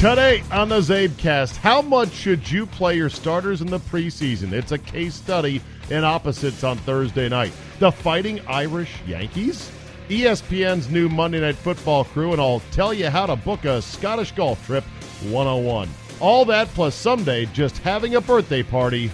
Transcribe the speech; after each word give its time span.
Today 0.00 0.42
on 0.50 0.70
the 0.70 0.80
Czabecast, 0.80 1.56
how 1.56 1.82
much 1.82 2.10
should 2.10 2.50
you 2.50 2.64
play 2.64 2.96
your 2.96 3.10
starters 3.10 3.60
in 3.60 3.66
the 3.66 3.80
preseason? 3.80 4.50
It's 4.52 4.72
a 4.72 4.78
case 4.78 5.14
study 5.14 5.60
in 5.90 6.04
opposites 6.04 6.64
on 6.64 6.78
Thursday 6.78 7.28
night. 7.28 7.52
The 7.80 7.92
Fighting 7.92 8.40
Irish 8.48 8.94
Yankees? 9.06 9.70
ESPN's 10.08 10.88
new 10.88 11.10
Monday 11.10 11.42
Night 11.42 11.56
Football 11.56 12.04
crew, 12.04 12.32
and 12.32 12.40
I'll 12.40 12.62
tell 12.70 12.94
you 12.94 13.10
how 13.10 13.26
to 13.26 13.36
book 13.36 13.66
a 13.66 13.82
Scottish 13.82 14.32
golf 14.32 14.64
trip 14.64 14.84
101. 15.28 15.90
All 16.18 16.46
that 16.46 16.68
plus 16.68 16.94
someday 16.94 17.44
just 17.52 17.76
having 17.76 18.14
a 18.14 18.22
birthday 18.22 18.62
party 18.62 19.10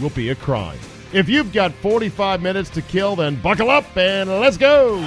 will 0.00 0.08
be 0.08 0.30
a 0.30 0.34
crime. 0.34 0.78
If 1.12 1.28
you've 1.28 1.52
got 1.52 1.74
45 1.82 2.40
minutes 2.40 2.70
to 2.70 2.80
kill, 2.80 3.14
then 3.14 3.38
buckle 3.42 3.68
up 3.68 3.94
and 3.94 4.30
let's 4.30 4.56
go! 4.56 4.96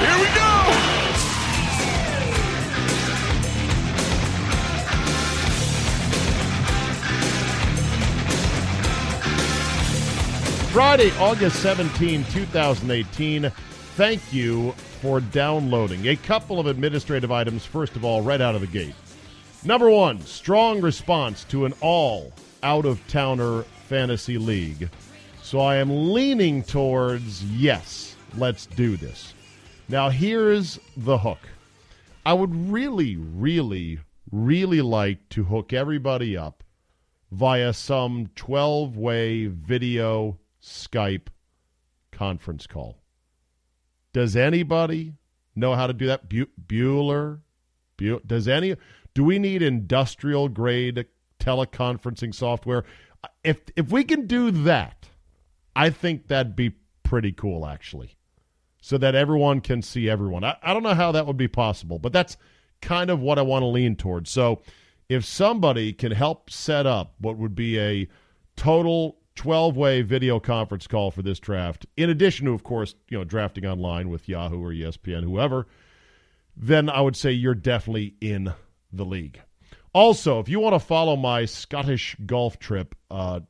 Here 0.00 0.18
we 0.18 0.26
go! 0.34 0.93
Friday, 10.74 11.12
August 11.20 11.62
17, 11.62 12.24
2018. 12.32 13.48
Thank 13.94 14.32
you 14.32 14.72
for 15.00 15.20
downloading. 15.20 16.08
A 16.08 16.16
couple 16.16 16.58
of 16.58 16.66
administrative 16.66 17.30
items, 17.30 17.64
first 17.64 17.94
of 17.94 18.04
all, 18.04 18.22
right 18.22 18.40
out 18.40 18.56
of 18.56 18.60
the 18.60 18.66
gate. 18.66 18.96
Number 19.64 19.88
one, 19.88 20.20
strong 20.22 20.80
response 20.80 21.44
to 21.44 21.64
an 21.64 21.74
all 21.80 22.32
out 22.64 22.86
of 22.86 23.06
towner 23.06 23.62
fantasy 23.86 24.36
league. 24.36 24.90
So 25.44 25.60
I 25.60 25.76
am 25.76 26.12
leaning 26.12 26.64
towards 26.64 27.44
yes, 27.44 28.16
let's 28.36 28.66
do 28.66 28.96
this. 28.96 29.32
Now, 29.88 30.08
here's 30.08 30.80
the 30.96 31.18
hook. 31.18 31.48
I 32.26 32.32
would 32.32 32.52
really, 32.52 33.14
really, 33.14 34.00
really 34.32 34.80
like 34.80 35.28
to 35.28 35.44
hook 35.44 35.72
everybody 35.72 36.36
up 36.36 36.64
via 37.30 37.72
some 37.72 38.30
12 38.34 38.96
way 38.96 39.46
video 39.46 40.36
Skype 40.64 41.28
conference 42.10 42.66
call. 42.66 43.02
Does 44.12 44.34
anybody 44.34 45.14
know 45.54 45.74
how 45.74 45.86
to 45.86 45.92
do 45.92 46.06
that? 46.06 46.28
Bu- 46.28 46.46
Bueller? 46.66 47.40
Bu- 47.98 48.20
does 48.26 48.48
any? 48.48 48.76
Do 49.12 49.24
we 49.24 49.38
need 49.38 49.62
industrial 49.62 50.48
grade 50.48 51.06
teleconferencing 51.38 52.34
software? 52.34 52.84
If 53.42 53.58
if 53.76 53.90
we 53.90 54.04
can 54.04 54.26
do 54.26 54.50
that, 54.50 55.08
I 55.76 55.90
think 55.90 56.28
that'd 56.28 56.56
be 56.56 56.76
pretty 57.02 57.32
cool, 57.32 57.66
actually, 57.66 58.16
so 58.80 58.96
that 58.98 59.14
everyone 59.14 59.60
can 59.60 59.82
see 59.82 60.08
everyone. 60.08 60.44
I, 60.44 60.56
I 60.62 60.72
don't 60.72 60.82
know 60.82 60.94
how 60.94 61.12
that 61.12 61.26
would 61.26 61.36
be 61.36 61.48
possible, 61.48 61.98
but 61.98 62.12
that's 62.12 62.36
kind 62.80 63.10
of 63.10 63.20
what 63.20 63.38
I 63.38 63.42
want 63.42 63.62
to 63.62 63.66
lean 63.66 63.96
towards. 63.96 64.30
So, 64.30 64.62
if 65.08 65.24
somebody 65.24 65.92
can 65.92 66.12
help 66.12 66.48
set 66.48 66.86
up 66.86 67.14
what 67.18 67.36
would 67.36 67.54
be 67.54 67.78
a 67.78 68.08
total 68.56 69.18
12 69.36 69.76
way 69.76 70.02
video 70.02 70.40
conference 70.40 70.86
call 70.86 71.10
for 71.10 71.22
this 71.22 71.38
draft, 71.38 71.86
in 71.96 72.10
addition 72.10 72.46
to, 72.46 72.52
of 72.52 72.62
course, 72.62 72.94
you 73.08 73.18
know, 73.18 73.24
drafting 73.24 73.66
online 73.66 74.08
with 74.08 74.28
Yahoo 74.28 74.62
or 74.62 74.70
ESPN, 74.70 75.24
whoever, 75.24 75.66
then 76.56 76.88
I 76.88 77.00
would 77.00 77.16
say 77.16 77.32
you're 77.32 77.54
definitely 77.54 78.14
in 78.20 78.52
the 78.92 79.04
league. 79.04 79.40
Also, 79.92 80.38
if 80.40 80.48
you 80.48 80.60
want 80.60 80.74
to 80.74 80.80
follow 80.80 81.16
my 81.16 81.44
Scottish 81.44 82.16
golf 82.26 82.58
trip, 82.58 82.94
uh, 83.10 83.40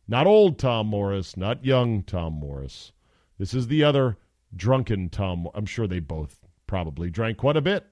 Not 0.09 0.27
old 0.27 0.59
Tom 0.59 0.89
Morris, 0.89 1.37
not 1.37 1.65
young 1.65 2.03
Tom 2.03 2.33
Morris. 2.33 2.91
This 3.39 3.55
is 3.55 3.69
the 3.69 3.85
other 3.85 4.19
drunken 4.55 5.09
Tom. 5.09 5.49
I'm 5.55 5.65
sure 5.65 5.87
they 5.87 6.01
both 6.01 6.41
probably 6.67 7.09
drank 7.09 7.39
quite 7.39 7.57
a 7.57 7.63
bit. 7.63 7.87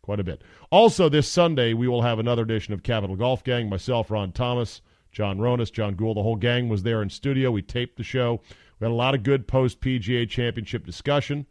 Quite 0.00 0.20
a 0.20 0.24
bit. 0.24 0.42
Also, 0.70 1.08
this 1.08 1.26
Sunday, 1.26 1.74
we 1.74 1.88
will 1.88 2.02
have 2.02 2.20
another 2.20 2.42
edition 2.42 2.72
of 2.72 2.84
Capital 2.84 3.16
Golf 3.16 3.42
Gang. 3.42 3.68
Myself, 3.68 4.12
Ron 4.12 4.30
Thomas, 4.30 4.80
John 5.10 5.38
Ronas, 5.38 5.72
John 5.72 5.96
Gould. 5.96 6.16
The 6.16 6.22
whole 6.22 6.36
gang 6.36 6.68
was 6.68 6.84
there 6.84 7.02
in 7.02 7.10
studio. 7.10 7.50
We 7.50 7.62
taped 7.62 7.96
the 7.96 8.04
show. 8.04 8.40
We 8.78 8.84
had 8.84 8.92
a 8.92 8.94
lot 8.94 9.16
of 9.16 9.24
good 9.24 9.48
post 9.48 9.80
PGA 9.80 10.28
championship 10.28 10.86
discussion 10.86 11.46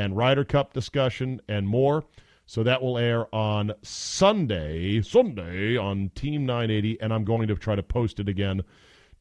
and 0.00 0.16
Ryder 0.16 0.44
Cup 0.44 0.72
discussion 0.72 1.40
and 1.46 1.68
more. 1.68 2.04
So 2.46 2.62
that 2.64 2.82
will 2.82 2.98
air 2.98 3.32
on 3.34 3.72
Sunday, 3.82 5.02
Sunday 5.02 5.76
on 5.76 6.10
Team 6.14 6.46
980, 6.46 7.00
and 7.00 7.12
I'm 7.12 7.24
going 7.24 7.46
to 7.46 7.54
try 7.54 7.76
to 7.76 7.82
post 7.82 8.18
it 8.18 8.28
again 8.28 8.62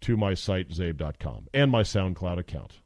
to 0.02 0.18
my 0.18 0.34
site, 0.34 0.70
czabe.com, 0.70 1.48
and 1.54 1.70
my 1.70 1.84
SoundCloud 1.84 2.40
account. 2.40 2.80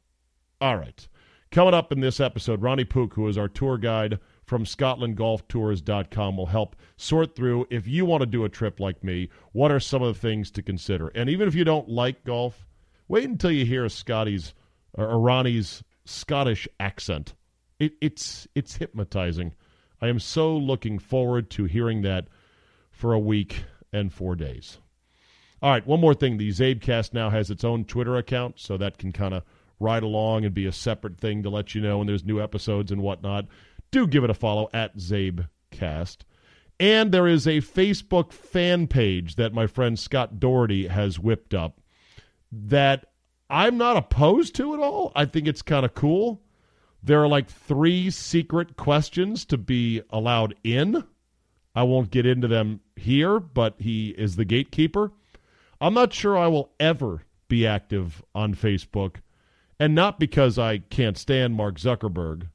All 0.60 0.76
right. 0.76 1.06
Coming 1.50 1.72
up 1.72 1.92
in 1.92 2.00
this 2.00 2.18
episode, 2.18 2.60
Ronnie 2.60 2.84
Pook, 2.84 3.14
who 3.14 3.28
is 3.28 3.38
our 3.38 3.48
tour 3.48 3.78
guide 3.78 4.18
from 4.44 4.64
ScotlandGolfTours.com, 4.64 6.36
will 6.36 6.46
help 6.46 6.74
sort 6.96 7.36
through 7.36 7.66
if 7.70 7.86
you 7.86 8.04
want 8.04 8.22
to 8.22 8.26
do 8.26 8.44
a 8.44 8.48
trip 8.48 8.80
like 8.80 9.04
me, 9.04 9.30
what 9.52 9.70
are 9.70 9.80
some 9.80 10.02
of 10.02 10.12
the 10.12 10.20
things 10.20 10.50
to 10.50 10.62
consider? 10.62 11.08
And 11.14 11.30
even 11.30 11.46
if 11.46 11.54
you 11.54 11.62
don't 11.62 11.88
like 11.88 12.24
golf, 12.24 12.66
wait 13.06 13.28
until 13.28 13.52
you 13.52 13.64
hear 13.64 13.88
Scotty's 13.88 14.52
or 14.94 15.20
Ronnie's 15.20 15.84
Scottish 16.04 16.66
accent 16.80 17.34
it, 17.78 17.94
it's 18.00 18.46
it's 18.54 18.76
hypnotizing. 18.76 19.54
I 20.00 20.08
am 20.08 20.18
so 20.18 20.56
looking 20.56 20.98
forward 20.98 21.50
to 21.50 21.64
hearing 21.64 22.02
that 22.02 22.28
for 22.90 23.12
a 23.12 23.18
week 23.18 23.64
and 23.92 24.12
four 24.12 24.36
days. 24.36 24.78
All 25.62 25.70
right, 25.70 25.86
one 25.86 26.00
more 26.00 26.14
thing. 26.14 26.36
The 26.36 26.50
Czabecast 26.50 27.14
now 27.14 27.30
has 27.30 27.50
its 27.50 27.64
own 27.64 27.84
Twitter 27.84 28.16
account, 28.16 28.58
so 28.58 28.76
that 28.76 28.98
can 28.98 29.12
kind 29.12 29.32
of 29.32 29.44
ride 29.80 30.02
along 30.02 30.44
and 30.44 30.54
be 30.54 30.66
a 30.66 30.72
separate 30.72 31.18
thing 31.18 31.42
to 31.42 31.50
let 31.50 31.74
you 31.74 31.80
know 31.80 31.98
when 31.98 32.06
there's 32.06 32.24
new 32.24 32.40
episodes 32.40 32.92
and 32.92 33.02
whatnot. 33.02 33.46
Do 33.90 34.06
give 34.06 34.24
it 34.24 34.30
a 34.30 34.34
follow 34.34 34.68
at 34.72 34.96
Czabecast. 34.96 36.18
And 36.80 37.12
there 37.12 37.28
is 37.28 37.46
a 37.46 37.58
Facebook 37.58 38.32
fan 38.32 38.88
page 38.88 39.36
that 39.36 39.54
my 39.54 39.66
friend 39.66 39.98
Scott 39.98 40.40
Doherty 40.40 40.88
has 40.88 41.18
whipped 41.18 41.54
up 41.54 41.80
that 42.50 43.06
I'm 43.48 43.78
not 43.78 43.96
opposed 43.96 44.54
to 44.56 44.74
at 44.74 44.80
all. 44.80 45.12
I 45.14 45.24
think 45.24 45.46
it's 45.46 45.62
kind 45.62 45.84
of 45.84 45.94
cool. 45.94 46.42
There 47.04 47.22
are 47.22 47.28
like 47.28 47.48
three 47.50 48.10
secret 48.10 48.76
questions 48.76 49.44
to 49.46 49.58
be 49.58 50.00
allowed 50.08 50.54
in. 50.64 51.04
I 51.74 51.82
won't 51.82 52.10
get 52.10 52.24
into 52.24 52.48
them 52.48 52.80
here, 52.96 53.38
but 53.38 53.74
he 53.78 54.08
is 54.10 54.36
the 54.36 54.46
gatekeeper. 54.46 55.12
I'm 55.82 55.92
not 55.92 56.14
sure 56.14 56.38
I 56.38 56.46
will 56.46 56.70
ever 56.80 57.24
be 57.48 57.66
active 57.66 58.22
on 58.34 58.54
Facebook, 58.54 59.16
and 59.78 59.94
not 59.94 60.18
because 60.18 60.58
I 60.58 60.78
can't 60.78 61.18
stand 61.18 61.54
Mark 61.54 61.78
Zuckerberg, 61.78 62.48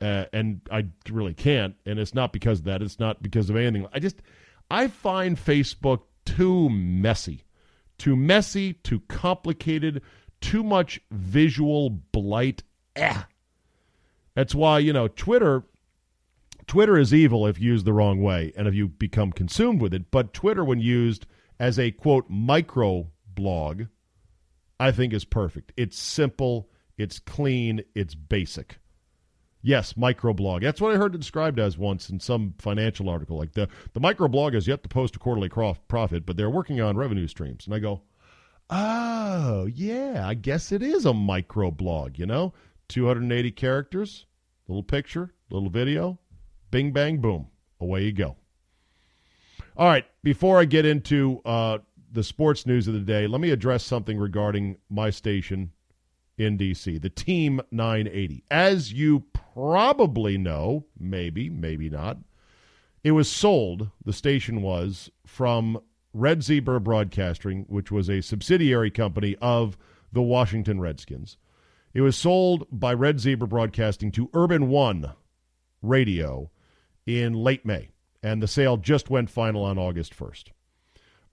uh, 0.00 0.24
and 0.32 0.62
I 0.70 0.86
really 1.08 1.34
can't, 1.34 1.76
and 1.86 2.00
it's 2.00 2.14
not 2.14 2.32
because 2.32 2.58
of 2.58 2.64
that. 2.64 2.82
It's 2.82 2.98
not 2.98 3.22
because 3.22 3.50
of 3.50 3.56
anything. 3.56 3.86
I 3.92 4.00
just 4.00 4.20
I 4.68 4.88
find 4.88 5.36
Facebook 5.36 6.00
too 6.24 6.68
messy, 6.70 7.44
Too 7.98 8.16
messy, 8.16 8.72
too 8.72 9.00
complicated, 9.08 10.02
too 10.40 10.64
much 10.64 11.00
visual 11.10 11.90
blight. 11.90 12.62
Eh. 12.96 13.22
That's 14.40 14.54
why, 14.54 14.78
you 14.78 14.94
know, 14.94 15.06
Twitter 15.06 15.64
Twitter 16.66 16.96
is 16.96 17.12
evil 17.12 17.46
if 17.46 17.60
used 17.60 17.84
the 17.84 17.92
wrong 17.92 18.22
way 18.22 18.54
and 18.56 18.66
if 18.66 18.74
you 18.74 18.88
become 18.88 19.32
consumed 19.32 19.82
with 19.82 19.92
it, 19.92 20.10
but 20.10 20.32
Twitter 20.32 20.64
when 20.64 20.80
used 20.80 21.26
as 21.58 21.78
a 21.78 21.90
quote 21.90 22.24
micro 22.30 23.08
blog 23.26 23.82
I 24.78 24.92
think 24.92 25.12
is 25.12 25.26
perfect. 25.26 25.74
It's 25.76 25.98
simple, 25.98 26.70
it's 26.96 27.18
clean, 27.18 27.82
it's 27.94 28.14
basic. 28.14 28.78
Yes, 29.60 29.92
microblog. 29.92 30.62
That's 30.62 30.80
what 30.80 30.94
I 30.94 30.96
heard 30.96 31.14
it 31.14 31.18
described 31.18 31.58
as 31.58 31.76
once 31.76 32.08
in 32.08 32.18
some 32.18 32.54
financial 32.56 33.10
article. 33.10 33.36
Like 33.36 33.52
the 33.52 33.68
the 33.92 34.00
microblog 34.00 34.54
has 34.54 34.66
yet 34.66 34.82
to 34.84 34.88
post 34.88 35.16
a 35.16 35.18
quarterly 35.18 35.50
profit, 35.50 36.24
but 36.24 36.38
they're 36.38 36.48
working 36.48 36.80
on 36.80 36.96
revenue 36.96 37.26
streams. 37.26 37.66
And 37.66 37.74
I 37.74 37.78
go, 37.78 38.00
oh 38.70 39.66
yeah, 39.66 40.26
I 40.26 40.32
guess 40.32 40.72
it 40.72 40.82
is 40.82 41.04
a 41.04 41.12
microblog. 41.12 42.18
You 42.18 42.24
know, 42.24 42.54
280 42.88 43.50
characters, 43.52 44.24
little 44.70 44.82
picture, 44.84 45.34
little 45.50 45.68
video, 45.68 46.18
bing 46.70 46.92
bang 46.92 47.18
boom, 47.18 47.48
away 47.80 48.04
you 48.04 48.12
go. 48.12 48.36
All 49.76 49.88
right, 49.88 50.06
before 50.22 50.60
I 50.60 50.64
get 50.64 50.86
into 50.86 51.40
uh, 51.44 51.78
the 52.12 52.22
sports 52.22 52.66
news 52.66 52.86
of 52.86 52.94
the 52.94 53.00
day, 53.00 53.26
let 53.26 53.40
me 53.40 53.50
address 53.50 53.84
something 53.84 54.16
regarding 54.16 54.76
my 54.88 55.10
station 55.10 55.72
in 56.38 56.56
D.C., 56.56 56.98
the 56.98 57.10
Team 57.10 57.60
980. 57.72 58.44
As 58.50 58.92
you 58.92 59.24
probably 59.32 60.38
know, 60.38 60.86
maybe, 60.98 61.50
maybe 61.50 61.90
not, 61.90 62.18
it 63.02 63.12
was 63.12 63.28
sold, 63.30 63.90
the 64.04 64.12
station 64.12 64.62
was, 64.62 65.10
from 65.26 65.80
Red 66.14 66.42
Zebra 66.42 66.80
Broadcasting, 66.80 67.64
which 67.68 67.90
was 67.90 68.08
a 68.08 68.20
subsidiary 68.20 68.90
company 68.90 69.36
of 69.40 69.76
the 70.12 70.22
Washington 70.22 70.80
Redskins. 70.80 71.36
It 71.92 72.02
was 72.02 72.16
sold 72.16 72.66
by 72.70 72.94
Red 72.94 73.18
Zebra 73.18 73.48
Broadcasting 73.48 74.12
to 74.12 74.30
Urban 74.32 74.68
One 74.68 75.12
Radio 75.82 76.50
in 77.04 77.32
late 77.32 77.66
May, 77.66 77.88
and 78.22 78.40
the 78.40 78.46
sale 78.46 78.76
just 78.76 79.10
went 79.10 79.28
final 79.28 79.64
on 79.64 79.76
August 79.76 80.16
1st. 80.16 80.50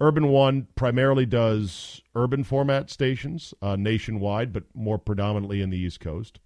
Urban 0.01 0.29
One 0.29 0.67
primarily 0.75 1.27
does 1.27 2.01
urban 2.15 2.43
format 2.43 2.89
stations 2.89 3.53
uh, 3.61 3.75
nationwide, 3.75 4.51
but 4.51 4.63
more 4.73 4.97
predominantly 4.97 5.61
in 5.61 5.69
the 5.69 5.77
East 5.77 5.99
Coast. 5.99 6.39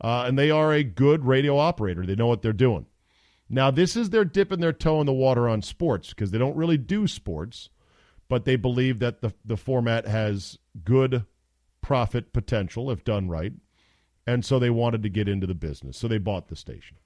Uh, 0.00 0.24
and 0.28 0.38
they 0.38 0.50
are 0.50 0.72
a 0.72 0.84
good 0.84 1.24
radio 1.24 1.58
operator. 1.58 2.06
They 2.06 2.14
know 2.14 2.26
what 2.28 2.42
they're 2.42 2.52
doing. 2.52 2.86
Now, 3.48 3.72
this 3.72 3.96
is 3.96 4.10
their 4.10 4.24
dipping 4.24 4.60
their 4.60 4.72
toe 4.72 5.00
in 5.00 5.06
the 5.06 5.12
water 5.12 5.48
on 5.48 5.62
sports 5.62 6.10
because 6.10 6.30
they 6.30 6.38
don't 6.38 6.56
really 6.56 6.78
do 6.78 7.08
sports, 7.08 7.70
but 8.28 8.44
they 8.44 8.56
believe 8.56 9.00
that 9.00 9.22
the, 9.22 9.32
the 9.44 9.56
format 9.56 10.06
has 10.06 10.58
good 10.84 11.24
profit 11.86 12.32
potential 12.32 12.90
if 12.90 13.04
done 13.04 13.28
right. 13.28 13.52
And 14.26 14.44
so 14.44 14.58
they 14.58 14.70
wanted 14.70 15.04
to 15.04 15.08
get 15.08 15.28
into 15.28 15.46
the 15.46 15.54
business. 15.54 15.96
So 15.96 16.08
they 16.08 16.18
bought 16.18 16.48
the 16.48 16.56
station. 16.56 16.96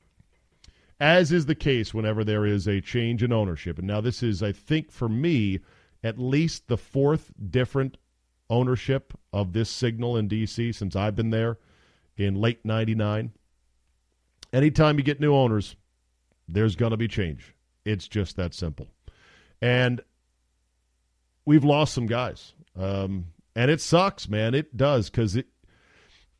As 0.98 1.32
is 1.32 1.44
the 1.44 1.54
case 1.54 1.92
whenever 1.92 2.24
there 2.24 2.46
is 2.46 2.66
a 2.66 2.80
change 2.80 3.22
in 3.22 3.30
ownership. 3.30 3.76
And 3.76 3.86
now, 3.86 4.00
this 4.00 4.22
is, 4.22 4.42
I 4.42 4.52
think, 4.52 4.90
for 4.90 5.06
me, 5.06 5.60
at 6.02 6.18
least 6.18 6.68
the 6.68 6.78
fourth 6.78 7.30
different 7.50 7.98
ownership 8.48 9.12
of 9.34 9.52
this 9.52 9.68
signal 9.68 10.16
in 10.16 10.28
D.C. 10.28 10.72
since 10.72 10.96
I've 10.96 11.14
been 11.14 11.28
there 11.28 11.58
in 12.16 12.36
late 12.36 12.64
99. 12.64 13.32
Anytime 14.50 14.96
you 14.96 15.04
get 15.04 15.20
new 15.20 15.34
owners, 15.34 15.76
there's 16.48 16.74
going 16.74 16.92
to 16.92 16.96
be 16.96 17.06
change. 17.06 17.54
It's 17.84 18.08
just 18.08 18.36
that 18.36 18.54
simple. 18.54 18.86
And 19.60 20.00
we've 21.44 21.64
lost 21.64 21.92
some 21.92 22.06
guys. 22.06 22.54
Um, 22.78 23.26
and 23.54 23.70
it 23.70 23.80
sucks, 23.80 24.28
man. 24.28 24.54
It 24.54 24.76
does 24.76 25.10
because 25.10 25.36
it. 25.36 25.46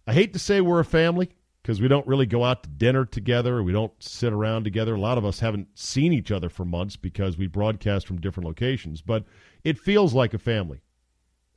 I 0.07 0.13
hate 0.13 0.33
to 0.33 0.39
say 0.39 0.61
we're 0.61 0.81
a 0.81 0.85
family 0.85 1.31
because 1.63 1.81
we 1.81 1.89
don't 1.89 2.07
really 2.07 2.27
go 2.27 2.45
out 2.45 2.63
to 2.63 2.69
dinner 2.69 3.05
together. 3.05 3.63
We 3.63 3.73
don't 3.73 3.93
sit 4.03 4.33
around 4.33 4.65
together. 4.65 4.95
A 4.95 5.01
lot 5.01 5.19
of 5.19 5.25
us 5.25 5.41
haven't 5.41 5.69
seen 5.79 6.13
each 6.13 6.31
other 6.31 6.49
for 6.49 6.65
months 6.65 6.97
because 6.97 7.37
we 7.37 7.47
broadcast 7.47 8.07
from 8.07 8.21
different 8.21 8.47
locations. 8.47 9.03
But 9.03 9.25
it 9.63 9.79
feels 9.79 10.15
like 10.15 10.35
a 10.35 10.39
family. 10.39 10.81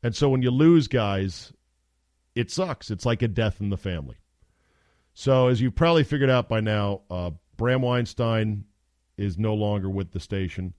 And 0.04 0.16
so 0.16 0.30
when 0.30 0.42
you 0.42 0.52
lose 0.52 0.88
guys, 0.88 1.54
it 2.36 2.52
sucks. 2.52 2.92
It's 2.92 3.06
like 3.06 3.22
a 3.22 3.28
death 3.28 3.62
in 3.62 3.70
the 3.70 3.78
family. 3.78 4.18
So 5.14 5.48
as 5.48 5.62
you've 5.62 5.76
probably 5.76 6.04
figured 6.04 6.30
out 6.30 6.50
by 6.50 6.60
now, 6.60 7.02
uh, 7.10 7.32
Bram 7.56 7.82
Weinstein 7.82 8.66
is 9.18 9.38
no 9.38 9.54
longer 9.54 9.90
with 9.90 10.12
the 10.12 10.20
station. 10.20 10.74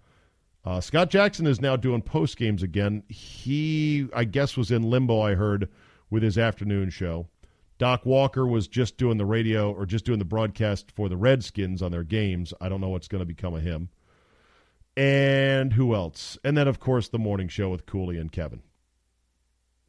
Uh, 0.64 0.81
Scott 0.81 1.11
Jackson 1.11 1.46
is 1.46 1.61
now 1.61 1.76
doing 1.76 2.00
post 2.00 2.38
games 2.38 2.62
again. 2.62 3.02
He, 3.08 4.08
I 4.14 4.25
guess, 4.25 4.56
was 4.56 4.70
in 4.70 4.82
limbo. 4.82 5.20
I 5.20 5.34
heard 5.34 5.69
with 6.08 6.22
his 6.22 6.38
afternoon 6.38 6.88
show. 6.88 7.28
Doc 7.76 8.06
Walker 8.06 8.46
was 8.46 8.66
just 8.66 8.96
doing 8.96 9.19
the 9.19 9.26
radio 9.26 9.70
or 9.70 9.84
just 9.84 10.06
doing 10.06 10.20
the 10.20 10.25
broadcast 10.25 10.90
for 10.90 11.08
the 11.08 11.16
Redskins 11.16 11.82
on 11.82 11.90
their 11.90 12.05
games. 12.05 12.55
I 12.61 12.69
don't 12.69 12.81
know 12.81 12.88
what's 12.88 13.08
going 13.08 13.20
to 13.20 13.26
become 13.26 13.55
of 13.55 13.62
him. 13.62 13.90
And 14.96 15.72
who 15.72 15.94
else? 15.94 16.38
And 16.44 16.56
then, 16.56 16.69
of 16.69 16.81
course, 16.81 17.08
the 17.08 17.19
morning 17.19 17.49
show 17.49 17.69
with 17.69 17.84
Cooley 17.84 18.16
and 18.16 18.32
Kevin. 18.32 18.62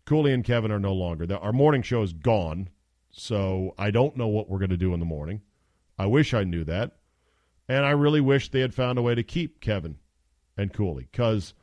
Cooley 0.04 0.34
and 0.34 0.44
Kevin 0.44 0.72
are 0.72 0.80
no 0.80 0.94
longer. 0.94 1.28
Our 1.38 1.54
morning 1.54 1.84
show 1.84 2.02
is 2.02 2.12
gone, 2.12 2.70
so 3.12 3.76
I 3.78 3.92
don't 3.92 4.18
know 4.18 4.28
what 4.28 4.50
we're 4.50 4.60
going 4.60 4.70
to 4.72 4.78
do 4.78 4.94
in 4.94 5.00
the 5.00 5.06
morning. 5.06 5.42
I 5.98 6.08
wish 6.08 6.34
I 6.34 6.44
knew 6.44 6.64
that. 6.66 6.98
And 7.70 7.86
I 7.86 7.92
really 7.92 8.22
wish 8.22 8.50
they 8.50 8.60
had 8.60 8.74
found 8.74 9.00
a 9.00 9.04
way 9.04 9.16
to 9.16 9.24
keep 9.24 9.62
Kevin 9.62 9.98
and 10.58 10.74
Cooley 10.74 11.08
because 11.12 11.54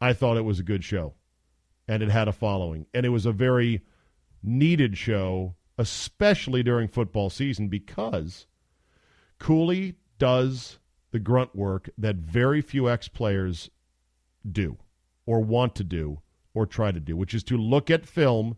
I 0.00 0.12
thought 0.12 0.36
it 0.36 0.44
was 0.44 0.58
a 0.58 0.64
good 0.64 0.84
show 0.84 1.14
and 1.86 2.02
it 2.02 2.10
had 2.10 2.28
a 2.28 2.32
following. 2.32 2.86
And 2.94 3.04
it 3.04 3.10
was 3.10 3.26
a 3.26 3.32
very 3.32 3.82
needed 4.42 4.96
show, 4.96 5.54
especially 5.76 6.62
during 6.62 6.88
football 6.88 7.30
season 7.30 7.68
because 7.68 8.46
Cooley 9.38 9.96
does 10.18 10.78
the 11.10 11.18
grunt 11.18 11.54
work 11.56 11.88
that 11.96 12.16
very 12.16 12.60
few 12.60 12.88
ex 12.88 13.08
players 13.08 13.70
do 14.50 14.76
or 15.26 15.40
want 15.40 15.74
to 15.76 15.84
do 15.84 16.20
or 16.54 16.66
try 16.66 16.92
to 16.92 17.00
do, 17.00 17.16
which 17.16 17.34
is 17.34 17.42
to 17.44 17.56
look 17.56 17.90
at 17.90 18.06
film 18.06 18.56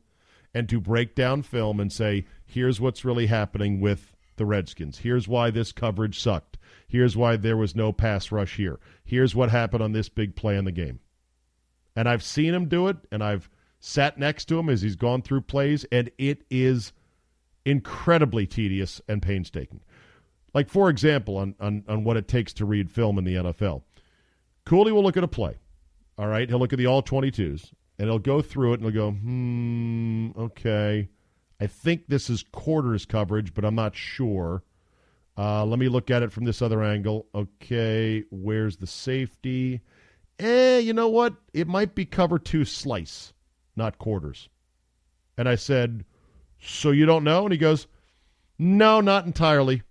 and 0.52 0.68
to 0.68 0.80
break 0.80 1.14
down 1.14 1.42
film 1.42 1.78
and 1.78 1.92
say, 1.92 2.26
here's 2.44 2.80
what's 2.80 3.04
really 3.04 3.26
happening 3.26 3.80
with 3.80 4.16
the 4.36 4.46
Redskins. 4.46 4.98
Here's 4.98 5.28
why 5.28 5.50
this 5.50 5.70
coverage 5.70 6.18
sucked. 6.18 6.58
Here's 6.90 7.16
why 7.16 7.36
there 7.36 7.56
was 7.56 7.76
no 7.76 7.92
pass 7.92 8.32
rush 8.32 8.56
here. 8.56 8.80
Here's 9.04 9.32
what 9.32 9.48
happened 9.48 9.80
on 9.80 9.92
this 9.92 10.08
big 10.08 10.34
play 10.34 10.56
in 10.56 10.64
the 10.64 10.72
game. 10.72 10.98
And 11.94 12.08
I've 12.08 12.24
seen 12.24 12.52
him 12.52 12.66
do 12.66 12.88
it, 12.88 12.96
and 13.12 13.22
I've 13.22 13.48
sat 13.78 14.18
next 14.18 14.46
to 14.46 14.58
him 14.58 14.68
as 14.68 14.82
he's 14.82 14.96
gone 14.96 15.22
through 15.22 15.42
plays, 15.42 15.84
and 15.92 16.10
it 16.18 16.42
is 16.50 16.92
incredibly 17.64 18.44
tedious 18.44 19.00
and 19.06 19.22
painstaking. 19.22 19.80
Like, 20.52 20.68
for 20.68 20.90
example, 20.90 21.36
on, 21.36 21.54
on, 21.60 21.84
on 21.86 22.02
what 22.02 22.16
it 22.16 22.26
takes 22.26 22.52
to 22.54 22.64
read 22.64 22.90
film 22.90 23.18
in 23.18 23.24
the 23.24 23.36
NFL. 23.36 23.82
Cooley 24.66 24.90
will 24.90 25.04
look 25.04 25.16
at 25.16 25.22
a 25.22 25.28
play. 25.28 25.58
All 26.18 26.26
right. 26.26 26.48
He'll 26.48 26.58
look 26.58 26.72
at 26.72 26.78
the 26.78 26.86
all 26.86 27.04
22s 27.04 27.72
and 27.98 28.08
he'll 28.08 28.18
go 28.18 28.42
through 28.42 28.72
it 28.72 28.80
and 28.80 28.92
he'll 28.92 29.10
go, 29.10 29.16
hmm, 29.16 30.30
okay. 30.36 31.08
I 31.60 31.66
think 31.66 32.08
this 32.08 32.28
is 32.28 32.42
quarters 32.50 33.06
coverage, 33.06 33.54
but 33.54 33.64
I'm 33.64 33.76
not 33.76 33.94
sure. 33.94 34.64
Uh, 35.36 35.64
let 35.64 35.78
me 35.78 35.88
look 35.88 36.10
at 36.10 36.22
it 36.22 36.32
from 36.32 36.44
this 36.44 36.60
other 36.60 36.82
angle. 36.82 37.26
Okay. 37.34 38.24
Where's 38.30 38.76
the 38.76 38.86
safety? 38.86 39.80
Eh, 40.38 40.78
you 40.78 40.92
know 40.92 41.08
what? 41.08 41.34
It 41.52 41.68
might 41.68 41.94
be 41.94 42.04
cover 42.04 42.38
two 42.38 42.64
slice, 42.64 43.32
not 43.76 43.98
quarters. 43.98 44.48
And 45.36 45.48
I 45.48 45.54
said, 45.54 46.04
so 46.58 46.90
you 46.90 47.06
don't 47.06 47.24
know? 47.24 47.44
And 47.44 47.52
he 47.52 47.58
goes, 47.58 47.86
no, 48.62 49.00
not 49.00 49.24
entirely. 49.24 49.82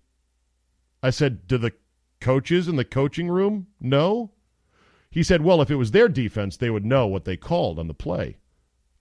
I 1.01 1.09
said, 1.09 1.47
Do 1.47 1.57
the 1.57 1.73
coaches 2.21 2.67
in 2.67 2.75
the 2.75 2.85
coaching 2.85 3.27
room 3.27 3.65
know? 3.81 4.31
He 5.09 5.23
said, 5.23 5.41
Well, 5.41 5.59
if 5.61 5.71
it 5.71 5.75
was 5.75 5.89
their 5.89 6.07
defense, 6.07 6.57
they 6.57 6.69
would 6.69 6.85
know 6.85 7.07
what 7.07 7.25
they 7.25 7.35
called 7.35 7.79
on 7.79 7.87
the 7.87 7.95
play. 7.95 8.37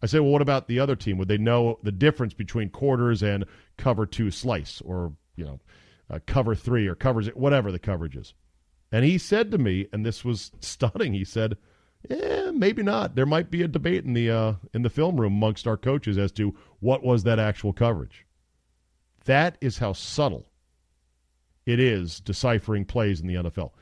I 0.00 0.06
said, 0.06 0.22
Well, 0.22 0.30
what 0.30 0.40
about 0.40 0.68
the 0.68 0.80
other 0.80 0.96
team? 0.96 1.18
Would 1.18 1.28
they 1.28 1.36
know 1.36 1.78
the 1.82 1.92
difference 1.92 2.32
between 2.32 2.70
quarters 2.70 3.22
and 3.22 3.44
cover 3.76 4.06
two 4.06 4.30
slice 4.30 4.80
or, 4.80 5.12
you 5.36 5.44
know, 5.44 5.60
uh, 6.10 6.18
cover 6.26 6.54
three 6.54 6.86
or 6.86 6.94
covers 6.94 7.28
it, 7.28 7.36
whatever 7.36 7.72
the 7.72 7.78
coverage 7.78 8.16
is? 8.16 8.34
And 8.90 9.04
he 9.04 9.18
said 9.18 9.50
to 9.50 9.58
me, 9.58 9.88
and 9.92 10.04
this 10.04 10.24
was 10.24 10.50
stunning, 10.60 11.14
he 11.14 11.24
said, 11.24 11.56
Eh, 12.08 12.50
maybe 12.52 12.82
not. 12.82 13.14
There 13.14 13.26
might 13.26 13.50
be 13.50 13.62
a 13.62 13.68
debate 13.68 14.04
in 14.04 14.14
the 14.14 14.30
uh, 14.30 14.54
in 14.72 14.82
the 14.82 14.90
film 14.90 15.20
room 15.20 15.34
amongst 15.34 15.66
our 15.66 15.76
coaches 15.76 16.16
as 16.16 16.32
to 16.32 16.54
what 16.80 17.02
was 17.02 17.24
that 17.24 17.38
actual 17.38 17.72
coverage. 17.72 18.24
That 19.24 19.58
is 19.60 19.78
how 19.78 19.92
subtle 19.92 20.46
it 21.66 21.80
is 21.80 22.20
deciphering 22.20 22.84
plays 22.84 23.20
in 23.20 23.26
the 23.26 23.34
NFL. 23.34 23.72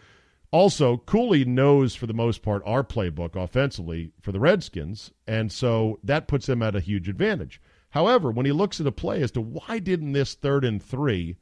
Also, 0.51 0.97
Cooley 0.97 1.45
knows 1.45 1.95
for 1.95 2.07
the 2.07 2.15
most 2.15 2.43
part 2.43 2.63
our 2.65 2.83
playbook 2.83 3.37
offensively 3.37 4.13
for 4.23 4.33
the 4.33 4.41
Redskins, 4.41 5.13
and 5.27 5.53
so 5.53 6.01
that 6.03 6.29
puts 6.29 6.49
him 6.49 6.63
at 6.63 6.75
a 6.75 6.81
huge 6.81 7.09
advantage. 7.09 7.61
However, 7.91 8.31
when 8.31 8.47
he 8.47 8.53
looks 8.53 8.81
at 8.81 8.87
a 8.87 8.93
play 8.93 9.23
as 9.23 9.31
to 9.33 9.41
why 9.41 9.79
didn't 9.79 10.13
this 10.13 10.35
third 10.35 10.65
and 10.65 10.83
three, 10.83 11.37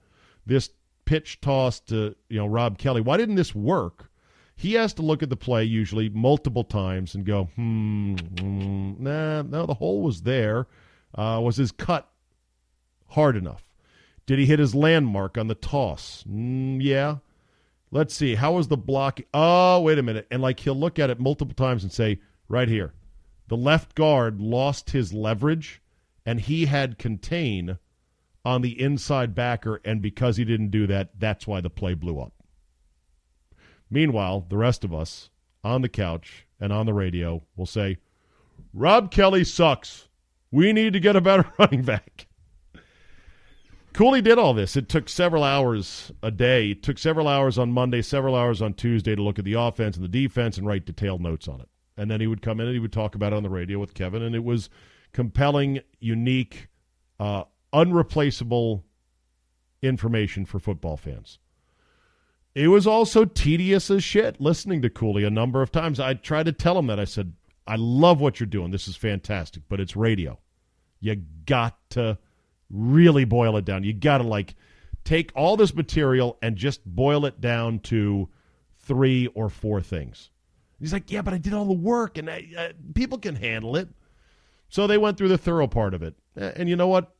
this 0.46 0.70
pitch 1.04 1.40
toss 1.40 1.80
to 1.80 2.14
you 2.28 2.38
know 2.38 2.46
Rob 2.46 2.78
Kelley. 2.78 3.00
why 3.00 3.16
didn't 3.16 3.36
this 3.36 3.54
work? 3.54 4.10
he 4.56 4.74
has 4.74 4.94
to 4.94 5.02
look 5.02 5.22
at 5.22 5.30
the 5.30 5.36
play 5.36 5.64
usually 5.64 6.08
multiple 6.08 6.64
times 6.64 7.14
and 7.14 7.24
go, 7.24 7.44
hmm, 7.56 8.14
mm, 8.14 8.98
nah, 9.00 9.42
no, 9.42 9.66
the 9.66 9.74
hole 9.74 10.02
was 10.02 10.22
there. 10.22 10.66
Uh, 11.14 11.40
was 11.42 11.56
his 11.56 11.72
cut 11.72 12.08
hard 13.08 13.36
enough? 13.36 13.64
Did 14.26 14.38
he 14.38 14.46
hit 14.46 14.58
his 14.58 14.74
landmark 14.74 15.36
on 15.36 15.48
the 15.48 15.54
toss? 15.54 16.24
Mm, 16.28 16.78
yeah. 16.80 17.16
Let's 17.90 18.14
see. 18.14 18.36
How 18.36 18.52
was 18.52 18.68
the 18.68 18.76
block? 18.76 19.20
Oh, 19.32 19.80
wait 19.80 19.98
a 19.98 20.02
minute. 20.02 20.26
And 20.30 20.40
like 20.40 20.60
he'll 20.60 20.78
look 20.78 20.98
at 20.98 21.10
it 21.10 21.20
multiple 21.20 21.54
times 21.54 21.82
and 21.82 21.92
say, 21.92 22.20
right 22.48 22.68
here, 22.68 22.94
the 23.48 23.56
left 23.56 23.94
guard 23.94 24.40
lost 24.40 24.90
his 24.90 25.12
leverage 25.12 25.80
and 26.24 26.40
he 26.40 26.66
had 26.66 26.98
contain 26.98 27.78
on 28.44 28.62
the 28.62 28.80
inside 28.80 29.34
backer. 29.34 29.80
And 29.84 30.02
because 30.02 30.36
he 30.36 30.44
didn't 30.44 30.70
do 30.70 30.86
that, 30.86 31.18
that's 31.18 31.46
why 31.46 31.60
the 31.60 31.70
play 31.70 31.94
blew 31.94 32.20
up. 32.20 32.32
Meanwhile, 33.90 34.46
the 34.48 34.56
rest 34.56 34.84
of 34.84 34.92
us 34.92 35.30
on 35.62 35.82
the 35.82 35.88
couch 35.88 36.46
and 36.60 36.72
on 36.72 36.86
the 36.86 36.94
radio 36.94 37.42
will 37.56 37.66
say, 37.66 37.98
Rob 38.72 39.10
Kelley 39.10 39.44
sucks. 39.44 40.08
We 40.50 40.72
need 40.72 40.92
to 40.92 41.00
get 41.00 41.16
a 41.16 41.20
better 41.20 41.46
running 41.58 41.82
back. 41.82 42.26
Cooley 43.92 44.20
did 44.20 44.38
all 44.38 44.54
this. 44.54 44.76
It 44.76 44.88
took 44.88 45.08
several 45.08 45.44
hours 45.44 46.10
a 46.20 46.32
day. 46.32 46.72
It 46.72 46.82
took 46.82 46.98
several 46.98 47.28
hours 47.28 47.58
on 47.58 47.70
Monday, 47.70 48.02
several 48.02 48.34
hours 48.34 48.60
on 48.60 48.74
Tuesday 48.74 49.14
to 49.14 49.22
look 49.22 49.38
at 49.38 49.44
the 49.44 49.52
offense 49.54 49.96
and 49.96 50.04
the 50.04 50.08
defense 50.08 50.58
and 50.58 50.66
write 50.66 50.84
detailed 50.84 51.20
notes 51.20 51.46
on 51.46 51.60
it. 51.60 51.68
And 51.96 52.10
then 52.10 52.20
he 52.20 52.26
would 52.26 52.42
come 52.42 52.58
in 52.58 52.66
and 52.66 52.74
he 52.74 52.80
would 52.80 52.92
talk 52.92 53.14
about 53.14 53.32
it 53.32 53.36
on 53.36 53.44
the 53.44 53.48
radio 53.48 53.78
with 53.78 53.94
Kevin, 53.94 54.22
and 54.22 54.34
it 54.34 54.42
was 54.42 54.68
compelling, 55.12 55.78
unique, 56.00 56.66
uh, 57.20 57.44
unreplaceable 57.74 58.84
information 59.82 60.46
for 60.46 60.58
football 60.58 60.96
fans. 60.96 61.38
It 62.54 62.68
was 62.68 62.86
also 62.86 63.24
tedious 63.24 63.90
as 63.90 64.04
shit 64.04 64.40
listening 64.40 64.80
to 64.82 64.90
Cooley 64.90 65.24
a 65.24 65.30
number 65.30 65.60
of 65.60 65.72
times. 65.72 65.98
I 65.98 66.14
tried 66.14 66.46
to 66.46 66.52
tell 66.52 66.78
him 66.78 66.86
that. 66.86 67.00
I 67.00 67.04
said, 67.04 67.32
I 67.66 67.76
love 67.76 68.20
what 68.20 68.38
you're 68.38 68.46
doing. 68.46 68.70
This 68.70 68.86
is 68.86 68.96
fantastic, 68.96 69.64
but 69.68 69.80
it's 69.80 69.96
radio. 69.96 70.38
You 71.00 71.22
got 71.46 71.78
to 71.90 72.16
really 72.70 73.24
boil 73.24 73.56
it 73.56 73.64
down. 73.64 73.82
You 73.82 73.92
got 73.92 74.18
to 74.18 74.24
like 74.24 74.54
take 75.02 75.32
all 75.34 75.56
this 75.56 75.74
material 75.74 76.38
and 76.40 76.56
just 76.56 76.84
boil 76.86 77.26
it 77.26 77.40
down 77.40 77.80
to 77.80 78.28
three 78.78 79.26
or 79.28 79.48
four 79.48 79.80
things. 79.80 80.30
He's 80.78 80.92
like, 80.92 81.10
yeah, 81.10 81.22
but 81.22 81.34
I 81.34 81.38
did 81.38 81.54
all 81.54 81.64
the 81.64 81.72
work, 81.72 82.18
and 82.18 82.28
I, 82.28 82.46
uh, 82.56 82.68
people 82.94 83.18
can 83.18 83.36
handle 83.36 83.76
it. 83.76 83.88
So 84.68 84.86
they 84.86 84.98
went 84.98 85.16
through 85.16 85.28
the 85.28 85.38
thorough 85.38 85.66
part 85.66 85.94
of 85.94 86.02
it, 86.02 86.14
and 86.36 86.68
you 86.68 86.76
know 86.76 86.88
what? 86.88 87.14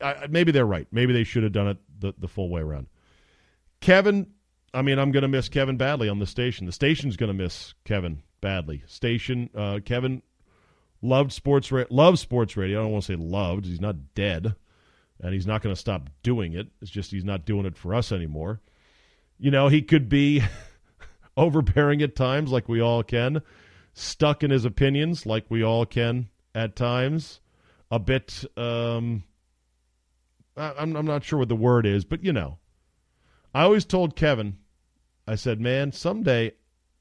I, 0.00 0.26
maybe 0.28 0.52
they're 0.52 0.66
right. 0.66 0.86
Maybe 0.90 1.12
they 1.12 1.24
should 1.24 1.42
have 1.42 1.52
done 1.52 1.68
it 1.68 1.78
the, 1.98 2.14
the 2.18 2.28
full 2.28 2.48
way 2.48 2.60
around. 2.60 2.88
Kevin, 3.80 4.28
I 4.74 4.82
mean, 4.82 4.98
I'm 4.98 5.12
going 5.12 5.22
to 5.22 5.28
miss 5.28 5.48
Kevin 5.48 5.76
badly 5.76 6.08
on 6.08 6.18
the 6.18 6.26
station. 6.26 6.66
The 6.66 6.72
station's 6.72 7.16
going 7.16 7.28
to 7.28 7.42
miss 7.42 7.74
Kevin 7.84 8.22
badly. 8.40 8.82
Station, 8.86 9.50
uh, 9.54 9.80
Kevin 9.84 10.22
loved 11.02 11.32
sports, 11.32 11.72
ra- 11.72 11.84
loved 11.90 12.18
sports 12.18 12.56
radio. 12.56 12.80
I 12.80 12.82
don't 12.84 12.92
want 12.92 13.04
to 13.04 13.12
say 13.12 13.16
loved. 13.16 13.66
He's 13.66 13.80
not 13.80 14.14
dead, 14.14 14.54
and 15.20 15.34
he's 15.34 15.46
not 15.46 15.62
going 15.62 15.74
to 15.74 15.80
stop 15.80 16.08
doing 16.22 16.52
it. 16.52 16.68
It's 16.80 16.90
just 16.90 17.10
he's 17.10 17.24
not 17.24 17.44
doing 17.44 17.66
it 17.66 17.76
for 17.76 17.94
us 17.94 18.12
anymore. 18.12 18.60
You 19.38 19.50
know, 19.50 19.68
he 19.68 19.82
could 19.82 20.08
be 20.08 20.42
overbearing 21.36 22.02
at 22.02 22.16
times, 22.16 22.50
like 22.50 22.68
we 22.68 22.80
all 22.80 23.02
can, 23.02 23.42
stuck 23.94 24.42
in 24.42 24.50
his 24.50 24.64
opinions, 24.64 25.26
like 25.26 25.46
we 25.48 25.62
all 25.64 25.84
can 25.84 26.28
at 26.54 26.76
times, 26.76 27.40
a 27.90 27.98
bit. 27.98 28.44
Um, 28.56 29.24
I'm, 30.56 30.96
I'm 30.96 31.06
not 31.06 31.24
sure 31.24 31.38
what 31.38 31.48
the 31.48 31.56
word 31.56 31.86
is, 31.86 32.04
but 32.04 32.24
you 32.24 32.32
know, 32.32 32.58
I 33.54 33.62
always 33.62 33.84
told 33.84 34.16
Kevin, 34.16 34.58
I 35.26 35.34
said, 35.34 35.60
man, 35.60 35.92
someday 35.92 36.52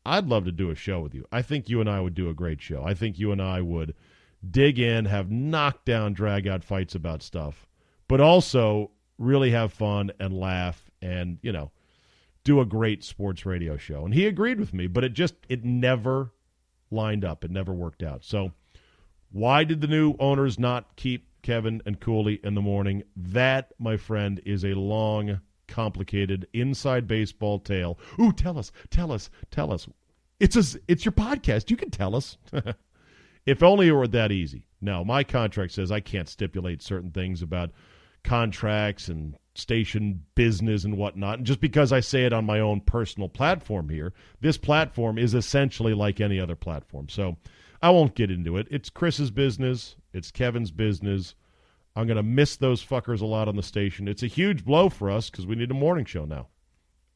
I'd 0.06 0.28
love 0.28 0.46
to 0.46 0.52
do 0.52 0.70
a 0.70 0.76
show 0.76 1.00
with 1.02 1.14
you. 1.14 1.26
I 1.32 1.42
think 1.42 1.70
you 1.70 1.80
and 1.80 1.90
I 1.90 2.02
would 2.02 2.16
do 2.16 2.30
a 2.30 2.34
great 2.34 2.62
show. 2.62 2.84
I 2.84 2.94
think 2.94 3.20
you 3.20 3.32
and 3.32 3.42
I 3.42 3.62
would 3.62 3.94
dig 4.50 4.80
in, 4.80 5.06
have 5.06 5.30
knockdown, 5.30 6.14
drag 6.14 6.48
out 6.48 6.64
fights 6.64 6.96
about 6.96 7.22
stuff, 7.22 7.68
but 8.08 8.20
also 8.22 8.92
really 9.18 9.52
have 9.52 9.72
fun 9.72 10.12
and 10.20 10.34
laugh 10.34 10.90
and, 11.02 11.38
you 11.42 11.52
know, 11.52 11.72
do 12.44 12.60
a 12.60 12.66
great 12.66 13.04
sports 13.04 13.46
radio 13.46 13.78
show. 13.78 14.04
And 14.04 14.14
he 14.14 14.26
agreed 14.26 14.60
with 14.60 14.74
me, 14.74 14.88
but 14.88 15.04
it 15.04 15.14
just, 15.14 15.36
it 15.48 15.64
never 15.64 16.32
lined 16.90 17.24
up. 17.24 17.46
It 17.46 17.52
never 17.52 17.74
worked 17.74 18.02
out. 18.02 18.24
So 18.24 18.52
why 19.32 19.64
did 19.64 19.82
the 19.82 19.88
new 19.88 20.16
owners 20.20 20.58
not 20.58 20.96
keep 20.96 21.28
Kevin 21.42 21.82
and 21.86 22.00
Cooley 22.00 22.40
in 22.44 22.56
the 22.56 22.62
morning? 22.62 23.04
That, 23.16 23.74
my 23.80 23.98
friend, 23.98 24.42
is 24.46 24.64
a 24.64 24.74
long 24.74 25.42
complicated 25.68 26.48
inside 26.54 27.08
baseball 27.08 27.60
tale. 27.60 27.98
Ooh, 28.20 28.34
tell 28.34 28.60
us, 28.60 28.72
tell 28.90 29.12
us, 29.12 29.30
tell 29.50 29.72
us. 29.72 29.88
It's 30.40 30.56
a, 30.56 30.80
it's 30.88 31.06
your 31.06 31.14
podcast. 31.14 31.70
You 31.70 31.78
can 31.78 31.92
tell 31.92 32.16
us. 32.16 32.38
if 33.46 33.64
only 33.64 33.88
it 33.88 33.92
were 33.92 34.08
that 34.08 34.32
easy. 34.32 34.68
No, 34.82 35.04
my 35.04 35.24
contract 35.24 35.74
says 35.74 35.92
I 35.92 36.00
can't 36.00 36.30
stipulate 36.30 36.82
certain 36.82 37.12
things 37.12 37.42
about 37.42 37.72
contracts 38.24 39.08
and 39.08 39.36
station 39.56 40.24
business 40.36 40.84
and 40.84 40.98
whatnot. 40.98 41.40
And 41.40 41.48
just 41.48 41.60
because 41.60 41.92
I 41.92 42.00
say 42.00 42.26
it 42.26 42.34
on 42.34 42.46
my 42.46 42.60
own 42.60 42.82
personal 42.82 43.30
platform 43.30 43.90
here, 43.90 44.14
this 44.40 44.58
platform 44.58 45.18
is 45.18 45.34
essentially 45.34 45.94
like 45.94 46.22
any 46.22 46.40
other 46.40 46.56
platform. 46.56 47.10
So 47.10 47.38
I 47.82 47.90
won't 47.90 48.16
get 48.16 48.32
into 48.32 48.58
it. 48.58 48.68
It's 48.70 48.90
Chris's 48.90 49.32
business, 49.32 49.96
it's 50.14 50.32
Kevin's 50.32 50.72
business. 50.72 51.36
I'm 51.96 52.08
going 52.08 52.18
to 52.18 52.24
miss 52.24 52.56
those 52.56 52.86
fuckers 52.86 53.20
a 53.22 53.26
lot 53.26 53.50
on 53.50 53.58
the 53.58 53.64
station. 53.64 54.08
It's 54.08 54.24
a 54.24 54.28
huge 54.28 54.64
blow 54.64 54.88
for 54.88 55.12
us 55.12 55.30
because 55.30 55.46
we 55.46 55.56
need 55.56 55.72
a 55.72 55.74
morning 55.74 56.06
show 56.06 56.24
now. 56.24 56.48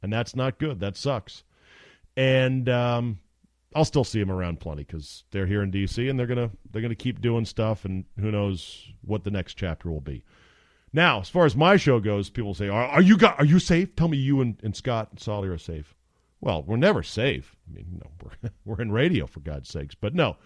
And 0.02 0.12
that's 0.12 0.36
not 0.36 0.60
good. 0.60 0.82
That 0.82 0.98
sucks. 0.98 1.46
And 2.18 2.68
um, 2.68 3.20
I'll 3.76 3.86
still 3.86 4.04
see 4.06 4.20
them 4.20 4.32
around 4.32 4.60
plenty 4.60 4.84
because 4.84 5.26
they're 5.32 5.46
here 5.46 5.62
in 5.62 5.70
D.C. 5.70 6.08
and 6.08 6.18
they're 6.18 6.28
gonna 6.28 6.50
they're 6.72 6.82
gonna 6.82 6.96
keep 6.96 7.20
doing 7.22 7.44
stuff, 7.44 7.84
and 7.84 8.06
who 8.20 8.32
knows 8.32 8.88
what 9.02 9.26
the 9.26 9.32
next 9.32 9.56
chapter 9.56 9.92
will 9.92 10.02
be. 10.02 10.24
Now, 10.94 11.20
as 11.20 11.30
far 11.30 11.46
as 11.46 11.58
my 11.58 11.76
show 11.76 12.00
goes, 12.00 12.30
people 12.30 12.54
say, 12.54 12.70
"Are, 12.70 12.86
are 12.86 13.02
you 13.02 13.18
got, 13.18 13.38
are 13.38 13.46
you 13.46 13.60
safe? 13.60 13.94
Tell 13.96 14.08
me 14.08 14.18
you 14.18 14.40
and, 14.40 14.58
and 14.64 14.76
Scott 14.76 15.10
and 15.12 15.20
Solly 15.20 15.50
are 15.50 15.58
safe." 15.58 15.94
Well, 16.46 16.62
we're 16.62 16.78
never 16.78 17.02
safe. 17.02 17.56
I 17.68 17.74
mean, 17.74 18.02
we're 18.24 18.50
we're 18.66 18.82
in 18.82 18.92
radio 18.92 19.26
for 19.26 19.40
God's 19.40 19.68
sakes. 19.68 19.96
But 19.96 20.14
no, 20.14 20.38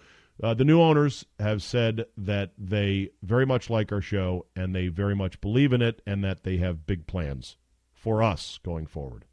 uh, 0.42 0.54
the 0.54 0.64
new 0.64 0.82
owners 0.82 1.26
have 1.40 1.62
said 1.62 2.06
that 2.16 2.54
they 2.58 3.10
very 3.22 3.46
much 3.46 3.70
like 3.70 3.92
our 3.92 4.00
show 4.00 4.46
and 4.56 4.74
they 4.74 4.88
very 4.88 5.14
much 5.14 5.42
believe 5.42 5.74
in 5.74 5.82
it 5.82 6.02
and 6.08 6.24
that 6.24 6.44
they 6.44 6.56
have 6.56 6.88
big 6.88 7.06
plans 7.06 7.58
for 7.92 8.24
us 8.24 8.62
going 8.64 8.88
forward. 8.88 9.26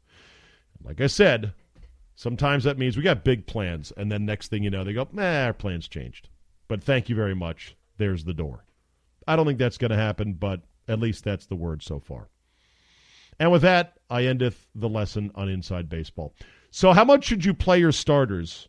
Like 0.83 0.99
I 0.99 1.07
said, 1.07 1.53
sometimes 2.15 2.65
that 2.65 2.77
means 2.77 2.97
we 2.97 3.03
got 3.03 3.23
big 3.23 3.47
plans, 3.47 3.93
and 3.95 4.11
then 4.11 4.25
next 4.25 4.49
thing 4.49 4.61
you 4.61 4.69
know, 4.69 4.83
they 4.83 4.91
go, 4.91 5.07
nah, 5.13 5.45
our 5.45 5.53
plans 5.53 5.87
changed. 5.87 6.27
But 6.67 6.83
thank 6.83 7.07
you 7.07 7.15
very 7.15 7.33
much. 7.33 7.77
There's 7.97 8.25
the 8.25 8.33
door. 8.33 8.65
I 9.25 9.37
don't 9.37 9.45
think 9.45 9.57
that's 9.57 9.77
going 9.77 9.91
to 9.91 9.97
happen, 9.97 10.33
but 10.33 10.63
at 10.89 10.99
least 10.99 11.23
that's 11.23 11.45
the 11.45 11.55
word 11.55 11.81
so 11.81 12.01
far. 12.01 12.27
And 13.39 13.53
with 13.53 13.61
that, 13.61 13.97
I 14.09 14.25
endeth 14.25 14.67
the 14.75 14.89
lesson 14.89 15.31
on 15.33 15.47
inside 15.47 15.87
baseball. 15.87 16.33
So, 16.71 16.93
how 16.93 17.05
much 17.05 17.25
should 17.25 17.45
you 17.45 17.53
play 17.53 17.79
your 17.79 17.91
starters 17.91 18.67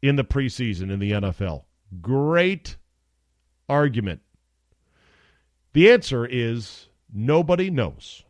in 0.00 0.16
the 0.16 0.24
preseason 0.24 0.90
in 0.90 0.98
the 0.98 1.12
NFL? 1.12 1.64
Great 2.00 2.76
argument. 3.68 4.20
The 5.72 5.90
answer 5.90 6.26
is 6.26 6.88
nobody 7.12 7.70
knows. 7.70 8.24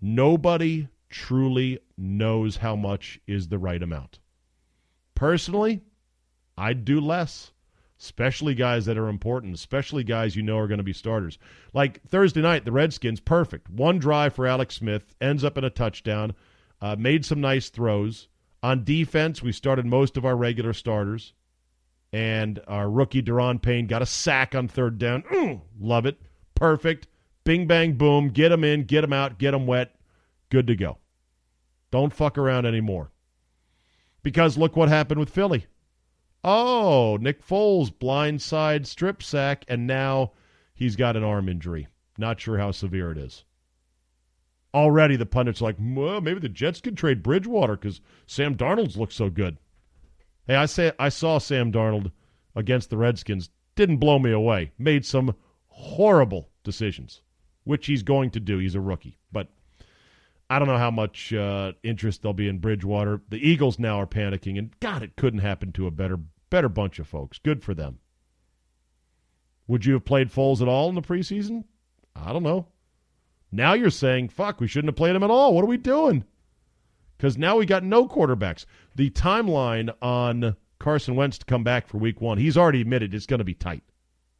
Nobody 0.00 0.88
truly 1.08 1.80
knows 1.96 2.56
how 2.56 2.76
much 2.76 3.20
is 3.26 3.48
the 3.48 3.58
right 3.58 3.82
amount. 3.82 4.18
Personally, 5.14 5.82
I'd 6.56 6.84
do 6.84 7.00
less, 7.00 7.52
especially 8.00 8.54
guys 8.54 8.86
that 8.86 8.98
are 8.98 9.08
important, 9.08 9.54
especially 9.54 10.04
guys 10.04 10.36
you 10.36 10.42
know 10.42 10.58
are 10.58 10.68
going 10.68 10.78
to 10.78 10.84
be 10.84 10.92
starters. 10.92 11.38
Like 11.72 12.02
Thursday 12.08 12.40
night, 12.42 12.64
the 12.64 12.72
Redskins, 12.72 13.20
perfect. 13.20 13.70
One 13.70 13.98
drive 13.98 14.34
for 14.34 14.46
Alex 14.46 14.76
Smith, 14.76 15.14
ends 15.20 15.44
up 15.44 15.58
in 15.58 15.64
a 15.64 15.70
touchdown, 15.70 16.34
uh, 16.80 16.96
made 16.98 17.24
some 17.24 17.40
nice 17.40 17.68
throws. 17.68 18.28
On 18.62 18.84
defense, 18.84 19.42
we 19.42 19.52
started 19.52 19.86
most 19.86 20.16
of 20.16 20.24
our 20.24 20.36
regular 20.36 20.72
starters, 20.72 21.32
and 22.12 22.60
our 22.66 22.90
rookie 22.90 23.22
Da'Ron 23.22 23.60
Payne 23.60 23.86
got 23.86 24.02
a 24.02 24.06
sack 24.06 24.54
on 24.54 24.68
third 24.68 24.98
down. 24.98 25.22
Mm, 25.22 25.60
love 25.80 26.06
it. 26.06 26.20
Perfect. 26.54 27.06
Bing, 27.44 27.66
bang, 27.66 27.94
boom. 27.94 28.28
Get 28.28 28.52
him 28.52 28.64
in, 28.64 28.84
get 28.84 29.04
him 29.04 29.12
out, 29.12 29.38
get 29.38 29.54
him 29.54 29.66
wet. 29.66 29.94
Good 30.50 30.66
to 30.66 30.76
go. 30.76 30.98
Don't 31.90 32.12
fuck 32.12 32.36
around 32.36 32.66
anymore. 32.66 33.10
Because 34.22 34.58
look 34.58 34.76
what 34.76 34.88
happened 34.88 35.20
with 35.20 35.30
Philly. 35.30 35.66
Oh, 36.44 37.18
Nick 37.20 37.46
Foles 37.46 37.90
blindside 37.90 38.86
strip 38.86 39.22
sack, 39.22 39.64
and 39.68 39.86
now 39.86 40.32
he's 40.74 40.96
got 40.96 41.16
an 41.16 41.24
arm 41.24 41.48
injury. 41.48 41.88
Not 42.16 42.40
sure 42.40 42.58
how 42.58 42.72
severe 42.72 43.10
it 43.12 43.18
is 43.18 43.44
already 44.74 45.16
the 45.16 45.26
pundits 45.26 45.60
are 45.60 45.66
like, 45.66 45.76
well, 45.80 46.20
maybe 46.20 46.40
the 46.40 46.48
Jets 46.48 46.80
could 46.80 46.96
trade 46.96 47.22
Bridgewater 47.22 47.76
because 47.76 48.00
Sam 48.26 48.56
Darnold's 48.56 48.96
looks 48.96 49.14
so 49.14 49.30
good. 49.30 49.58
Hey, 50.46 50.56
I 50.56 50.66
say 50.66 50.92
I 50.98 51.08
saw 51.08 51.38
Sam 51.38 51.72
Darnold 51.72 52.12
against 52.54 52.90
the 52.90 52.96
Redskins. 52.96 53.50
Didn't 53.76 53.98
blow 53.98 54.18
me 54.18 54.32
away. 54.32 54.72
Made 54.78 55.04
some 55.04 55.34
horrible 55.68 56.48
decisions, 56.64 57.22
which 57.64 57.86
he's 57.86 58.02
going 58.02 58.30
to 58.30 58.40
do. 58.40 58.58
He's 58.58 58.74
a 58.74 58.80
rookie, 58.80 59.18
but 59.30 59.48
I 60.50 60.58
don't 60.58 60.68
know 60.68 60.78
how 60.78 60.90
much 60.90 61.32
uh, 61.32 61.72
interest 61.82 62.22
there'll 62.22 62.34
be 62.34 62.48
in 62.48 62.58
Bridgewater. 62.58 63.20
The 63.28 63.46
Eagles 63.46 63.78
now 63.78 64.00
are 64.00 64.06
panicking, 64.06 64.58
and 64.58 64.78
God, 64.80 65.02
it 65.02 65.16
couldn't 65.16 65.40
happen 65.40 65.72
to 65.72 65.86
a 65.86 65.90
better 65.90 66.18
better 66.50 66.68
bunch 66.68 66.98
of 66.98 67.06
folks. 67.06 67.38
Good 67.38 67.62
for 67.62 67.74
them. 67.74 67.98
Would 69.66 69.84
you 69.84 69.92
have 69.92 70.04
played 70.06 70.30
Foles 70.30 70.62
at 70.62 70.68
all 70.68 70.88
in 70.88 70.94
the 70.94 71.02
preseason? 71.02 71.64
I 72.16 72.32
don't 72.32 72.42
know. 72.42 72.68
Now 73.50 73.72
you're 73.72 73.90
saying, 73.90 74.28
fuck, 74.28 74.60
we 74.60 74.68
shouldn't 74.68 74.88
have 74.88 74.96
played 74.96 75.16
him 75.16 75.22
at 75.22 75.30
all. 75.30 75.54
What 75.54 75.64
are 75.64 75.68
we 75.68 75.76
doing? 75.76 76.24
Because 77.16 77.38
now 77.38 77.56
we 77.56 77.66
got 77.66 77.82
no 77.82 78.06
quarterbacks. 78.06 78.66
The 78.94 79.10
timeline 79.10 79.92
on 80.00 80.56
Carson 80.78 81.16
Wentz 81.16 81.38
to 81.38 81.46
come 81.46 81.64
back 81.64 81.88
for 81.88 81.98
week 81.98 82.20
one, 82.20 82.38
he's 82.38 82.56
already 82.56 82.80
admitted 82.80 83.14
it's 83.14 83.26
going 83.26 83.38
to 83.38 83.44
be 83.44 83.54
tight. 83.54 83.82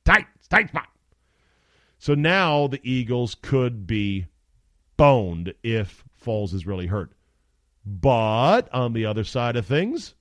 Tight. 0.04 0.26
tight 0.48 0.68
spot. 0.68 0.88
So 1.98 2.14
now 2.14 2.68
the 2.68 2.80
Eagles 2.82 3.34
could 3.34 3.86
be 3.86 4.26
boned 4.96 5.54
if 5.62 6.04
Foles 6.24 6.54
is 6.54 6.66
really 6.66 6.86
hurt. 6.86 7.12
But 7.84 8.72
on 8.72 8.92
the 8.92 9.06
other 9.06 9.24
side 9.24 9.56
of 9.56 9.66
things, 9.66 10.14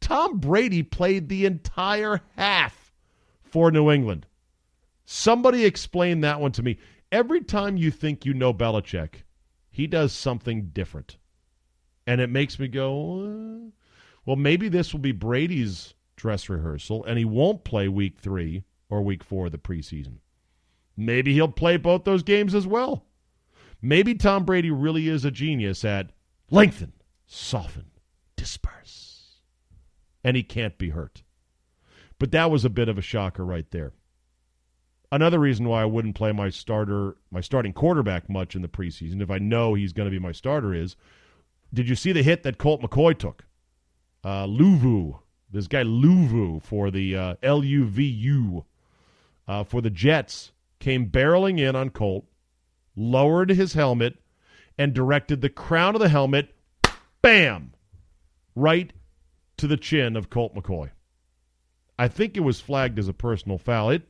Tom 0.00 0.38
Brady 0.38 0.82
played 0.82 1.28
the 1.28 1.46
entire 1.46 2.20
half 2.36 2.92
for 3.42 3.70
New 3.70 3.90
England. 3.90 4.26
Somebody 5.04 5.64
explain 5.64 6.22
that 6.22 6.40
one 6.40 6.52
to 6.52 6.62
me. 6.62 6.78
Every 7.12 7.42
time 7.42 7.76
you 7.76 7.90
think 7.90 8.26
you 8.26 8.34
know 8.34 8.52
Belichick, 8.52 9.22
he 9.70 9.86
does 9.86 10.12
something 10.12 10.70
different. 10.72 11.18
And 12.06 12.20
it 12.20 12.30
makes 12.30 12.58
me 12.58 12.68
go, 12.68 13.20
uh, 13.20 13.70
well, 14.24 14.36
maybe 14.36 14.68
this 14.68 14.92
will 14.92 15.00
be 15.00 15.12
Brady's 15.12 15.94
dress 16.16 16.48
rehearsal, 16.48 17.04
and 17.04 17.18
he 17.18 17.24
won't 17.24 17.64
play 17.64 17.88
week 17.88 18.18
three 18.18 18.64
or 18.88 19.02
week 19.02 19.22
four 19.22 19.46
of 19.46 19.52
the 19.52 19.58
preseason. 19.58 20.18
Maybe 20.96 21.34
he'll 21.34 21.48
play 21.48 21.76
both 21.76 22.04
those 22.04 22.22
games 22.22 22.54
as 22.54 22.66
well. 22.66 23.04
Maybe 23.82 24.14
Tom 24.14 24.44
Brady 24.44 24.70
really 24.70 25.08
is 25.08 25.24
a 25.24 25.30
genius 25.30 25.84
at 25.84 26.10
lengthen, 26.50 26.92
soften, 27.26 27.90
disperse. 28.34 29.40
And 30.24 30.36
he 30.36 30.42
can't 30.42 30.78
be 30.78 30.90
hurt. 30.90 31.22
But 32.18 32.32
that 32.32 32.50
was 32.50 32.64
a 32.64 32.70
bit 32.70 32.88
of 32.88 32.96
a 32.96 33.02
shocker 33.02 33.44
right 33.44 33.70
there. 33.70 33.92
Another 35.12 35.38
reason 35.38 35.68
why 35.68 35.82
I 35.82 35.86
wouldn't 35.86 36.16
play 36.16 36.32
my 36.32 36.50
starter, 36.50 37.16
my 37.30 37.40
starting 37.40 37.72
quarterback 37.72 38.28
much 38.28 38.56
in 38.56 38.62
the 38.62 38.68
preseason, 38.68 39.22
if 39.22 39.30
I 39.30 39.38
know 39.38 39.74
he's 39.74 39.92
going 39.92 40.06
to 40.06 40.10
be 40.10 40.18
my 40.18 40.32
starter, 40.32 40.74
is 40.74 40.96
did 41.72 41.88
you 41.88 41.94
see 41.94 42.12
the 42.12 42.22
hit 42.22 42.42
that 42.42 42.58
Colt 42.58 42.82
McCoy 42.82 43.16
took? 43.16 43.44
Uh, 44.24 44.46
Luvu, 44.46 45.20
this 45.50 45.68
guy 45.68 45.84
Luvu 45.84 46.60
for 46.60 46.90
the 46.90 47.16
uh, 47.16 47.34
L 47.42 47.62
U 47.64 47.84
V 47.84 48.04
U 48.04 48.64
uh, 49.46 49.62
for 49.62 49.80
the 49.80 49.90
Jets 49.90 50.50
came 50.80 51.08
barreling 51.08 51.60
in 51.60 51.76
on 51.76 51.90
Colt, 51.90 52.24
lowered 52.96 53.50
his 53.50 53.74
helmet, 53.74 54.18
and 54.76 54.92
directed 54.92 55.40
the 55.40 55.48
crown 55.48 55.94
of 55.94 56.00
the 56.00 56.08
helmet, 56.08 56.54
bam, 57.22 57.72
right 58.56 58.92
to 59.56 59.66
the 59.68 59.76
chin 59.76 60.16
of 60.16 60.30
Colt 60.30 60.54
McCoy. 60.54 60.90
I 61.98 62.08
think 62.08 62.36
it 62.36 62.40
was 62.40 62.60
flagged 62.60 62.98
as 62.98 63.08
a 63.08 63.14
personal 63.14 63.58
foul. 63.58 63.90
It 63.90 64.02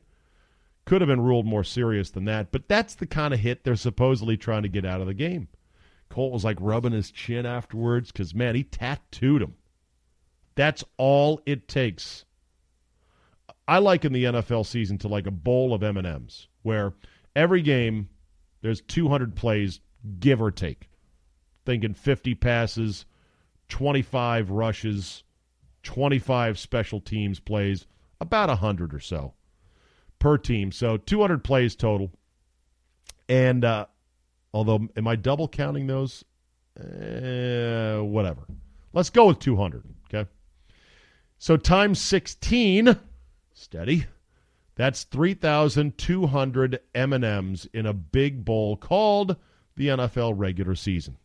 could 0.87 1.01
have 1.01 1.09
been 1.09 1.21
ruled 1.21 1.47
more 1.47 1.65
serious 1.65 2.11
than 2.11 2.25
that, 2.27 2.53
but 2.53 2.69
that's 2.69 2.95
the 2.95 3.07
kind 3.07 3.35
of 3.35 3.41
hit 3.41 3.65
they're 3.65 3.77
supposedly 3.77 4.37
trying 4.37 4.63
to 4.63 4.69
get 4.69 4.85
out 4.85 5.01
of 5.01 5.09
the 5.09 5.15
game. 5.15 5.49
Colt 6.09 6.33
was 6.33 6.45
like 6.45 6.57
rubbing 6.61 6.93
his 6.93 7.11
chin 7.11 7.45
afterwards 7.45 8.13
because, 8.13 8.35
man, 8.35 8.55
he 8.55 8.63
tattooed 8.63 9.43
him. 9.43 9.55
That's 10.55 10.85
all 10.97 11.41
it 11.45 11.67
takes. 11.67 12.25
I 13.67 13.79
liken 13.79 14.13
the 14.13 14.25
NFL 14.25 14.65
season 14.65 14.97
to 14.99 15.09
like 15.09 15.27
a 15.27 15.33
bowl 15.33 15.75
of 15.75 15.83
M&Ms 15.83 16.47
where 16.63 16.95
every 17.35 17.63
game 17.63 18.09
there's 18.63 18.81
200 18.81 19.35
plays, 19.35 19.81
give 20.21 20.41
or 20.41 20.53
take. 20.53 20.89
Thinking 21.65 21.95
50 21.95 22.37
passes, 22.37 23.07
25 23.69 24.51
rushes, 24.51 25.25
25 25.83 26.61
special 26.61 27.01
teams 27.01 27.41
plays, 27.41 27.87
about 28.21 28.49
100 28.49 28.95
or 28.95 29.01
so 29.01 29.35
per 30.19 30.39
team. 30.39 30.73
So 30.73 30.97
200 30.97 31.45
plays 31.45 31.77
total. 31.77 32.11
And 33.29 33.65
uh, 33.65 33.87
although, 34.53 34.89
am 34.97 35.09
I 35.09 35.17
double 35.17 35.49
counting 35.49 35.87
those? 35.87 36.25
Uh, 36.79 38.01
whatever. 38.03 38.47
Let's 38.93 39.11
go 39.11 39.27
with 39.27 39.39
200. 39.39 39.83
Okay. 40.13 40.29
So 41.39 41.57
times 41.57 42.01
16, 42.01 42.97
steady. 43.55 44.07
That's 44.77 45.05
3,200 45.05 46.81
M&Ms 46.95 47.69
in 47.73 47.87
a 47.87 47.95
big 47.95 48.45
bowl 48.45 48.77
called 48.77 49.37
the 49.75 49.89
NFL 49.89 50.35
regular 50.37 50.75
season. 50.75 51.17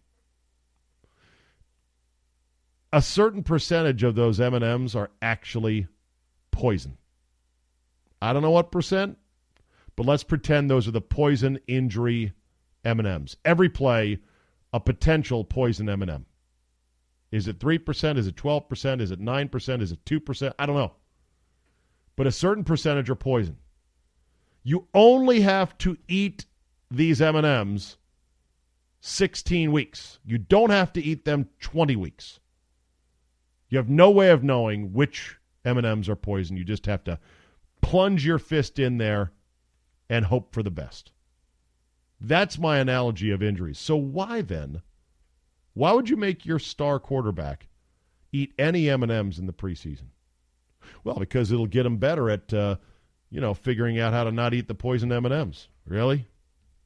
A 2.93 3.01
certain 3.01 3.43
percentage 3.43 4.03
of 4.03 4.15
those 4.15 4.39
M&Ms 4.39 4.95
are 4.95 5.11
actually 5.21 5.87
poison. 6.51 6.97
I 8.21 8.33
don't 8.33 8.41
know 8.41 8.51
what 8.51 8.71
percent, 8.71 9.17
but 9.95 10.05
let's 10.05 10.23
pretend 10.23 10.69
those 10.69 10.87
are 10.87 10.91
the 10.91 11.01
poison 11.01 11.59
injury 11.67 12.33
M&Ms. 12.85 13.37
Every 13.45 13.69
play 13.69 14.19
a 14.73 14.79
potential 14.79 15.43
poison 15.43 15.89
M&M. 15.89 16.25
Is 17.31 17.47
it 17.47 17.59
3%? 17.59 18.17
Is 18.17 18.27
it 18.27 18.35
12%? 18.35 19.01
Is 19.01 19.11
it 19.11 19.21
9%? 19.21 19.81
Is 19.81 19.91
it 19.91 20.05
2%? 20.05 20.53
I 20.59 20.65
don't 20.65 20.75
know 20.75 20.93
but 22.15 22.27
a 22.27 22.31
certain 22.31 22.63
percentage 22.63 23.09
are 23.09 23.15
poison. 23.15 23.57
You 24.63 24.87
only 24.93 25.41
have 25.41 25.77
to 25.79 25.97
eat 26.07 26.45
these 26.89 27.21
M&Ms 27.21 27.97
16 28.99 29.71
weeks. 29.71 30.19
You 30.23 30.37
don't 30.37 30.69
have 30.69 30.93
to 30.93 31.01
eat 31.01 31.25
them 31.25 31.49
20 31.61 31.95
weeks. 31.95 32.39
You 33.69 33.79
have 33.79 33.89
no 33.89 34.11
way 34.11 34.29
of 34.29 34.43
knowing 34.43 34.93
which 34.93 35.37
M&Ms 35.65 36.09
are 36.09 36.15
poison. 36.15 36.57
You 36.57 36.63
just 36.63 36.85
have 36.85 37.03
to 37.05 37.17
plunge 37.81 38.25
your 38.25 38.39
fist 38.39 38.79
in 38.79 38.97
there 38.97 39.31
and 40.09 40.25
hope 40.25 40.53
for 40.53 40.63
the 40.63 40.71
best. 40.71 41.11
That's 42.19 42.59
my 42.59 42.77
analogy 42.77 43.31
of 43.31 43.41
injuries. 43.41 43.79
So 43.79 43.95
why 43.95 44.41
then? 44.41 44.81
Why 45.73 45.93
would 45.93 46.09
you 46.09 46.17
make 46.17 46.45
your 46.45 46.59
star 46.59 46.99
quarterback 46.99 47.67
eat 48.31 48.53
any 48.59 48.89
M&Ms 48.89 49.39
in 49.39 49.47
the 49.47 49.53
preseason? 49.53 50.09
Well, 51.03 51.15
because 51.15 51.51
it'll 51.51 51.67
get 51.67 51.85
him 51.85 51.97
better 51.97 52.29
at, 52.29 52.53
uh, 52.53 52.75
you 53.29 53.41
know, 53.41 53.53
figuring 53.53 53.99
out 53.99 54.13
how 54.13 54.23
to 54.25 54.31
not 54.31 54.53
eat 54.53 54.67
the 54.67 54.75
poison 54.75 55.11
M 55.11 55.25
and 55.25 55.33
M's. 55.33 55.69
Really? 55.85 56.27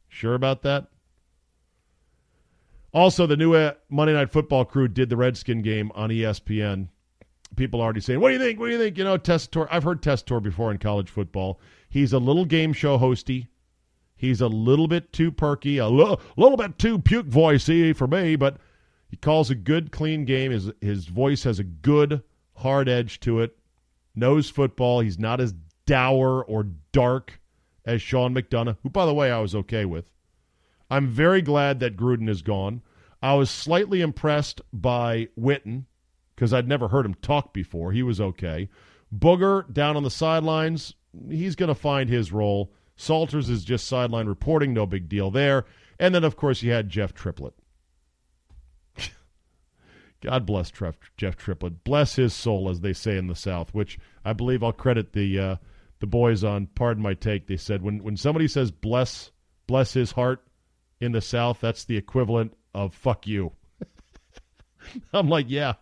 Sure 0.08 0.36
about 0.36 0.62
that? 0.62 0.88
Also, 2.93 3.27
the 3.27 3.36
new 3.36 3.53
uh, 3.53 3.73
Monday 3.89 4.13
Night 4.13 4.31
Football 4.31 4.63
crew 4.63 4.88
did 4.88 5.10
the 5.10 5.17
Redskin 5.17 5.62
game 5.62 5.91
on 5.95 6.10
ESPN. 6.10 6.88
People 7.55 7.81
already 7.81 8.01
saying, 8.01 8.19
"What 8.19 8.29
do 8.29 8.34
you 8.34 8.39
think? 8.39 8.60
What 8.60 8.67
do 8.67 8.73
you 8.73 8.79
think?" 8.79 8.97
You 8.97 9.03
know, 9.03 9.17
Tessitore. 9.17 9.67
I've 9.71 9.84
heard 9.84 10.01
Tessitore 10.01 10.41
before 10.41 10.71
in 10.71 10.77
college 10.77 11.10
football. 11.10 11.60
He's 11.88 12.12
a 12.12 12.19
little 12.19 12.45
game 12.45 12.73
show 12.73 12.97
hosty. 12.97 13.47
He's 14.15 14.41
a 14.41 14.47
little 14.47 14.88
bit 14.88 15.13
too 15.13 15.31
perky, 15.31 15.77
a 15.77 15.88
little, 15.88 16.21
little 16.38 16.58
bit 16.58 16.77
too 16.79 16.99
puke 16.99 17.27
voicey 17.27 17.95
for 17.95 18.08
me, 18.08 18.36
but 18.36 18.58
he 19.10 19.17
calls 19.17 19.49
a 19.49 19.55
good, 19.55 19.91
clean 19.91 20.25
game. 20.25 20.51
His 20.51 20.71
his 20.81 21.05
voice 21.05 21.43
has 21.43 21.60
a 21.60 21.63
good, 21.63 22.23
hard 22.55 22.89
edge 22.89 23.19
to 23.21 23.39
it 23.39 23.58
knows 24.15 24.49
football. 24.49 25.01
He's 25.01 25.19
not 25.19 25.41
as 25.41 25.53
dour 25.86 26.43
or 26.43 26.67
dark 26.91 27.39
as 27.86 28.01
Sean 28.01 28.34
McDonough, 28.34 28.77
who, 28.81 28.89
by 28.89 29.05
the 29.05 29.13
way, 29.13 29.31
I 29.31 29.39
was 29.39 29.53
okay 29.53 29.86
with. 29.86 30.05
I'm 30.89 31.08
very 31.08 31.41
glad 31.41 31.79
that 31.79 31.97
Gruden 31.97 32.29
is 32.29 32.41
gone. 32.41 32.81
I 33.21 33.34
was 33.36 33.49
slightly 33.49 34.01
impressed 34.01 34.62
by 34.71 35.29
Witten 35.39 35.86
because 36.35 36.53
I'd 36.53 36.67
never 36.67 36.87
heard 36.89 37.05
him 37.05 37.15
talk 37.15 37.53
before. 37.53 37.91
He 37.91 38.03
was 38.03 38.19
okay. 38.19 38.69
Booger 39.15 39.71
down 39.71 39.95
on 39.95 40.03
the 40.03 40.11
sidelines, 40.11 40.93
he's 41.29 41.55
going 41.55 41.69
to 41.69 41.75
find 41.75 42.09
his 42.09 42.31
role. 42.31 42.71
Salters 42.95 43.49
is 43.49 43.63
just 43.63 43.87
sideline 43.87 44.27
reporting, 44.27 44.73
no 44.73 44.85
big 44.85 45.09
deal 45.09 45.31
there. 45.31 45.65
And 45.99 46.13
then, 46.13 46.23
of 46.23 46.35
course, 46.35 46.61
you 46.61 46.71
had 46.71 46.89
Jeff 46.89 47.13
Triplett. 47.13 47.53
God 50.21 50.45
bless 50.45 50.71
Jeff 51.17 51.37
Triplett. 51.37 51.83
Bless 51.83 52.15
his 52.15 52.33
soul, 52.33 52.69
as 52.69 52.81
they 52.81 52.93
say 52.93 53.17
in 53.17 53.27
the 53.27 53.35
South, 53.35 53.73
which 53.73 53.97
I 54.23 54.33
believe 54.33 54.63
I'll 54.63 54.73
credit 54.73 55.13
the 55.13 55.39
uh, 55.39 55.55
the 55.99 56.07
boys 56.07 56.43
on. 56.43 56.67
Pardon 56.67 57.03
my 57.03 57.13
take. 57.13 57.47
They 57.47 57.57
said 57.57 57.81
when 57.81 58.03
when 58.03 58.17
somebody 58.17 58.47
says 58.47 58.71
bless 58.71 59.31
bless 59.67 59.93
his 59.93 60.11
heart 60.11 60.43
in 60.99 61.11
the 61.11 61.21
South, 61.21 61.59
that's 61.61 61.85
the 61.85 61.97
equivalent 61.97 62.53
of 62.73 62.93
fuck 62.93 63.27
you. 63.27 63.53
I'm 65.13 65.29
like, 65.29 65.45
yeah, 65.49 65.73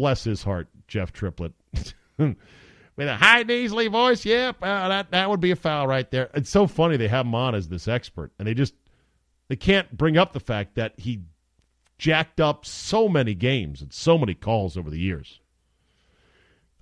bless 0.00 0.24
his 0.24 0.42
heart, 0.42 0.68
Jeff 0.88 1.12
Triplett. 1.12 1.52
With 2.18 3.08
a 3.08 3.16
high 3.16 3.42
nasally 3.42 3.88
voice, 3.88 4.24
yep, 4.24 4.56
uh, 4.62 4.88
that 4.88 5.10
that 5.10 5.28
would 5.28 5.40
be 5.40 5.50
a 5.50 5.56
foul 5.56 5.86
right 5.86 6.10
there. 6.10 6.30
It's 6.34 6.50
so 6.50 6.66
funny 6.66 6.96
they 6.96 7.08
have 7.08 7.26
him 7.26 7.34
on 7.34 7.54
as 7.54 7.68
this 7.68 7.86
expert, 7.86 8.32
and 8.38 8.48
they 8.48 8.54
just 8.54 8.74
they 9.48 9.56
can't 9.56 9.96
bring 9.96 10.16
up 10.16 10.32
the 10.32 10.40
fact 10.40 10.74
that 10.76 10.94
he 10.98 11.22
jacked 11.98 12.40
up 12.40 12.64
so 12.64 13.08
many 13.08 13.34
games 13.34 13.82
and 13.82 13.92
so 13.92 14.16
many 14.16 14.34
calls 14.34 14.76
over 14.76 14.90
the 14.90 14.98
years. 14.98 15.40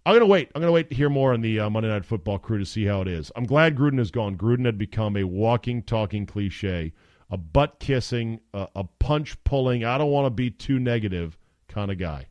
I'm 0.06 0.12
going 0.12 0.20
to 0.20 0.26
wait. 0.26 0.50
I'm 0.54 0.60
going 0.60 0.68
to 0.68 0.72
wait 0.72 0.90
to 0.90 0.96
hear 0.96 1.10
more 1.10 1.34
on 1.34 1.40
the 1.40 1.60
uh, 1.60 1.70
Monday 1.70 1.88
Night 1.88 2.04
Football 2.04 2.38
crew 2.38 2.58
to 2.58 2.64
see 2.64 2.84
how 2.84 3.02
it 3.02 3.08
is. 3.08 3.30
I'm 3.36 3.44
glad 3.44 3.76
Gruden 3.76 4.00
is 4.00 4.10
gone. 4.10 4.36
Gruden 4.36 4.64
had 4.64 4.78
become 4.78 5.16
a 5.16 5.24
walking, 5.24 5.82
talking 5.82 6.24
cliche 6.24 6.92
a 7.30 7.36
butt 7.36 7.78
kissing, 7.78 8.40
a, 8.54 8.68
a 8.74 8.84
punch 8.84 9.42
pulling, 9.44 9.84
I 9.84 9.98
don't 9.98 10.10
want 10.10 10.26
to 10.26 10.30
be 10.30 10.50
too 10.50 10.78
negative 10.78 11.36
kind 11.68 11.90
of 11.90 11.98
guy. 11.98 12.26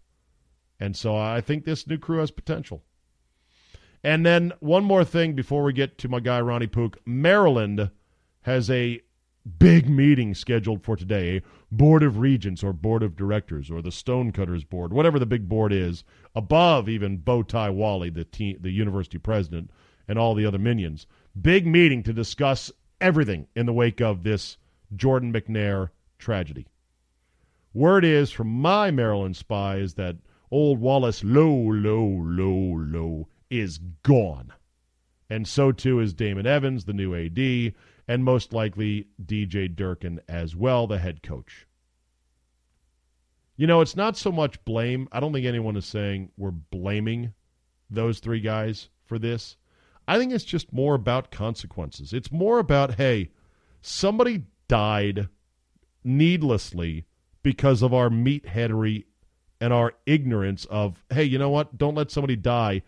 And 0.80 0.96
so 0.96 1.16
I 1.16 1.42
think 1.42 1.66
this 1.66 1.88
new 1.88 1.98
crew 1.98 2.20
has 2.20 2.32
potential. 2.32 2.84
And 4.04 4.26
then 4.26 4.54
one 4.60 4.84
more 4.84 5.04
thing 5.04 5.34
before 5.34 5.64
we 5.64 5.74
get 5.74 5.98
to 6.00 6.10
my 6.10 6.20
guy 6.20 6.40
Ronnie 6.40 6.68
Pook. 6.68 6.98
Maryland 7.06 7.90
has 8.42 8.70
a 8.70 9.02
big 9.60 9.90
meeting 9.90 10.36
scheduled 10.36 10.84
for 10.84 10.96
today, 10.96 11.42
Board 11.70 12.02
of 12.02 12.20
regents 12.20 12.64
or 12.64 12.72
board 12.72 13.04
of 13.04 13.18
directors 13.18 13.70
or 13.70 13.82
the 13.82 13.92
stonecutters 13.92 14.64
board, 14.64 14.94
whatever 14.94 15.20
the 15.20 15.26
big 15.26 15.50
board 15.50 15.74
is, 15.74 16.06
above 16.34 16.88
even 16.88 17.18
Bowtie 17.18 17.74
Wally, 17.74 18.10
the 18.10 18.24
te- 18.24 18.56
the 18.58 18.72
university 18.72 19.18
president, 19.18 19.70
and 20.08 20.18
all 20.18 20.34
the 20.34 20.46
other 20.46 20.58
minions. 20.58 21.08
Big 21.40 21.68
meeting 21.68 22.04
to 22.04 22.14
discuss 22.14 22.72
everything 23.02 23.48
in 23.54 23.66
the 23.66 23.74
wake 23.74 24.00
of 24.00 24.24
this 24.24 24.58
Jordan 24.96 25.34
McNair 25.34 25.90
tragedy. 26.18 26.68
Word 27.74 28.06
is 28.06 28.32
from 28.32 28.48
my 28.48 28.90
Maryland 28.90 29.36
spies 29.36 29.96
that 29.96 30.16
old 30.52 30.80
Wallace 30.80 31.24
Loh, 31.24 31.54
Loh, 31.54 32.22
Loh, 32.24 32.78
Loh 32.78 33.28
is 33.50 33.80
gone. 34.04 34.54
And 35.30 35.48
so 35.48 35.72
too 35.72 36.00
is 36.00 36.14
Damon 36.14 36.48
Evans, 36.48 36.86
the 36.86 36.94
new 36.94 37.14
AD, 37.14 37.74
and 38.08 38.24
most 38.24 38.54
likely 38.54 39.08
DJ 39.24 39.74
Durkin 39.74 40.22
as 40.28 40.56
well, 40.56 40.88
the 40.88 41.00
head 41.00 41.22
coach. 41.22 41.68
You 43.58 43.68
know, 43.68 43.82
it's 43.82 43.96
not 43.96 44.16
so 44.16 44.32
much 44.32 44.64
blame. 44.64 45.10
I 45.12 45.20
don't 45.20 45.34
think 45.34 45.46
anyone 45.46 45.76
is 45.76 45.86
saying 45.86 46.32
we're 46.38 46.52
blaming 46.52 47.34
those 47.90 48.20
three 48.20 48.40
guys 48.40 48.90
for 49.06 49.18
this. 49.18 49.58
I 50.08 50.18
think 50.18 50.32
it's 50.32 50.46
just 50.46 50.72
more 50.72 50.96
about 50.96 51.32
consequences. 51.32 52.14
It's 52.14 52.32
more 52.32 52.60
about, 52.60 52.96
hey, 52.96 53.32
somebody 53.82 54.44
died 54.68 55.28
needlessly 56.04 57.06
because 57.44 57.82
of 57.82 57.94
our 57.94 58.10
meatheadery 58.10 59.06
and 59.60 59.74
our 59.74 59.94
ignorance 60.06 60.66
of, 60.66 61.04
hey, 61.10 61.24
you 61.24 61.38
know 61.38 61.50
what? 61.50 61.78
Don't 61.78 61.96
let 61.96 62.12
somebody 62.12 62.36
die 62.36 62.82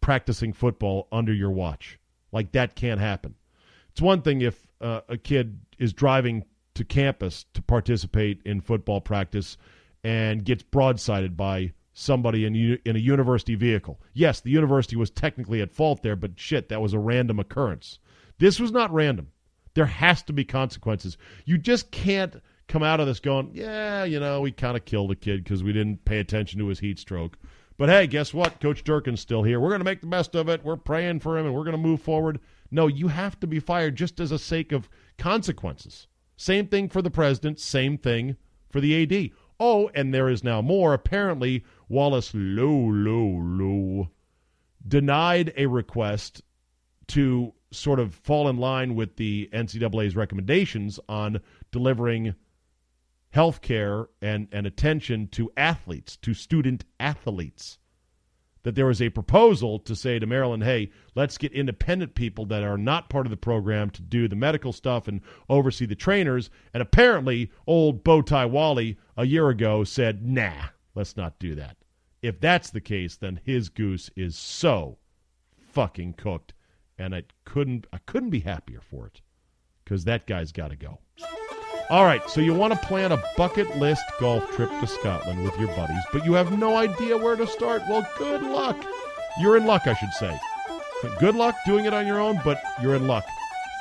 practicing 0.00 0.52
football 0.52 1.08
under 1.12 1.32
your 1.32 1.50
watch. 1.50 1.98
Like 2.32 2.52
that 2.52 2.74
can't 2.74 3.00
happen. 3.00 3.34
It's 3.90 4.00
one 4.00 4.22
thing 4.22 4.42
if 4.42 4.66
uh, 4.80 5.00
a 5.08 5.16
kid 5.16 5.58
is 5.78 5.92
driving 5.92 6.44
to 6.74 6.84
campus 6.84 7.44
to 7.54 7.62
participate 7.62 8.40
in 8.44 8.60
football 8.60 9.00
practice 9.00 9.56
and 10.04 10.44
gets 10.44 10.62
broadsided 10.62 11.36
by 11.36 11.72
somebody 11.92 12.44
in 12.44 12.54
in 12.84 12.94
a 12.94 13.00
university 13.00 13.56
vehicle. 13.56 14.00
Yes, 14.14 14.40
the 14.40 14.50
university 14.50 14.94
was 14.94 15.10
technically 15.10 15.60
at 15.60 15.72
fault 15.72 16.02
there, 16.02 16.14
but 16.14 16.38
shit, 16.38 16.68
that 16.68 16.80
was 16.80 16.92
a 16.92 16.98
random 16.98 17.40
occurrence. 17.40 17.98
This 18.38 18.60
was 18.60 18.70
not 18.70 18.92
random. 18.92 19.28
There 19.74 19.86
has 19.86 20.22
to 20.24 20.32
be 20.32 20.44
consequences. 20.44 21.18
You 21.44 21.58
just 21.58 21.90
can't 21.90 22.36
come 22.68 22.82
out 22.82 23.00
of 23.00 23.06
this 23.06 23.18
going, 23.18 23.50
yeah, 23.54 24.04
you 24.04 24.20
know, 24.20 24.40
we 24.42 24.52
kind 24.52 24.76
of 24.76 24.84
killed 24.84 25.10
a 25.10 25.16
kid 25.16 25.42
because 25.42 25.64
we 25.64 25.72
didn't 25.72 26.04
pay 26.04 26.20
attention 26.20 26.60
to 26.60 26.66
his 26.68 26.78
heat 26.78 26.98
stroke. 26.98 27.38
But 27.78 27.88
hey, 27.88 28.06
guess 28.06 28.34
what? 28.34 28.60
Coach 28.60 28.84
Durkin's 28.84 29.20
still 29.20 29.42
here. 29.42 29.60
We're 29.60 29.70
going 29.70 29.80
to 29.80 29.84
make 29.84 30.00
the 30.00 30.06
best 30.06 30.34
of 30.34 30.48
it. 30.48 30.64
We're 30.64 30.76
praying 30.76 31.20
for 31.20 31.38
him 31.38 31.46
and 31.46 31.54
we're 31.54 31.64
going 31.64 31.72
to 31.72 31.78
move 31.78 32.02
forward. 32.02 32.40
No, 32.70 32.86
you 32.86 33.08
have 33.08 33.40
to 33.40 33.46
be 33.46 33.60
fired 33.60 33.96
just 33.96 34.20
as 34.20 34.32
a 34.32 34.38
sake 34.38 34.72
of 34.72 34.88
consequences. 35.16 36.06
Same 36.36 36.66
thing 36.66 36.88
for 36.88 37.02
the 37.02 37.10
president, 37.10 37.58
same 37.58 37.96
thing 37.96 38.36
for 38.68 38.80
the 38.80 39.02
AD. 39.02 39.30
Oh, 39.58 39.90
and 39.94 40.12
there 40.12 40.28
is 40.28 40.44
now 40.44 40.60
more. 40.60 40.92
Apparently, 40.92 41.64
Wallace 41.88 42.32
Loh, 42.34 42.90
Loh 42.92 44.10
denied 44.86 45.52
a 45.56 45.66
request 45.66 46.42
to 47.08 47.52
sort 47.70 47.98
of 48.00 48.14
fall 48.14 48.48
in 48.48 48.56
line 48.56 48.94
with 48.94 49.16
the 49.16 49.48
NCAA's 49.52 50.16
recommendations 50.16 51.00
on 51.08 51.40
delivering 51.70 52.34
health 53.30 53.60
care 53.60 54.08
and, 54.22 54.48
and 54.52 54.66
attention 54.66 55.28
to 55.28 55.50
athletes, 55.56 56.16
to 56.16 56.34
student 56.34 56.84
athletes. 56.98 57.78
That 58.64 58.74
there 58.74 58.86
was 58.86 59.00
a 59.00 59.08
proposal 59.08 59.78
to 59.80 59.94
say 59.94 60.18
to 60.18 60.26
Maryland, 60.26 60.64
hey, 60.64 60.90
let's 61.14 61.38
get 61.38 61.52
independent 61.52 62.14
people 62.14 62.44
that 62.46 62.64
are 62.64 62.76
not 62.76 63.08
part 63.08 63.24
of 63.24 63.30
the 63.30 63.36
program 63.36 63.88
to 63.90 64.02
do 64.02 64.28
the 64.28 64.36
medical 64.36 64.72
stuff 64.72 65.08
and 65.08 65.20
oversee 65.48 65.86
the 65.86 65.94
trainers. 65.94 66.50
And 66.74 66.82
apparently, 66.82 67.50
old 67.66 68.04
Bowtie 68.04 68.50
Wally 68.50 68.98
a 69.16 69.24
year 69.24 69.48
ago 69.48 69.84
said, 69.84 70.26
nah, 70.26 70.66
let's 70.94 71.16
not 71.16 71.38
do 71.38 71.54
that. 71.54 71.76
If 72.20 72.40
that's 72.40 72.70
the 72.70 72.80
case, 72.80 73.16
then 73.16 73.40
his 73.44 73.68
goose 73.68 74.10
is 74.16 74.36
so 74.36 74.98
fucking 75.56 76.14
cooked. 76.14 76.52
And 76.98 77.14
I 77.14 77.22
couldn't 77.44 77.86
I 77.92 77.98
couldn't 77.98 78.30
be 78.30 78.40
happier 78.40 78.80
for 78.80 79.06
it. 79.06 79.20
Because 79.84 80.04
that 80.04 80.26
guy's 80.26 80.52
gotta 80.52 80.76
go. 80.76 80.98
All 81.90 82.04
right, 82.04 82.20
so 82.28 82.42
you 82.42 82.52
want 82.52 82.74
to 82.74 82.86
plan 82.86 83.12
a 83.12 83.22
bucket 83.38 83.78
list 83.78 84.04
golf 84.20 84.46
trip 84.50 84.68
to 84.68 84.86
Scotland 84.86 85.42
with 85.42 85.58
your 85.58 85.68
buddies, 85.68 86.02
but 86.12 86.22
you 86.22 86.34
have 86.34 86.58
no 86.58 86.76
idea 86.76 87.16
where 87.16 87.34
to 87.34 87.46
start. 87.46 87.80
Well, 87.88 88.06
good 88.18 88.42
luck. 88.42 88.76
You're 89.40 89.56
in 89.56 89.64
luck, 89.64 89.86
I 89.86 89.94
should 89.94 90.12
say. 90.12 90.38
Good 91.18 91.34
luck 91.34 91.54
doing 91.64 91.86
it 91.86 91.94
on 91.94 92.06
your 92.06 92.20
own, 92.20 92.42
but 92.44 92.60
you're 92.82 92.94
in 92.94 93.06
luck 93.06 93.24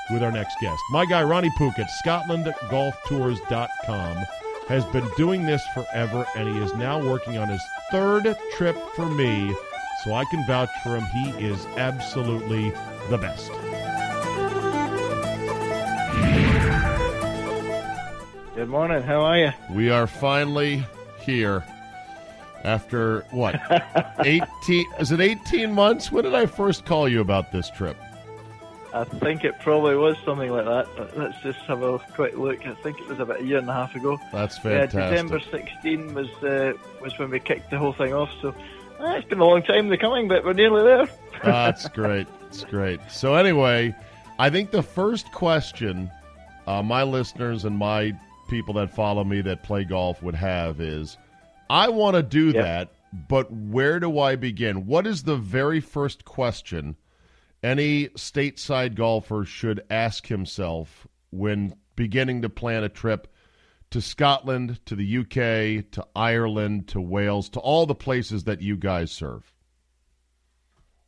with 0.10 0.24
our 0.24 0.32
next 0.32 0.56
guest. 0.62 0.82
My 0.92 1.06
guy, 1.06 1.22
Ronnie 1.22 1.52
Pook 1.58 1.78
at 1.78 1.90
ScotlandGolfTours.com, 2.06 4.18
has 4.70 4.86
been 4.86 5.10
doing 5.18 5.46
this 5.46 5.68
forever, 5.74 6.26
and 6.38 6.48
he 6.48 6.58
is 6.60 6.74
now 6.76 7.06
working 7.06 7.38
on 7.38 7.50
his 7.50 7.62
third 7.92 8.38
trip 8.54 8.78
for 8.96 9.10
me, 9.10 9.54
so 10.06 10.14
I 10.14 10.24
can 10.32 10.48
vouch 10.48 10.70
for 10.82 10.96
him. 10.96 11.04
He 11.08 11.32
is 11.46 11.66
absolutely 11.76 12.72
the 13.10 13.18
best. 13.18 13.52
Good 18.58 18.70
morning. 18.70 19.04
How 19.04 19.22
are 19.22 19.38
you? 19.38 19.54
We 19.70 19.92
are 19.92 20.08
finally 20.08 20.84
here 21.20 21.64
after 22.64 23.22
what? 23.30 23.54
18 24.26 24.94
Is 25.00 25.12
it 25.12 25.20
18 25.22 25.72
months? 25.72 26.12
When 26.12 26.24
did 26.24 26.34
I 26.34 26.48
first 26.48 26.84
call 26.84 27.08
you 27.08 27.22
about 27.22 27.52
this 27.52 27.70
trip? 27.70 27.96
I 28.96 29.04
think 29.04 29.44
it 29.44 29.60
probably 29.60 29.96
was 29.96 30.18
something 30.26 30.50
like 30.52 30.66
that. 30.66 30.88
But 30.98 31.16
let's 31.16 31.40
just 31.44 31.60
have 31.68 31.84
a 31.84 32.00
quick 32.00 32.36
look. 32.36 32.66
I 32.66 32.74
think 32.74 33.00
it 33.00 33.08
was 33.08 33.20
about 33.20 33.42
a 33.42 33.44
year 33.44 33.60
and 33.60 33.70
a 33.70 33.74
half 33.74 33.96
ago. 33.96 34.20
That's 34.34 34.58
fantastic. 34.58 35.00
Yeah, 35.02 35.10
December 35.12 35.40
16 35.40 36.14
was 36.16 36.30
uh, 36.44 36.74
was 37.00 37.16
when 37.20 37.30
we 37.30 37.40
kicked 37.40 37.70
the 37.70 37.78
whole 37.78 37.94
thing 37.94 38.12
off. 38.12 38.32
So 38.42 38.56
uh, 39.00 39.18
it's 39.18 39.28
been 39.28 39.40
a 39.40 39.46
long 39.46 39.62
time 39.62 39.86
in 39.86 39.90
the 39.90 40.00
coming, 40.00 40.28
but 40.28 40.44
we're 40.44 40.54
nearly 40.54 40.82
there. 40.82 41.08
That's 41.44 41.88
great. 41.90 42.26
It's 42.48 42.64
great. 42.64 43.02
So 43.08 43.36
anyway, 43.36 43.96
I 44.40 44.50
think 44.50 44.72
the 44.72 44.82
first 44.82 45.32
question 45.32 46.10
uh, 46.66 46.82
my 46.82 47.04
listeners 47.04 47.64
and 47.64 47.78
my 47.78 48.16
people 48.48 48.74
that 48.76 48.94
follow 48.94 49.24
me 49.24 49.42
that 49.42 49.64
play 49.64 49.84
golf 49.84 50.22
would 50.24 50.36
have 50.36 50.80
is 50.82 51.18
I 51.70 51.90
want 51.90 52.16
to 52.16 52.24
do 52.24 52.48
yep. 52.48 52.56
that, 52.56 52.90
but 53.28 53.52
where 53.52 54.00
do 54.00 54.20
I 54.20 54.36
begin? 54.36 54.86
What 54.86 55.06
is 55.08 55.24
the 55.24 55.36
very 55.36 55.80
first 55.80 56.26
question 56.26 56.96
any 57.64 58.08
stateside 58.10 58.96
golfer 58.96 59.44
should 59.44 59.84
ask 59.90 60.28
himself 60.28 61.08
when 61.32 61.76
beginning 61.96 62.42
to 62.44 62.50
plan 62.50 62.84
a 62.84 62.90
trip 62.90 63.28
to 63.90 64.02
Scotland, 64.02 64.86
to 64.86 64.96
the 64.96 65.18
UK, 65.20 65.90
to 65.92 66.06
Ireland, 66.16 66.88
to 66.90 67.02
Wales, 67.02 67.50
to 67.50 67.60
all 67.60 67.86
the 67.86 67.96
places 67.96 68.44
that 68.44 68.62
you 68.62 68.76
guys 68.76 69.12
serve? 69.12 69.54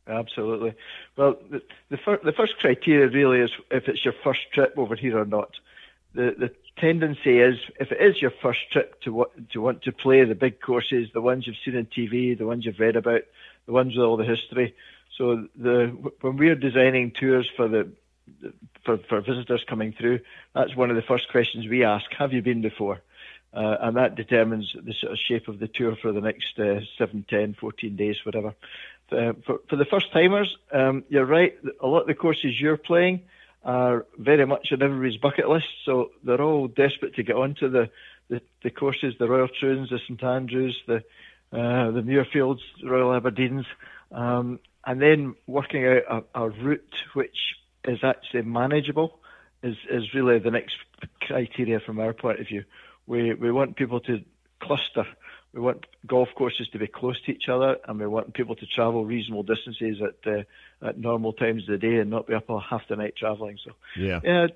Absolutely. 0.06 0.74
Well, 1.16 1.36
the 1.50 1.62
the, 1.90 1.98
fir- 1.98 2.20
the 2.24 2.32
first 2.32 2.56
criteria 2.58 3.08
really 3.08 3.40
is 3.40 3.50
if 3.70 3.86
it's 3.86 4.04
your 4.04 4.14
first 4.24 4.40
trip 4.52 4.74
over 4.76 4.96
here 4.96 5.18
or 5.18 5.24
not. 5.24 5.50
The 6.14 6.34
the 6.36 6.50
tendency 6.78 7.40
is 7.40 7.58
if 7.78 7.92
it 7.92 8.00
is 8.00 8.20
your 8.20 8.32
first 8.42 8.60
trip 8.72 9.00
to 9.02 9.12
what 9.12 9.50
to 9.50 9.60
want 9.60 9.82
to 9.82 9.92
play 9.92 10.24
the 10.24 10.34
big 10.34 10.60
courses, 10.60 11.08
the 11.12 11.20
ones 11.20 11.46
you've 11.46 11.56
seen 11.64 11.76
on 11.76 11.86
TV, 11.86 12.36
the 12.36 12.46
ones 12.46 12.64
you've 12.64 12.80
read 12.80 12.96
about, 12.96 13.22
the 13.66 13.72
ones 13.72 13.96
with 13.96 14.04
all 14.04 14.16
the 14.16 14.24
history. 14.24 14.74
So 15.16 15.46
the 15.56 15.86
when 16.20 16.36
we're 16.36 16.54
designing 16.54 17.12
tours 17.12 17.48
for 17.56 17.68
the 17.68 17.90
for, 18.84 18.98
for 18.98 19.20
visitors 19.20 19.64
coming 19.68 19.92
through, 19.92 20.20
that's 20.54 20.74
one 20.76 20.90
of 20.90 20.96
the 20.96 21.02
first 21.02 21.28
questions 21.30 21.66
we 21.66 21.84
ask. 21.84 22.06
Have 22.18 22.32
you 22.32 22.42
been 22.42 22.62
before? 22.62 23.00
Uh, 23.52 23.76
and 23.80 23.96
that 23.96 24.14
determines 24.14 24.72
the 24.80 24.94
sort 24.94 25.12
of 25.12 25.18
shape 25.18 25.48
of 25.48 25.58
the 25.58 25.66
tour 25.66 25.96
for 25.96 26.12
the 26.12 26.20
next 26.20 26.58
uh, 26.58 26.80
7, 26.98 27.24
10, 27.28 27.54
14 27.54 27.96
days, 27.96 28.16
whatever. 28.24 28.54
Uh, 29.10 29.32
for, 29.44 29.60
for 29.68 29.74
the 29.74 29.84
first 29.84 30.12
timers, 30.12 30.56
um, 30.72 31.02
you're 31.08 31.26
right. 31.26 31.58
A 31.80 31.86
lot 31.86 32.02
of 32.02 32.06
the 32.06 32.14
courses 32.14 32.60
you're 32.60 32.76
playing, 32.76 33.22
are 33.62 34.06
very 34.18 34.46
much 34.46 34.68
on 34.72 34.82
everybody's 34.82 35.20
bucket 35.20 35.48
list. 35.48 35.66
So 35.84 36.10
they're 36.24 36.40
all 36.40 36.68
desperate 36.68 37.14
to 37.16 37.22
get 37.22 37.36
onto 37.36 37.68
the, 37.68 37.90
the, 38.28 38.40
the 38.62 38.70
courses, 38.70 39.14
the 39.18 39.28
Royal 39.28 39.48
Troons, 39.48 39.90
the 39.90 39.98
St 40.06 40.22
Andrews, 40.22 40.78
the 40.86 41.02
uh, 41.52 41.90
the 41.90 42.02
Muirfields, 42.02 42.60
Royal 42.84 43.20
Aberdeens, 43.20 43.64
um, 44.12 44.60
and 44.86 45.02
then 45.02 45.34
working 45.48 45.84
out 45.84 46.24
a, 46.34 46.42
a, 46.42 46.48
route 46.48 46.94
which 47.14 47.56
is 47.84 47.98
actually 48.04 48.42
manageable 48.42 49.18
is, 49.64 49.74
is 49.90 50.14
really 50.14 50.38
the 50.38 50.52
next 50.52 50.76
criteria 51.22 51.80
from 51.80 51.98
our 51.98 52.12
point 52.12 52.38
of 52.38 52.46
view. 52.46 52.64
We 53.08 53.34
we 53.34 53.50
want 53.50 53.74
people 53.74 53.98
to 54.02 54.22
cluster 54.60 55.06
we 55.52 55.60
want 55.60 55.86
golf 56.06 56.28
courses 56.36 56.68
to 56.72 56.78
be 56.78 56.86
close 56.86 57.20
to 57.22 57.32
each 57.32 57.48
other, 57.48 57.76
and 57.86 57.98
we 57.98 58.06
want 58.06 58.34
people 58.34 58.54
to 58.54 58.66
travel 58.66 59.04
reasonable 59.04 59.42
distances 59.42 59.98
at 60.00 60.32
uh, 60.32 60.42
at 60.86 60.98
normal 60.98 61.32
times 61.32 61.62
of 61.62 61.80
the 61.80 61.86
day 61.86 61.96
and 61.96 62.10
not 62.10 62.26
be 62.26 62.34
up 62.34 62.48
all 62.48 62.60
half 62.60 62.82
the 62.88 62.96
night 62.96 63.14
travelling. 63.16 63.58
So, 63.64 63.72
yeah, 63.96 64.18
uh, 64.18 64.48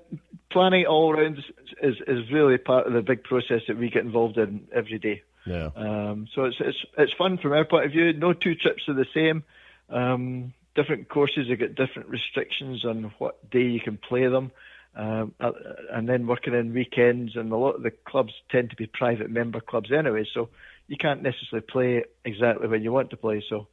planning 0.51 0.85
all 0.85 1.13
rounds 1.13 1.39
is 1.81 1.95
is 2.07 2.31
really 2.31 2.57
part 2.57 2.87
of 2.87 2.93
the 2.93 3.01
big 3.01 3.23
process 3.23 3.61
that 3.67 3.77
we 3.77 3.89
get 3.89 4.05
involved 4.05 4.37
in 4.37 4.67
every 4.73 4.99
day. 4.99 5.21
Yeah. 5.45 5.69
Um, 5.75 6.27
so 6.33 6.45
it's 6.45 6.57
it's 6.59 6.85
it's 6.97 7.13
fun 7.17 7.37
from 7.39 7.51
our 7.51 7.65
point 7.65 7.85
of 7.85 7.91
view. 7.91 8.13
No 8.13 8.33
two 8.33 8.55
trips 8.55 8.83
are 8.87 8.93
the 8.93 9.05
same. 9.13 9.43
Um, 9.89 10.53
different 10.75 11.09
courses 11.09 11.49
have 11.49 11.59
got 11.59 11.75
different 11.75 12.09
restrictions 12.09 12.85
on 12.85 13.13
what 13.17 13.49
day 13.49 13.63
you 13.63 13.81
can 13.81 13.97
play 13.97 14.27
them. 14.27 14.51
Um, 14.97 15.33
uh, 15.41 15.51
and 15.91 16.07
then 16.07 16.25
working 16.25 16.53
in 16.53 16.73
weekends, 16.73 17.35
and 17.35 17.51
a 17.51 17.57
lot 17.57 17.75
of 17.75 17.83
the 17.83 17.91
clubs 17.91 18.31
tend 18.49 18.69
to 18.69 18.77
be 18.77 18.87
private 18.87 19.29
member 19.29 19.59
clubs 19.59 19.91
anyway, 19.91 20.25
so 20.33 20.47
you 20.87 20.97
can't 20.97 21.21
necessarily 21.21 21.65
play 21.69 22.03
exactly 22.23 22.67
when 22.67 22.81
you 22.81 22.91
want 22.91 23.09
to 23.09 23.17
play. 23.17 23.43
So 23.49 23.67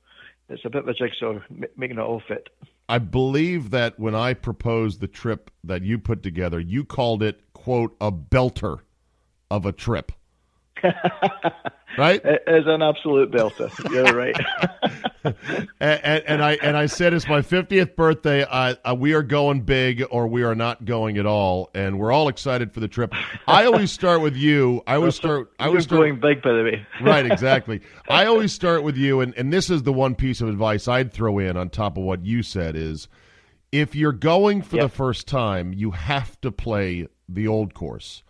it's 0.48 0.64
a 0.64 0.70
bit 0.70 0.82
of 0.82 0.88
a 0.88 0.94
jigsaw 0.94 1.38
making 1.76 1.98
it 1.98 2.02
all 2.02 2.22
fit. 2.26 2.48
I 2.88 2.98
believe 2.98 3.70
that 3.70 3.98
when 3.98 4.14
I 4.14 4.34
proposed 4.34 5.00
the 5.00 5.08
trip 5.08 5.50
that 5.64 5.82
you 5.82 5.98
put 5.98 6.22
together, 6.22 6.60
you 6.60 6.84
called 6.84 7.22
it 7.22 7.40
quote 7.52 7.96
a 8.00 8.10
belter 8.10 8.80
of 9.50 9.66
a 9.66 9.72
trip. 9.72 10.12
right? 11.98 12.24
As 12.24 12.64
an 12.66 12.82
absolute 12.82 13.30
belter. 13.30 13.70
You're 13.90 14.04
right. 14.16 14.36
and, 15.80 16.00
and, 16.04 16.24
and, 16.26 16.42
I 16.44 16.58
and 16.62 16.76
I 16.76 16.86
said 16.86 17.14
it's 17.14 17.28
my 17.28 17.40
50th 17.40 17.94
birthday. 17.96 18.42
Uh, 18.42 18.74
uh, 18.84 18.94
we 18.98 19.14
are 19.14 19.22
going 19.22 19.62
big, 19.62 20.04
or 20.10 20.26
we 20.26 20.42
are 20.42 20.54
not 20.54 20.84
going 20.84 21.18
at 21.18 21.26
all, 21.26 21.70
and 21.74 21.98
we're 21.98 22.12
all 22.12 22.28
excited 22.28 22.72
for 22.72 22.80
the 22.80 22.88
trip. 22.88 23.14
I 23.46 23.66
always 23.66 23.92
start 23.92 24.20
with 24.20 24.36
you. 24.36 24.82
I 24.86 24.96
always 24.96 25.14
start. 25.14 25.52
I 25.58 25.66
always 25.66 25.84
start, 25.84 26.00
going 26.00 26.20
big, 26.20 26.42
by 26.42 26.52
the 26.52 26.62
way. 26.62 26.86
right, 27.02 27.26
exactly. 27.26 27.80
I 28.08 28.26
always 28.26 28.52
start 28.52 28.82
with 28.82 28.96
you, 28.96 29.20
and 29.20 29.34
and 29.36 29.52
this 29.52 29.70
is 29.70 29.82
the 29.82 29.92
one 29.92 30.14
piece 30.14 30.40
of 30.40 30.48
advice 30.48 30.88
I'd 30.88 31.12
throw 31.12 31.38
in 31.38 31.56
on 31.56 31.70
top 31.70 31.96
of 31.96 32.04
what 32.04 32.24
you 32.24 32.42
said 32.42 32.76
is, 32.76 33.08
if 33.70 33.94
you're 33.94 34.12
going 34.12 34.62
for 34.62 34.76
yep. 34.76 34.84
the 34.84 34.96
first 34.96 35.26
time, 35.26 35.72
you 35.72 35.92
have 35.92 36.40
to 36.40 36.50
play 36.50 37.06
the 37.28 37.48
old 37.48 37.74
course 37.74 38.22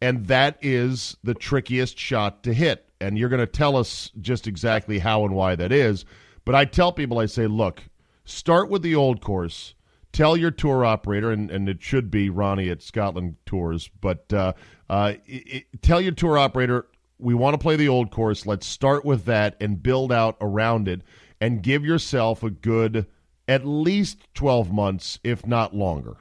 and 0.00 0.26
that 0.26 0.58
is 0.60 1.16
the 1.22 1.34
trickiest 1.34 1.98
shot 1.98 2.42
to 2.42 2.52
hit. 2.52 2.88
And 3.00 3.18
you're 3.18 3.28
going 3.28 3.40
to 3.40 3.46
tell 3.46 3.76
us 3.76 4.10
just 4.20 4.46
exactly 4.46 4.98
how 4.98 5.24
and 5.24 5.34
why 5.34 5.54
that 5.56 5.72
is. 5.72 6.04
But 6.44 6.54
I 6.54 6.64
tell 6.64 6.92
people, 6.92 7.18
I 7.18 7.26
say, 7.26 7.46
look, 7.46 7.82
start 8.24 8.70
with 8.70 8.82
the 8.82 8.94
old 8.94 9.20
course. 9.20 9.74
Tell 10.12 10.36
your 10.36 10.50
tour 10.50 10.84
operator, 10.84 11.30
and, 11.30 11.50
and 11.50 11.68
it 11.68 11.82
should 11.82 12.10
be 12.10 12.30
Ronnie 12.30 12.70
at 12.70 12.80
Scotland 12.80 13.36
Tours, 13.44 13.90
but 14.00 14.32
uh, 14.32 14.54
uh, 14.88 15.14
it, 15.26 15.66
tell 15.82 16.00
your 16.00 16.12
tour 16.12 16.38
operator, 16.38 16.86
we 17.18 17.34
want 17.34 17.54
to 17.54 17.58
play 17.58 17.76
the 17.76 17.88
old 17.88 18.10
course. 18.10 18.46
Let's 18.46 18.66
start 18.66 19.04
with 19.04 19.26
that 19.26 19.56
and 19.60 19.82
build 19.82 20.12
out 20.12 20.36
around 20.40 20.88
it 20.88 21.02
and 21.40 21.62
give 21.62 21.84
yourself 21.84 22.42
a 22.42 22.50
good 22.50 23.06
at 23.48 23.66
least 23.66 24.26
12 24.34 24.72
months, 24.72 25.18
if 25.22 25.46
not 25.46 25.74
longer. 25.74 26.16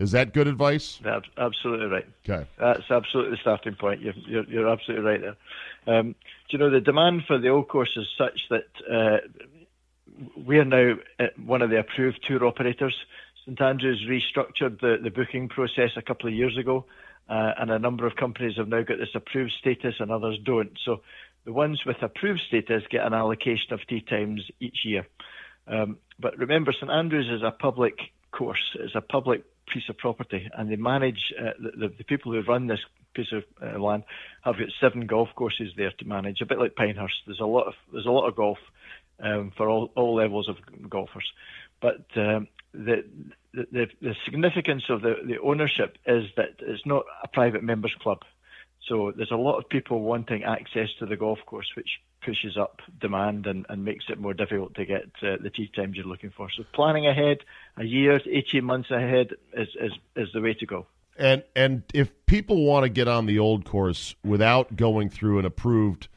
Is 0.00 0.12
that 0.12 0.32
good 0.32 0.48
advice? 0.48 0.98
That's 1.04 1.26
absolutely 1.36 1.86
right. 1.86 2.06
Okay. 2.26 2.48
That's 2.58 2.90
absolutely 2.90 3.32
the 3.32 3.40
starting 3.42 3.74
point. 3.74 4.00
You're, 4.00 4.14
you're, 4.26 4.44
you're 4.44 4.68
absolutely 4.68 5.04
right 5.04 5.20
there. 5.20 5.36
Um, 5.94 6.12
do 6.48 6.56
you 6.56 6.58
know, 6.58 6.70
the 6.70 6.80
demand 6.80 7.24
for 7.26 7.38
the 7.38 7.48
old 7.48 7.68
course 7.68 7.90
is 7.96 8.06
such 8.16 8.40
that 8.48 8.64
uh, 8.90 9.18
we 10.42 10.58
are 10.58 10.64
now 10.64 10.94
one 11.44 11.60
of 11.60 11.68
the 11.68 11.78
approved 11.78 12.24
tour 12.26 12.46
operators. 12.46 12.94
St 13.44 13.60
Andrews 13.60 14.02
restructured 14.08 14.80
the, 14.80 14.96
the 15.02 15.10
booking 15.10 15.50
process 15.50 15.90
a 15.96 16.02
couple 16.02 16.28
of 16.28 16.34
years 16.34 16.56
ago, 16.56 16.86
uh, 17.28 17.52
and 17.58 17.70
a 17.70 17.78
number 17.78 18.06
of 18.06 18.16
companies 18.16 18.56
have 18.56 18.68
now 18.68 18.82
got 18.82 18.98
this 18.98 19.14
approved 19.14 19.52
status 19.60 19.96
and 19.98 20.10
others 20.10 20.38
don't. 20.42 20.78
So 20.82 21.02
the 21.44 21.52
ones 21.52 21.82
with 21.84 22.02
approved 22.02 22.40
status 22.48 22.84
get 22.90 23.04
an 23.04 23.12
allocation 23.12 23.74
of 23.74 23.80
tea 23.86 24.00
times 24.00 24.50
each 24.60 24.78
year. 24.82 25.06
Um, 25.66 25.98
but 26.18 26.38
remember, 26.38 26.72
St 26.72 26.90
Andrews 26.90 27.28
is 27.30 27.42
a 27.42 27.50
public 27.50 27.98
course. 28.32 28.76
It's 28.76 28.94
a 28.94 29.02
public 29.02 29.44
piece 29.72 29.88
of 29.88 29.96
property, 29.98 30.48
and 30.56 30.70
they 30.70 30.76
manage 30.76 31.32
uh, 31.38 31.52
the, 31.58 31.88
the, 31.96 32.04
people 32.04 32.32
who 32.32 32.42
run 32.42 32.66
this 32.66 32.80
piece 33.14 33.32
of 33.32 33.44
uh, 33.62 33.78
land 33.78 34.04
have 34.42 34.58
got 34.58 34.68
seven 34.80 35.06
golf 35.06 35.28
courses 35.34 35.72
there 35.76 35.92
to 35.98 36.04
manage, 36.04 36.40
a 36.40 36.46
bit 36.46 36.58
like 36.58 36.76
Pinehurst. 36.76 37.22
There's 37.26 37.40
a 37.40 37.46
lot 37.46 37.66
of 37.66 37.74
there's 37.92 38.06
a 38.06 38.10
lot 38.10 38.28
of 38.28 38.36
golf 38.36 38.58
um, 39.20 39.52
for 39.56 39.68
all, 39.68 39.90
all 39.94 40.14
levels 40.14 40.48
of 40.48 40.56
golfers, 40.88 41.30
but 41.80 42.04
um, 42.16 42.48
the, 42.72 43.04
the 43.52 43.88
the 44.00 44.14
significance 44.24 44.84
of 44.88 45.02
the, 45.02 45.16
the 45.26 45.38
ownership 45.40 45.96
is 46.06 46.24
that 46.36 46.56
it's 46.60 46.86
not 46.86 47.04
a 47.22 47.28
private 47.28 47.62
members 47.62 47.94
club. 48.00 48.18
So 48.88 49.12
there's 49.14 49.30
a 49.30 49.36
lot 49.36 49.58
of 49.58 49.68
people 49.68 50.00
wanting 50.00 50.42
access 50.44 50.88
to 50.98 51.06
the 51.06 51.16
golf 51.16 51.38
course, 51.46 51.70
which 51.76 52.00
pushes 52.24 52.56
up 52.56 52.80
demand 53.00 53.46
and, 53.46 53.66
and 53.68 53.84
makes 53.84 54.04
it 54.08 54.18
more 54.18 54.34
difficult 54.34 54.74
to 54.74 54.84
get 54.84 55.04
uh, 55.22 55.36
the 55.40 55.50
tee 55.50 55.70
times 55.74 55.96
you're 55.96 56.06
looking 56.06 56.30
for. 56.30 56.48
So 56.50 56.64
planning 56.72 57.06
ahead, 57.06 57.38
a 57.76 57.84
year, 57.84 58.20
18 58.24 58.64
months 58.64 58.90
ahead, 58.90 59.34
is, 59.52 59.68
is, 59.80 59.92
is 60.16 60.28
the 60.32 60.40
way 60.40 60.54
to 60.54 60.66
go. 60.66 60.86
And 61.18 61.42
and 61.54 61.82
if 61.92 62.10
people 62.26 62.64
want 62.64 62.84
to 62.84 62.88
get 62.88 63.06
on 63.06 63.26
the 63.26 63.40
old 63.40 63.64
course 63.66 64.14
without 64.24 64.76
going 64.76 65.10
through 65.10 65.38
an 65.38 65.44
approved 65.44 66.08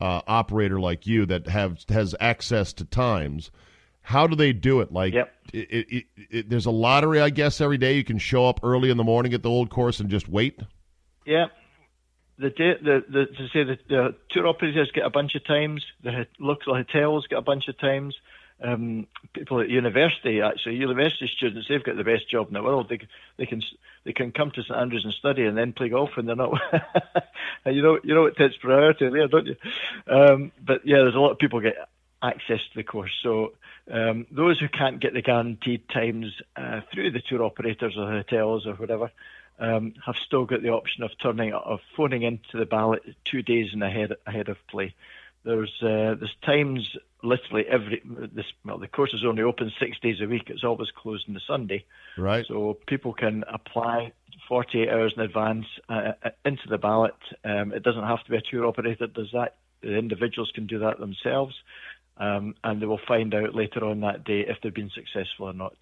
uh, 0.00 0.20
operator 0.26 0.78
like 0.78 1.06
you 1.06 1.26
that 1.26 1.48
have 1.48 1.84
has 1.88 2.14
access 2.20 2.72
to 2.74 2.84
times, 2.84 3.50
how 4.02 4.26
do 4.26 4.36
they 4.36 4.52
do 4.52 4.80
it? 4.80 4.92
Like, 4.92 5.14
yep. 5.14 5.32
it, 5.52 5.86
it, 5.88 6.04
it, 6.30 6.50
there's 6.50 6.66
a 6.66 6.70
lottery, 6.70 7.20
I 7.20 7.30
guess, 7.30 7.60
every 7.60 7.78
day. 7.78 7.94
You 7.94 8.04
can 8.04 8.18
show 8.18 8.46
up 8.46 8.60
early 8.62 8.90
in 8.90 8.96
the 8.96 9.04
morning 9.04 9.34
at 9.34 9.42
the 9.42 9.50
old 9.50 9.70
course 9.70 10.00
and 10.00 10.10
just 10.10 10.28
wait. 10.28 10.60
Yeah, 11.24 11.46
the, 12.48 12.76
the, 12.82 13.04
the 13.08 13.26
to 13.26 13.48
say 13.48 13.64
the, 13.64 13.78
the 13.88 14.14
tour 14.30 14.46
operators 14.46 14.90
get 14.92 15.04
a 15.04 15.10
bunch 15.10 15.34
of 15.34 15.44
times, 15.44 15.84
the 16.02 16.26
local 16.38 16.74
hotels 16.74 17.26
get 17.28 17.38
a 17.38 17.42
bunch 17.42 17.68
of 17.68 17.78
times. 17.78 18.16
Um, 18.62 19.08
people 19.32 19.60
at 19.60 19.68
university, 19.68 20.40
actually, 20.40 20.76
university 20.76 21.28
students, 21.36 21.66
they've 21.68 21.82
got 21.82 21.96
the 21.96 22.04
best 22.04 22.28
job 22.28 22.46
in 22.48 22.54
the 22.54 22.62
world. 22.62 22.88
They 22.88 23.00
they 23.36 23.46
can 23.46 23.62
they 24.04 24.12
can 24.12 24.30
come 24.30 24.50
to 24.52 24.62
St 24.62 24.78
Andrews 24.78 25.04
and 25.04 25.14
study 25.14 25.44
and 25.46 25.56
then 25.56 25.72
play 25.72 25.88
golf 25.88 26.10
when 26.16 26.26
they're 26.26 26.36
not. 26.36 26.60
you 27.66 27.82
know 27.82 27.98
you 28.04 28.14
know 28.14 28.22
what 28.22 28.36
takes 28.36 28.56
priority 28.56 29.08
there, 29.08 29.28
don't 29.28 29.46
you? 29.46 29.56
Um, 30.06 30.52
but 30.64 30.86
yeah, 30.86 30.98
there's 30.98 31.14
a 31.14 31.20
lot 31.20 31.32
of 31.32 31.38
people 31.38 31.60
get 31.60 31.88
access 32.22 32.60
to 32.60 32.76
the 32.76 32.84
course. 32.84 33.12
So 33.22 33.54
um, 33.90 34.26
those 34.30 34.60
who 34.60 34.68
can't 34.68 35.00
get 35.00 35.12
the 35.12 35.22
guaranteed 35.22 35.88
times 35.88 36.32
uh, 36.56 36.82
through 36.92 37.10
the 37.10 37.20
tour 37.20 37.42
operators 37.42 37.96
or 37.96 38.10
hotels 38.10 38.66
or 38.66 38.74
whatever, 38.74 39.10
um, 39.62 39.94
have 40.04 40.16
still 40.26 40.44
got 40.44 40.62
the 40.62 40.70
option 40.70 41.04
of 41.04 41.10
turning 41.22 41.52
of 41.52 41.78
phoning 41.96 42.22
into 42.22 42.58
the 42.58 42.66
ballot 42.66 43.02
two 43.24 43.42
days 43.42 43.68
in 43.72 43.80
ahead 43.80 44.12
ahead 44.26 44.48
of 44.48 44.56
play. 44.68 44.94
There's 45.44 45.72
uh, 45.80 46.18
there's 46.18 46.34
times 46.44 46.96
literally 47.22 47.64
every 47.68 48.02
this 48.04 48.46
well 48.64 48.78
the 48.78 48.88
course 48.88 49.14
is 49.14 49.24
only 49.24 49.42
open 49.42 49.70
six 49.78 49.98
days 50.00 50.16
a 50.20 50.26
week. 50.26 50.44
It's 50.50 50.64
always 50.64 50.90
closed 50.90 51.26
on 51.28 51.34
the 51.34 51.40
Sunday. 51.46 51.84
Right. 52.18 52.44
So 52.46 52.76
people 52.86 53.14
can 53.14 53.44
apply 53.52 54.12
48 54.48 54.88
hours 54.88 55.14
in 55.16 55.22
advance 55.22 55.66
uh, 55.88 56.12
uh, 56.24 56.30
into 56.44 56.68
the 56.68 56.78
ballot. 56.78 57.14
Um, 57.44 57.72
it 57.72 57.84
doesn't 57.84 58.02
have 58.02 58.24
to 58.24 58.30
be 58.30 58.36
a 58.36 58.40
tour 58.40 58.66
operator 58.66 59.06
does 59.06 59.30
that. 59.32 59.56
The 59.80 59.96
individuals 59.96 60.50
can 60.54 60.66
do 60.66 60.80
that 60.80 60.98
themselves, 60.98 61.54
um, 62.16 62.54
and 62.64 62.82
they 62.82 62.86
will 62.86 63.00
find 63.06 63.34
out 63.34 63.54
later 63.54 63.84
on 63.84 64.00
that 64.00 64.24
day 64.24 64.40
if 64.40 64.58
they've 64.60 64.74
been 64.74 64.90
successful 64.90 65.48
or 65.48 65.52
not. 65.52 65.74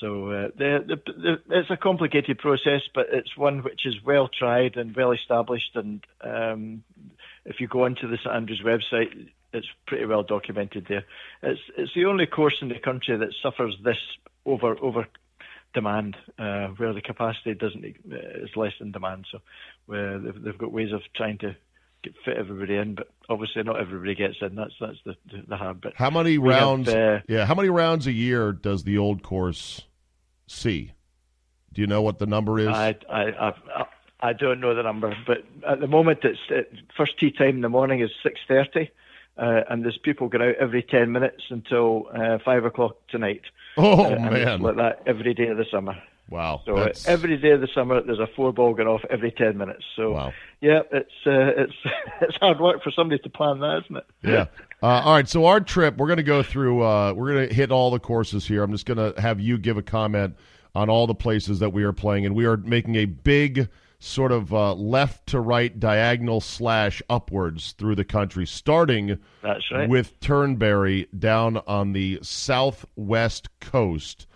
So 0.00 0.30
uh, 0.30 0.48
the, 0.56 0.84
the, 0.86 1.12
the, 1.12 1.58
it's 1.58 1.70
a 1.70 1.76
complicated 1.76 2.38
process, 2.38 2.82
but 2.94 3.06
it's 3.12 3.36
one 3.36 3.62
which 3.62 3.86
is 3.86 3.94
well 4.04 4.28
tried 4.28 4.76
and 4.76 4.94
well 4.94 5.12
established. 5.12 5.74
And 5.74 6.04
um, 6.22 6.84
if 7.44 7.60
you 7.60 7.68
go 7.68 7.84
onto 7.84 8.08
the 8.08 8.18
St 8.18 8.34
Andrews 8.34 8.62
website, 8.64 9.28
it's 9.52 9.66
pretty 9.86 10.04
well 10.04 10.22
documented 10.22 10.86
there. 10.88 11.04
It's 11.42 11.60
it's 11.78 11.94
the 11.94 12.04
only 12.04 12.26
course 12.26 12.56
in 12.60 12.68
the 12.68 12.78
country 12.78 13.16
that 13.16 13.32
suffers 13.42 13.74
this 13.82 13.96
over 14.44 14.76
over 14.82 15.06
demand, 15.72 16.16
uh, 16.38 16.68
where 16.76 16.92
the 16.92 17.00
capacity 17.00 17.54
doesn't 17.54 17.84
uh, 17.84 18.44
is 18.44 18.50
less 18.56 18.72
than 18.78 18.92
demand. 18.92 19.26
So 19.30 19.40
they've, 19.88 20.42
they've 20.42 20.58
got 20.58 20.72
ways 20.72 20.92
of 20.92 21.00
trying 21.14 21.38
to 21.38 21.56
fit 22.24 22.36
everybody 22.36 22.76
in, 22.76 22.94
but 22.94 23.10
obviously 23.28 23.62
not 23.62 23.80
everybody 23.80 24.14
gets 24.14 24.36
in. 24.40 24.54
That's 24.54 24.74
that's 24.80 24.98
the 25.04 25.14
the, 25.48 25.56
hard 25.56 25.80
bit. 25.80 25.94
How 25.96 26.10
many 26.10 26.38
we 26.38 26.50
rounds? 26.50 26.88
Have, 26.88 26.96
uh, 26.96 27.20
yeah, 27.28 27.46
how 27.46 27.54
many 27.54 27.68
rounds 27.68 28.06
a 28.06 28.12
year 28.12 28.52
does 28.52 28.84
the 28.84 28.98
old 28.98 29.22
course 29.22 29.82
see? 30.46 30.92
Do 31.72 31.80
you 31.80 31.86
know 31.86 32.02
what 32.02 32.18
the 32.18 32.26
number 32.26 32.58
is? 32.58 32.68
I 32.68 32.96
I 33.10 33.22
I, 33.48 33.52
I 34.20 34.32
don't 34.32 34.60
know 34.60 34.74
the 34.74 34.82
number, 34.82 35.16
but 35.26 35.38
at 35.68 35.80
the 35.80 35.86
moment 35.86 36.20
it's 36.22 36.38
it, 36.50 36.72
first 36.96 37.18
tee 37.18 37.30
time 37.30 37.56
in 37.56 37.60
the 37.60 37.68
morning 37.68 38.00
is 38.00 38.10
six 38.22 38.40
thirty. 38.48 38.90
Uh, 39.38 39.60
and 39.68 39.84
there's 39.84 39.98
people 39.98 40.28
going 40.28 40.48
out 40.48 40.54
every 40.54 40.82
10 40.82 41.12
minutes 41.12 41.42
until 41.50 42.06
uh, 42.14 42.38
5 42.42 42.64
o'clock 42.64 42.96
tonight. 43.10 43.42
Oh, 43.76 44.06
uh, 44.06 44.18
man. 44.18 44.62
like 44.62 44.76
that 44.76 45.02
every 45.04 45.34
day 45.34 45.48
of 45.48 45.58
the 45.58 45.66
summer. 45.70 45.94
Wow. 46.28 46.62
So 46.66 46.76
uh, 46.76 46.92
every 47.06 47.36
day 47.36 47.52
of 47.52 47.60
the 47.60 47.68
summer, 47.72 48.02
there's 48.02 48.18
a 48.18 48.26
four 48.34 48.52
ball 48.52 48.74
going 48.74 48.88
off 48.88 49.02
every 49.10 49.30
ten 49.30 49.56
minutes. 49.56 49.84
So 49.94 50.12
wow. 50.12 50.32
yeah, 50.60 50.80
it's 50.90 51.12
uh, 51.24 51.62
it's 51.62 51.74
it's 52.20 52.36
hard 52.36 52.60
work 52.60 52.82
for 52.82 52.90
somebody 52.90 53.22
to 53.22 53.30
plan 53.30 53.60
that, 53.60 53.82
isn't 53.84 53.96
it? 53.96 54.06
Yeah. 54.22 54.46
Uh, 54.82 55.02
all 55.04 55.14
right. 55.14 55.28
So 55.28 55.46
our 55.46 55.60
trip, 55.60 55.96
we're 55.96 56.08
going 56.08 56.16
to 56.16 56.24
go 56.24 56.42
through. 56.42 56.82
Uh, 56.82 57.12
we're 57.12 57.32
going 57.32 57.48
to 57.48 57.54
hit 57.54 57.70
all 57.70 57.90
the 57.90 58.00
courses 58.00 58.46
here. 58.46 58.62
I'm 58.62 58.72
just 58.72 58.86
going 58.86 59.14
to 59.14 59.20
have 59.20 59.40
you 59.40 59.56
give 59.56 59.76
a 59.76 59.82
comment 59.82 60.36
on 60.74 60.90
all 60.90 61.06
the 61.06 61.14
places 61.14 61.60
that 61.60 61.72
we 61.72 61.84
are 61.84 61.92
playing, 61.92 62.26
and 62.26 62.34
we 62.34 62.44
are 62.44 62.56
making 62.56 62.96
a 62.96 63.04
big 63.04 63.68
sort 63.98 64.32
of 64.32 64.52
uh, 64.52 64.74
left 64.74 65.26
to 65.28 65.40
right 65.40 65.78
diagonal 65.78 66.40
slash 66.40 67.00
upwards 67.08 67.72
through 67.72 67.94
the 67.94 68.04
country, 68.04 68.46
starting 68.46 69.18
right. 69.42 69.88
with 69.88 70.18
Turnberry 70.20 71.08
down 71.18 71.58
on 71.66 71.92
the 71.92 72.18
southwest 72.20 73.48
coast 73.60 74.26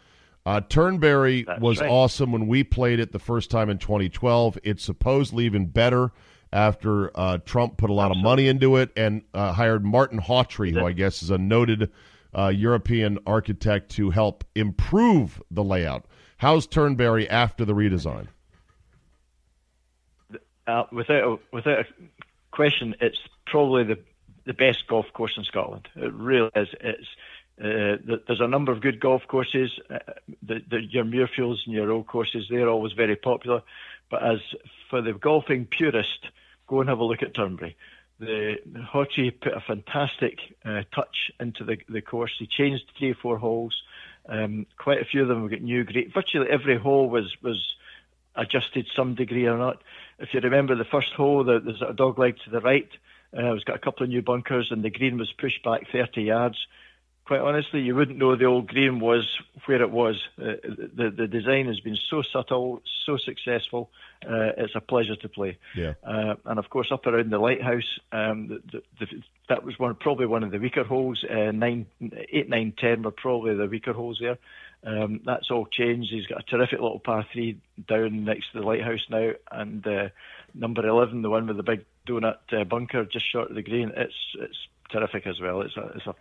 Uh, 0.51 0.61
Turnberry 0.61 1.45
That's 1.45 1.61
was 1.61 1.81
right. 1.81 1.89
awesome 1.89 2.33
when 2.33 2.49
we 2.49 2.65
played 2.65 2.99
it 2.99 3.13
the 3.13 3.21
first 3.21 3.53
time 3.53 3.71
in 3.71 3.79
2012. 3.79 4.59
It's 4.65 4.83
supposedly 4.83 5.45
even 5.45 5.67
better 5.67 6.11
after 6.53 7.17
uh, 7.17 7.39
Trump 7.39 7.77
put 7.77 7.89
a 7.89 7.93
lot 7.93 8.11
of 8.11 8.17
money 8.17 8.49
into 8.49 8.75
it 8.75 8.91
and 8.97 9.23
uh, 9.33 9.53
hired 9.53 9.85
Martin 9.85 10.19
Hawtrey, 10.19 10.73
who 10.73 10.85
I 10.85 10.91
guess 10.91 11.23
is 11.23 11.31
a 11.31 11.39
noted 11.39 11.93
uh, 12.37 12.49
European 12.49 13.21
architect 13.29 13.93
to 13.93 14.11
help 14.11 14.43
improve 14.57 15.41
the 15.53 15.63
layout. 15.63 16.07
How's 16.39 16.67
Turnberry 16.67 17.31
after 17.31 17.65
the 17.65 17.75
redesign? 17.75 18.27
Uh, 20.67 20.83
without 20.91 21.23
a, 21.23 21.39
without 21.53 21.79
a 21.79 21.85
question, 22.51 22.97
it's 23.01 23.21
probably 23.47 23.85
the 23.85 23.99
the 24.47 24.55
best 24.55 24.89
golf 24.89 25.07
course 25.13 25.35
in 25.37 25.45
Scotland. 25.45 25.87
It 25.95 26.13
really 26.13 26.51
is. 26.57 26.69
It's 26.81 27.07
uh, 27.61 27.97
th- 28.07 28.23
there's 28.27 28.41
a 28.41 28.49
number 28.49 28.73
of 28.73 28.81
good 28.81 29.01
golf 29.01 29.23
courses. 29.29 29.71
Uh, 29.91 29.99
the, 30.43 30.61
the, 30.71 30.81
your 30.83 31.05
Muirfields 31.05 31.59
and 31.67 31.75
your 31.75 31.91
old 31.91 32.07
courses, 32.07 32.47
they're 32.49 32.69
always 32.69 32.93
very 32.93 33.17
popular. 33.17 33.63
But 34.11 34.23
as 34.23 34.39
for 34.89 35.03
the 35.03 35.13
golfing 35.13 35.67
purist, 35.67 36.27
go 36.67 36.81
and 36.81 36.89
have 36.89 36.99
a 36.99 37.05
look 37.05 37.23
at 37.23 37.35
Turnberry. 37.35 37.77
The 38.19 38.57
Hotchie 38.93 39.33
put 39.41 39.55
a 39.55 39.61
fantastic 39.61 40.39
uh, 40.65 40.83
touch 40.95 41.31
into 41.39 41.65
the, 41.65 41.79
the 41.89 42.03
course. 42.03 42.33
He 42.39 42.47
changed 42.47 42.85
three 42.99 43.13
or 43.13 43.15
four 43.15 43.39
holes. 43.39 43.83
Um, 44.29 44.67
quite 44.79 45.01
a 45.01 45.05
few 45.05 45.23
of 45.23 45.29
them 45.29 45.49
got 45.49 45.63
new 45.63 45.85
green. 45.85 46.11
Virtually 46.13 46.49
every 46.51 46.79
hole 46.79 47.09
was 47.09 47.35
was 47.43 47.75
adjusted 48.37 48.87
some 48.95 49.15
degree 49.15 49.47
or 49.47 49.57
not. 49.57 49.83
If 50.19 50.35
you 50.35 50.41
remember 50.41 50.77
the 50.77 50.85
first 50.85 51.13
hole, 51.13 51.45
the, 51.45 51.61
there's 51.61 51.83
a 51.83 51.95
dog 51.95 52.19
leg 52.19 52.37
to 52.45 52.51
the 52.51 52.61
right. 52.61 52.89
Uh, 53.37 53.55
it's 53.55 53.65
got 53.65 53.77
a 53.77 53.81
couple 53.81 54.05
of 54.05 54.11
new 54.11 54.23
bunkers, 54.23 54.69
and 54.71 54.83
the 54.85 54.91
green 54.91 55.19
was 55.19 55.33
pushed 55.33 55.63
back 55.65 55.83
30 55.91 56.23
yards. 56.23 56.59
Quite 57.31 57.43
honestly, 57.43 57.83
you 57.83 57.95
wouldn't 57.95 58.19
know 58.19 58.35
the 58.35 58.47
old 58.47 58.67
green 58.67 58.99
was 58.99 59.39
where 59.67 59.81
it 59.81 59.93
was. 59.93 60.21
Uh, 60.37 60.55
the 60.65 61.15
the 61.17 61.29
design 61.29 61.67
has 61.67 61.79
been 61.79 61.97
so 62.11 62.23
subtle, 62.23 62.83
so 63.07 63.19
successful. 63.19 63.89
Uh, 64.29 64.51
it's 64.57 64.75
a 64.75 64.81
pleasure 64.81 65.15
to 65.15 65.29
play. 65.29 65.57
Yeah. 65.77 65.93
Uh, 66.03 66.35
and 66.45 66.59
of 66.59 66.71
course, 66.71 66.91
up 66.91 67.07
around 67.07 67.31
the 67.31 67.39
lighthouse, 67.39 68.01
um, 68.11 68.49
the, 68.49 68.61
the, 68.73 68.83
the, 68.99 69.23
that 69.49 69.63
was 69.63 69.79
one 69.79 69.95
probably 69.95 70.27
one 70.27 70.43
of 70.43 70.51
the 70.51 70.59
weaker 70.59 70.83
holes. 70.83 71.23
Uh, 71.23 71.53
nine, 71.53 71.87
eight, 72.33 72.49
nine, 72.49 72.73
ten 72.77 73.05
were 73.05 73.13
probably 73.13 73.55
the 73.55 73.69
weaker 73.69 73.93
holes 73.93 74.19
there. 74.21 74.39
Um, 74.83 75.21
that's 75.25 75.53
all 75.53 75.67
changed. 75.67 76.11
He's 76.11 76.27
got 76.27 76.41
a 76.41 76.51
terrific 76.51 76.81
little 76.81 76.99
par 76.99 77.25
three 77.33 77.59
down 77.87 78.25
next 78.25 78.51
to 78.51 78.59
the 78.59 78.67
lighthouse 78.67 79.07
now, 79.09 79.31
and 79.53 79.87
uh, 79.87 80.09
number 80.53 80.85
eleven, 80.85 81.23
the 81.23 81.31
one 81.31 81.47
with 81.47 81.59
the 81.59 81.63
big 81.63 81.85
donut 82.09 82.39
uh, 82.51 82.65
bunker 82.65 83.05
just 83.05 83.31
short 83.31 83.51
of 83.51 83.55
the 83.55 83.63
green. 83.63 83.93
It's 83.97 84.17
it's 84.37 84.67
terrific 84.91 85.27
as 85.27 85.41
well. 85.41 85.63
It's 85.63 85.77
a 85.77 85.93
it's 85.97 86.07
a 86.07 86.15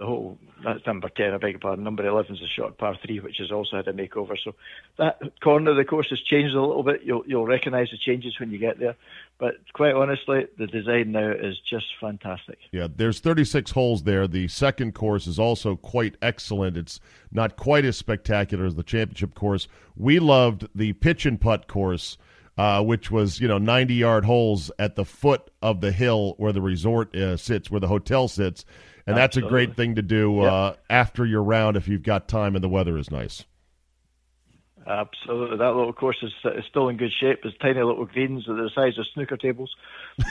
the 0.00 0.06
whole 0.06 0.38
that's 0.64 0.84
number 0.86 1.10
ten. 1.10 1.34
I 1.34 1.36
beg 1.36 1.52
your 1.52 1.60
pardon. 1.60 1.84
Number 1.84 2.04
eleven 2.06 2.34
is 2.34 2.42
a 2.42 2.48
short 2.48 2.78
par 2.78 2.96
three, 3.04 3.20
which 3.20 3.36
has 3.36 3.52
also 3.52 3.76
had 3.76 3.86
a 3.86 3.92
makeover. 3.92 4.34
So 4.42 4.54
that 4.96 5.20
corner 5.40 5.72
of 5.72 5.76
the 5.76 5.84
course 5.84 6.08
has 6.08 6.20
changed 6.20 6.54
a 6.54 6.60
little 6.60 6.82
bit. 6.82 7.02
You'll 7.04 7.22
you'll 7.26 7.44
recognise 7.44 7.90
the 7.90 7.98
changes 7.98 8.40
when 8.40 8.50
you 8.50 8.58
get 8.58 8.78
there. 8.78 8.96
But 9.38 9.56
quite 9.74 9.94
honestly, 9.94 10.46
the 10.58 10.66
design 10.66 11.12
now 11.12 11.30
is 11.30 11.58
just 11.68 11.86
fantastic. 12.00 12.58
Yeah, 12.72 12.88
there's 12.94 13.20
36 13.20 13.70
holes 13.72 14.02
there. 14.04 14.26
The 14.26 14.48
second 14.48 14.94
course 14.94 15.26
is 15.26 15.38
also 15.38 15.76
quite 15.76 16.16
excellent. 16.22 16.78
It's 16.78 16.98
not 17.30 17.56
quite 17.56 17.84
as 17.84 17.98
spectacular 17.98 18.64
as 18.64 18.76
the 18.76 18.82
championship 18.82 19.34
course. 19.34 19.68
We 19.96 20.18
loved 20.18 20.66
the 20.74 20.94
pitch 20.94 21.26
and 21.26 21.38
putt 21.38 21.68
course, 21.68 22.16
uh, 22.58 22.82
which 22.82 23.10
was 23.10 23.40
you 23.40 23.48
know 23.48 23.58
90 23.58 23.94
yard 23.94 24.24
holes 24.24 24.70
at 24.78 24.96
the 24.96 25.04
foot 25.04 25.50
of 25.62 25.80
the 25.80 25.92
hill 25.92 26.34
where 26.38 26.52
the 26.52 26.62
resort 26.62 27.14
uh, 27.14 27.36
sits, 27.36 27.70
where 27.70 27.80
the 27.80 27.88
hotel 27.88 28.28
sits, 28.28 28.64
and 29.06 29.16
that's 29.16 29.36
a 29.36 29.42
great 29.42 29.76
thing 29.76 29.94
to 29.96 30.02
do 30.02 30.40
uh, 30.40 30.74
after 30.88 31.24
your 31.24 31.42
round 31.42 31.76
if 31.76 31.88
you've 31.88 32.02
got 32.02 32.28
time 32.28 32.54
and 32.54 32.62
the 32.62 32.68
weather 32.68 32.96
is 32.96 33.10
nice. 33.10 33.44
Absolutely, 34.86 35.58
that 35.58 35.76
little 35.76 35.92
course 35.92 36.16
is, 36.22 36.32
is 36.56 36.64
still 36.68 36.88
in 36.88 36.96
good 36.96 37.12
shape. 37.12 37.40
There's 37.42 37.54
tiny 37.60 37.82
little 37.82 38.06
greens 38.06 38.46
that 38.46 38.52
are 38.52 38.62
the 38.62 38.70
size 38.74 38.98
of 38.98 39.06
snooker 39.12 39.36
tables, 39.36 39.70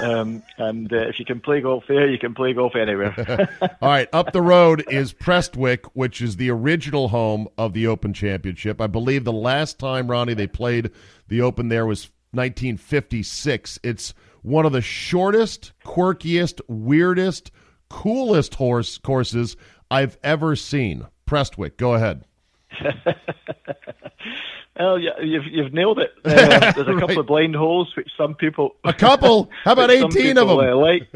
um, 0.01 0.41
and 0.57 0.91
uh, 0.91 1.07
if 1.07 1.19
you 1.19 1.25
can 1.25 1.39
play 1.39 1.62
golf 1.62 1.83
there, 1.88 2.09
you 2.09 2.17
can 2.17 2.33
play 2.33 2.53
golf 2.53 2.75
anywhere. 2.75 3.49
All 3.81 3.89
right, 3.89 4.09
up 4.12 4.33
the 4.33 4.41
road 4.41 4.83
is 4.89 5.13
Prestwick, 5.13 5.85
which 5.93 6.19
is 6.19 6.38
the 6.38 6.49
original 6.49 7.09
home 7.09 7.47
of 7.57 7.73
the 7.73 7.85
Open 7.85 8.12
Championship. 8.12 8.81
I 8.81 8.88
believe 8.88 9.23
the 9.23 9.31
last 9.31 9.77
time, 9.77 10.09
Ronnie, 10.09 10.33
they 10.33 10.47
played 10.47 10.91
the 11.27 11.41
Open 11.41 11.69
there 11.69 11.85
was 11.85 12.09
1956. 12.31 13.79
It's 13.83 14.13
one 14.41 14.65
of 14.65 14.71
the 14.71 14.81
shortest, 14.81 15.73
quirkiest, 15.85 16.59
weirdest, 16.67 17.51
coolest 17.89 18.55
horse 18.55 18.97
courses 18.97 19.55
I've 19.91 20.17
ever 20.23 20.55
seen. 20.55 21.05
Prestwick, 21.25 21.77
go 21.77 21.93
ahead. 21.93 22.25
well, 24.79 24.99
yeah, 24.99 25.11
you've 25.21 25.45
you've 25.45 25.73
nailed 25.73 25.99
it. 25.99 26.11
Uh, 26.25 26.71
there's 26.73 26.87
a 26.87 26.99
couple 26.99 27.19
of 27.19 27.25
blind 27.27 27.55
holes 27.55 27.91
which 27.97 28.09
some 28.17 28.35
people 28.35 28.75
A 28.83 28.93
couple? 28.93 29.49
How 29.63 29.71
about 29.73 29.89
which 29.89 29.99
some 29.99 30.11
18 30.11 30.37
of 30.37 30.47
them? 30.47 30.59
uh, 30.59 30.75
like. 30.75 31.07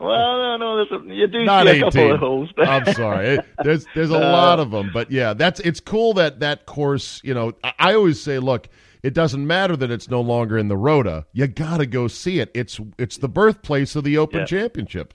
Well, 0.00 0.38
no, 0.38 0.56
no, 0.56 0.76
there's 0.84 1.02
a, 1.02 1.14
you 1.14 1.26
do 1.28 1.44
Not 1.44 1.66
see 1.66 1.78
a 1.78 1.84
couple 1.84 2.12
of 2.12 2.20
holes. 2.20 2.50
But 2.56 2.68
I'm 2.68 2.92
sorry. 2.94 3.26
It- 3.36 3.46
there's 3.62 3.86
there's 3.94 4.10
a 4.10 4.16
Uh, 4.16 4.32
lot 4.32 4.58
of 4.60 4.70
them, 4.70 4.90
but 4.92 5.10
yeah, 5.10 5.34
that's 5.34 5.60
it's 5.60 5.80
cool 5.80 6.14
that 6.14 6.40
that 6.40 6.66
course. 6.66 7.20
You 7.24 7.34
know, 7.34 7.52
I, 7.62 7.72
I 7.78 7.94
always 7.94 8.20
say, 8.20 8.38
look, 8.40 8.68
it 9.02 9.14
doesn't 9.14 9.46
matter 9.46 9.76
that 9.76 9.90
it's 9.90 10.10
no 10.10 10.20
longer 10.20 10.58
in 10.58 10.68
the 10.68 10.76
Rota. 10.76 11.24
You 11.32 11.46
got 11.46 11.78
to 11.78 11.86
go 11.86 12.08
see 12.08 12.40
it. 12.40 12.50
It's 12.54 12.80
it's 12.98 13.18
the 13.18 13.28
birthplace 13.28 13.94
of 13.96 14.04
the 14.04 14.18
Open 14.18 14.40
Yeah. 14.40 14.46
Championship. 14.46 15.14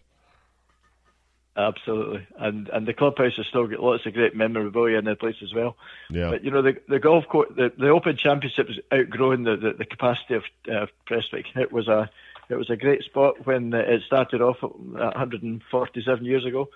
Absolutely, 1.60 2.26
and 2.38 2.70
and 2.70 2.88
the 2.88 2.94
clubhouse 2.94 3.36
has 3.36 3.46
still 3.48 3.68
got 3.68 3.82
lots 3.82 4.06
of 4.06 4.14
great 4.14 4.34
memorabilia 4.34 4.98
in 4.98 5.04
the 5.04 5.16
place 5.16 5.36
as 5.44 5.54
well. 5.54 5.76
Yeah. 6.10 6.30
But 6.30 6.46
you 6.46 6.52
know 6.52 6.62
the 6.62 6.78
the 6.88 7.00
golf 7.00 7.28
course, 7.28 7.50
the, 7.54 7.70
the 7.78 7.90
Open 7.90 8.16
Championship 8.16 8.70
is 8.70 8.78
outgrowing 8.94 9.44
the, 9.44 9.58
the, 9.58 9.74
the 9.74 9.86
capacity 9.86 10.36
of 10.36 10.44
uh, 10.72 10.86
Prestwick. 11.06 11.48
It 11.58 11.74
was 11.74 11.90
a 11.90 12.10
it 12.48 12.56
was 12.56 12.70
a 12.70 12.78
great 12.78 13.04
spot 13.04 13.46
when 13.46 13.74
it 13.74 14.04
started 14.06 14.42
off 14.42 14.62
147 14.62 16.24
years 16.26 16.46
ago. 16.46 16.70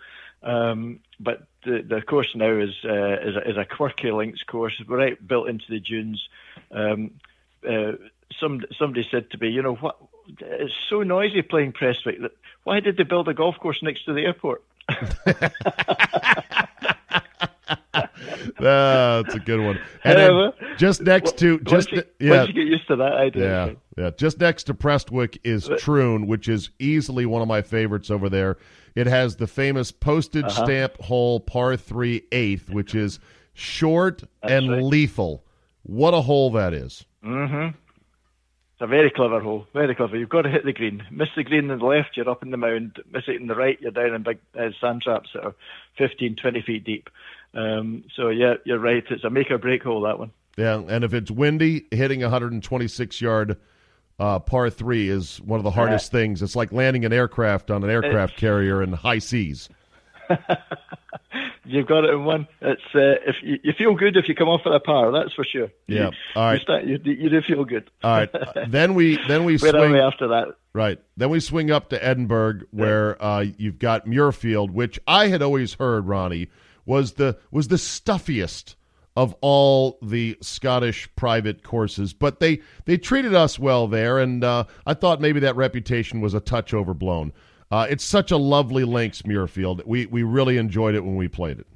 Um, 0.44 1.00
but 1.18 1.48
the, 1.64 1.82
the 1.82 2.02
course 2.02 2.36
now 2.36 2.52
is 2.52 2.76
uh, 2.84 3.22
is, 3.22 3.36
a, 3.38 3.50
is 3.52 3.58
a 3.58 3.66
quirky 3.66 4.12
links 4.12 4.44
course, 4.44 4.74
right 4.86 5.16
built 5.26 5.48
into 5.48 5.66
the 5.70 5.80
dunes. 5.80 6.28
Um, 6.72 7.12
uh, 7.66 7.94
some 8.38 8.66
somebody 8.78 9.08
said 9.10 9.32
to 9.32 9.38
me, 9.38 9.48
you 9.48 9.62
know 9.62 9.76
what? 9.76 9.96
It's 10.42 10.74
so 10.90 11.04
noisy 11.04 11.42
playing 11.42 11.72
Prestwick. 11.72 12.22
That 12.22 12.34
why 12.66 12.82
did 12.82 12.98
they 12.98 13.04
build 13.04 13.30
a 13.30 13.34
golf 13.34 13.58
course 13.60 13.82
next 13.82 14.04
to 14.06 14.14
the 14.14 14.26
airport? 14.26 14.62
That's 18.60 19.34
a 19.36 19.40
good 19.40 19.60
one. 19.62 19.80
And 20.04 20.18
then 20.18 20.54
just 20.78 21.02
next 21.02 21.38
to 21.40 21.58
once 21.66 21.70
just 21.70 21.92
you, 21.92 22.04
yeah. 22.20 22.38
once 22.38 22.48
you 22.50 22.54
get 22.54 22.68
used 22.68 22.88
to 22.88 22.96
that 22.98 23.14
idea. 23.14 23.44
Yeah, 23.44 23.74
yeah. 23.98 24.10
Just 24.18 24.40
next 24.40 24.64
to 24.66 24.74
Prestwick 24.74 25.38
is 25.44 25.70
Troon, 25.80 26.28
which 26.28 26.48
is 26.48 26.70
easily 26.80 27.26
one 27.26 27.42
of 27.42 27.48
my 27.48 27.62
favorites 27.62 28.10
over 28.10 28.30
there. 28.30 28.58
It 28.96 29.08
has 29.08 29.36
the 29.38 29.48
famous 29.48 29.92
postage 29.92 30.46
Uh-huh. 30.46 30.66
stamp 30.66 31.02
hole 31.02 31.40
par 31.40 31.76
three 31.78 32.24
eighth, 32.32 32.70
which 32.70 32.96
is 32.96 33.20
short 33.54 34.24
and 34.42 34.70
right. 34.72 34.84
lethal. 34.84 35.44
What 35.84 36.14
a 36.14 36.22
hole 36.22 36.52
that 36.52 36.74
is! 36.74 37.06
It's 38.74 38.82
a 38.82 38.88
very 38.88 39.12
clever 39.12 39.40
hole, 39.40 39.68
very 39.74 39.94
clever. 39.94 40.18
You've 40.18 40.30
got 40.30 40.44
to 40.44 40.50
hit 40.50 40.66
the 40.66 40.74
green. 40.74 41.04
Miss 41.12 41.30
the 41.36 41.44
green 41.44 41.70
on 41.70 41.78
the 41.78 41.86
left, 41.86 42.18
you're 42.18 42.30
up 42.30 42.42
in 42.42 42.50
the 42.50 42.58
mound. 42.58 42.98
Miss 43.12 43.24
it 43.28 43.40
in 43.40 43.48
the 43.48 43.56
right, 43.56 43.80
you're 43.80 43.92
down 43.92 44.16
in 44.16 44.24
big 44.24 44.40
uh, 44.58 44.70
sand 44.82 45.04
traps 45.04 45.30
that 45.34 45.44
are 45.44 45.56
15, 46.00 46.38
20 46.42 46.62
feet 46.64 46.84
deep. 46.84 47.10
Um, 47.54 48.04
so 48.16 48.30
yeah, 48.30 48.56
you're 48.66 48.80
right. 48.80 49.04
It's 49.10 49.24
a 49.24 49.30
make 49.30 49.52
or 49.52 49.60
break 49.60 49.84
hole 49.84 50.02
that 50.02 50.18
one. 50.18 50.32
Yeah, 50.58 50.82
and 50.88 51.04
if 51.04 51.14
it's 51.14 51.30
windy, 51.30 51.86
hitting 51.92 52.24
a 52.24 52.28
126 52.28 53.22
yard 53.22 53.58
uh, 54.20 54.40
par 54.40 54.70
three 54.70 55.10
is 55.10 55.40
one 55.42 55.60
of 55.60 55.64
the 55.64 55.72
hardest 55.72 56.12
things. 56.12 56.42
It's 56.42 56.56
like 56.56 56.72
landing 56.72 57.06
an 57.06 57.14
aircraft 57.14 57.72
on 57.72 57.84
an 57.84 57.90
aircraft 57.90 58.38
carrier 58.38 58.82
in 58.82 58.94
high 58.94 59.20
seas. 59.20 59.70
You've 61.66 61.88
got 61.88 62.04
it 62.04 62.12
in 62.12 62.26
one. 62.26 62.48
It's 62.62 62.82
uh, 62.94 63.24
if 63.26 63.36
you, 63.42 63.58
you 63.64 63.74
feel 63.78 63.96
good 63.96 64.18
if 64.18 64.28
you 64.28 64.36
come 64.36 64.50
off 64.50 64.62
with 64.66 64.76
a 64.76 64.80
par, 64.80 65.12
that's 65.12 65.34
for 65.34 65.46
sure. 65.46 65.70
Yeah, 65.88 66.10
You, 66.10 66.12
all 66.36 66.44
right. 66.44 66.54
You, 66.54 66.60
start, 66.60 66.84
you, 66.84 67.00
you 67.04 67.30
do 67.30 67.42
feel 67.42 67.64
good. 67.66 67.90
All 68.04 68.12
right, 68.12 68.30
then 68.70 68.94
we 68.94 69.18
then 69.28 69.46
we 69.46 69.58
swing 69.58 69.92
we 69.92 70.00
after 70.00 70.28
that? 70.30 70.56
Right. 70.74 71.00
Then 71.16 71.30
we 71.30 71.40
swing 71.40 71.72
up 71.72 71.90
to 71.90 72.04
Edinburgh, 72.04 72.62
where 72.72 73.22
uh, 73.24 73.46
you've 73.58 73.80
got 73.80 74.06
Muirfield, 74.06 74.72
which 74.72 75.00
I 75.08 75.28
had 75.28 75.42
always 75.42 75.76
heard, 75.76 76.08
Ronnie, 76.08 76.50
was 76.86 77.14
the 77.14 77.38
was 77.50 77.70
the 77.70 77.78
stuffiest 77.78 78.76
of 79.16 79.36
all 79.42 80.00
the 80.02 80.38
Scottish 80.42 81.08
private 81.16 81.64
courses. 81.64 82.14
But 82.14 82.40
they 82.40 82.62
they 82.86 82.98
treated 82.98 83.36
us 83.36 83.60
well 83.60 83.88
there, 83.88 84.20
and 84.20 84.44
uh, 84.44 84.66
I 84.86 84.94
thought 84.96 85.22
maybe 85.22 85.40
that 85.42 85.56
reputation 85.56 86.22
was 86.22 86.34
a 86.34 86.40
touch 86.40 86.74
overblown. 86.74 87.32
Uh, 87.72 87.88
it's 87.90 88.04
such 88.04 88.32
a 88.32 88.38
lovely 88.38 88.84
links, 88.84 89.24
Muirfield. 89.24 89.86
We 89.86 90.06
we 90.06 90.24
really 90.24 90.58
enjoyed 90.58 90.96
it 90.96 91.04
when 91.04 91.16
we 91.16 91.28
played 91.28 91.60
it. 91.60 91.68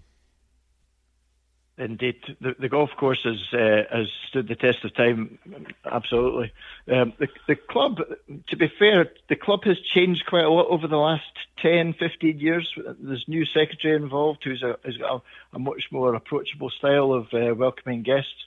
Indeed, 1.80 2.16
the, 2.42 2.56
the 2.58 2.70
golf 2.70 2.90
course 2.98 3.24
has 3.24 3.54
uh, 3.54 3.84
has 3.96 4.08
stood 4.28 4.48
the 4.48 4.56
test 4.56 4.84
of 4.84 4.96
time. 4.96 5.38
Absolutely, 5.86 6.52
um, 6.92 7.14
the 7.20 7.28
the 7.48 7.56
club. 7.56 8.00
To 8.48 8.58
be 8.58 8.72
fair, 8.80 9.12
the 9.30 9.36
club 9.36 9.64
has 9.66 9.80
changed 9.80 10.26
quite 10.26 10.44
a 10.44 10.50
lot 10.50 10.68
over 10.70 10.88
the 10.88 10.98
last 10.98 11.30
10, 11.62 11.94
15 11.94 12.40
years. 12.40 12.74
There's 13.00 13.26
new 13.28 13.46
secretary 13.46 13.96
involved 13.96 14.44
who's 14.44 14.64
a, 14.64 14.78
who's 14.84 14.98
got 14.98 15.18
a, 15.18 15.56
a 15.58 15.60
much 15.60 15.90
more 15.92 16.16
approachable 16.16 16.72
style 16.72 17.14
of 17.14 17.28
uh, 17.32 17.54
welcoming 17.54 18.02
guests. 18.02 18.46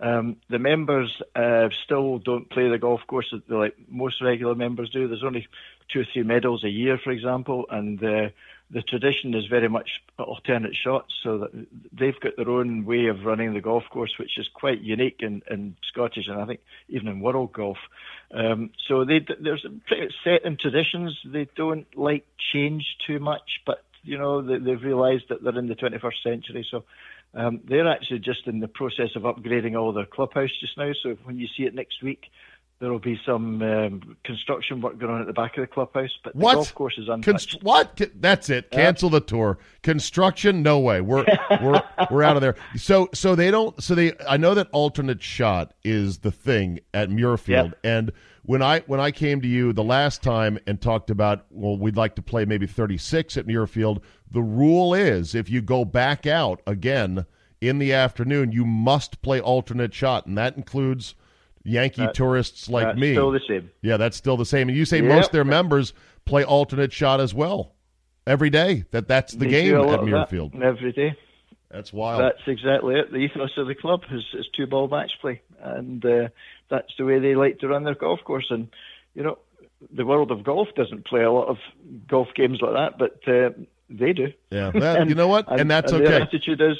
Um, 0.00 0.38
the 0.50 0.58
members 0.58 1.22
uh, 1.36 1.68
still 1.84 2.18
don't 2.18 2.50
play 2.50 2.68
the 2.68 2.78
golf 2.78 3.02
course 3.06 3.32
like 3.48 3.76
most 3.88 4.20
regular 4.20 4.56
members 4.56 4.90
do. 4.90 5.06
There's 5.06 5.22
only 5.22 5.46
two 5.88 6.00
or 6.00 6.06
three 6.12 6.22
medals 6.22 6.64
a 6.64 6.68
year, 6.68 6.98
for 7.02 7.10
example, 7.10 7.66
and 7.70 8.02
uh, 8.02 8.28
the 8.70 8.82
tradition 8.82 9.34
is 9.34 9.46
very 9.46 9.68
much 9.68 10.00
alternate 10.18 10.74
shots, 10.74 11.12
so 11.22 11.38
that 11.38 11.66
they've 11.92 12.18
got 12.20 12.36
their 12.36 12.48
own 12.48 12.84
way 12.84 13.06
of 13.06 13.24
running 13.24 13.52
the 13.52 13.60
golf 13.60 13.84
course, 13.90 14.14
which 14.18 14.38
is 14.38 14.48
quite 14.54 14.80
unique 14.80 15.20
in, 15.20 15.42
in 15.50 15.76
Scottish 15.86 16.26
and 16.26 16.40
I 16.40 16.46
think 16.46 16.60
even 16.88 17.08
in 17.08 17.20
world 17.20 17.52
golf. 17.52 17.78
Um, 18.32 18.70
so 18.88 19.04
they, 19.04 19.24
there's 19.40 19.64
pretty 19.86 20.14
set 20.24 20.44
in 20.44 20.56
traditions. 20.56 21.18
They 21.24 21.48
don't 21.54 21.86
like 21.96 22.26
change 22.52 22.96
too 23.06 23.18
much, 23.18 23.60
but 23.66 23.84
you 24.02 24.16
know 24.16 24.40
they, 24.40 24.58
they've 24.58 24.82
realised 24.82 25.24
that 25.28 25.44
they're 25.44 25.58
in 25.58 25.68
the 25.68 25.76
21st 25.76 26.22
century, 26.22 26.66
so. 26.70 26.84
Um, 27.34 27.60
they're 27.64 27.88
actually 27.88 28.18
just 28.18 28.46
in 28.46 28.60
the 28.60 28.68
process 28.68 29.16
of 29.16 29.22
upgrading 29.22 29.74
all 29.74 29.94
their 29.94 30.04
clubhouse 30.04 30.50
just 30.60 30.76
now. 30.76 30.92
So 31.02 31.16
when 31.24 31.38
you 31.38 31.48
see 31.56 31.62
it 31.62 31.74
next 31.74 32.02
week, 32.02 32.26
there 32.82 32.90
will 32.90 32.98
be 32.98 33.16
some 33.24 33.62
um, 33.62 34.16
construction 34.24 34.80
work 34.80 34.98
going 34.98 35.12
on 35.12 35.20
at 35.20 35.28
the 35.28 35.32
back 35.32 35.56
of 35.56 35.60
the 35.60 35.68
clubhouse, 35.68 36.10
but 36.24 36.32
the 36.32 36.38
what? 36.40 36.54
golf 36.54 36.74
course 36.74 36.98
is 36.98 37.08
untouched. 37.08 37.52
Const- 37.52 37.62
what? 37.62 38.00
That's 38.16 38.50
it. 38.50 38.72
Cancel 38.72 39.08
the 39.08 39.20
tour. 39.20 39.58
Construction? 39.84 40.64
No 40.64 40.80
way. 40.80 41.00
We're 41.00 41.24
we're 41.62 41.80
we're 42.10 42.24
out 42.24 42.36
of 42.36 42.42
there. 42.42 42.56
So 42.76 43.08
so 43.14 43.36
they 43.36 43.52
don't. 43.52 43.80
So 43.80 43.94
they. 43.94 44.14
I 44.28 44.36
know 44.36 44.54
that 44.54 44.66
alternate 44.72 45.22
shot 45.22 45.74
is 45.84 46.18
the 46.18 46.32
thing 46.32 46.80
at 46.92 47.08
Muirfield, 47.08 47.68
Yep. 47.70 47.78
and 47.84 48.12
when 48.42 48.62
I 48.62 48.80
when 48.80 48.98
I 48.98 49.12
came 49.12 49.40
to 49.42 49.48
you 49.48 49.72
the 49.72 49.84
last 49.84 50.20
time 50.20 50.58
and 50.66 50.80
talked 50.80 51.08
about 51.08 51.46
well 51.50 51.78
we'd 51.78 51.96
like 51.96 52.16
to 52.16 52.22
play 52.22 52.44
maybe 52.44 52.66
36 52.66 53.36
at 53.36 53.46
Muirfield, 53.46 54.02
the 54.28 54.42
rule 54.42 54.92
is 54.92 55.36
if 55.36 55.48
you 55.48 55.62
go 55.62 55.84
back 55.84 56.26
out 56.26 56.60
again 56.66 57.26
in 57.60 57.78
the 57.78 57.92
afternoon, 57.92 58.50
you 58.50 58.64
must 58.64 59.22
play 59.22 59.40
alternate 59.40 59.94
shot, 59.94 60.26
and 60.26 60.36
that 60.36 60.56
includes 60.56 61.14
Yankee 61.64 62.08
tourists 62.14 62.68
like 62.68 62.86
That's 62.86 62.98
me. 62.98 63.12
still 63.12 63.30
the 63.30 63.40
same. 63.48 63.70
Yeah, 63.82 63.96
that's 63.96 64.16
still 64.16 64.36
the 64.36 64.44
same. 64.46 64.68
And 64.68 64.76
you 64.76 64.84
say 64.84 64.98
Yep. 64.98 65.06
most 65.08 65.26
of 65.26 65.32
their 65.32 65.44
members 65.44 65.92
play 66.24 66.44
alternate 66.44 66.92
shot 66.92 67.20
as 67.20 67.32
well 67.34 67.72
every 68.26 68.50
day. 68.50 68.84
That 68.90 69.08
that's 69.08 69.32
the 69.32 69.44
They 69.46 69.50
game 69.50 69.74
at 69.74 69.80
lot 69.86 70.00
of 70.00 70.06
that 70.06 70.30
Muirfield. 70.30 70.60
every 70.62 70.92
day. 70.92 71.16
That's 71.70 71.92
wild. 71.92 72.20
That's 72.20 72.46
exactly 72.46 72.96
it. 72.96 73.10
The 73.10 73.16
ethos 73.18 73.50
of 73.56 73.66
the 73.66 73.74
club 73.74 74.02
is, 74.12 74.22
is 74.34 74.46
two 74.54 74.66
ball 74.66 74.88
match 74.88 75.12
play, 75.20 75.40
and 75.62 76.04
uh, 76.04 76.28
that's 76.68 76.92
the 76.98 77.04
way 77.04 77.18
they 77.18 77.34
like 77.34 77.60
to 77.60 77.68
run 77.68 77.84
their 77.84 77.94
golf 77.94 78.20
course. 78.24 78.46
And 78.50 78.68
you 79.14 79.22
know, 79.22 79.38
the 79.90 80.04
world 80.04 80.30
of 80.30 80.44
golf 80.44 80.68
doesn't 80.76 81.06
play 81.06 81.22
a 81.22 81.30
lot 81.32 81.48
of 81.48 81.56
golf 82.08 82.28
games 82.34 82.58
like 82.60 82.72
that, 82.74 82.98
but 82.98 83.26
uh, 83.26 83.50
they 83.88 84.12
do. 84.12 84.32
yeah, 84.50 84.70
that, 84.74 85.08
you 85.08 85.14
know 85.14 85.28
what? 85.28 85.46
And, 85.50 85.70
that's 85.70 85.92
Their 85.92 86.02
okay. 86.02 86.20
attitude 86.20 86.60
is 86.60 86.76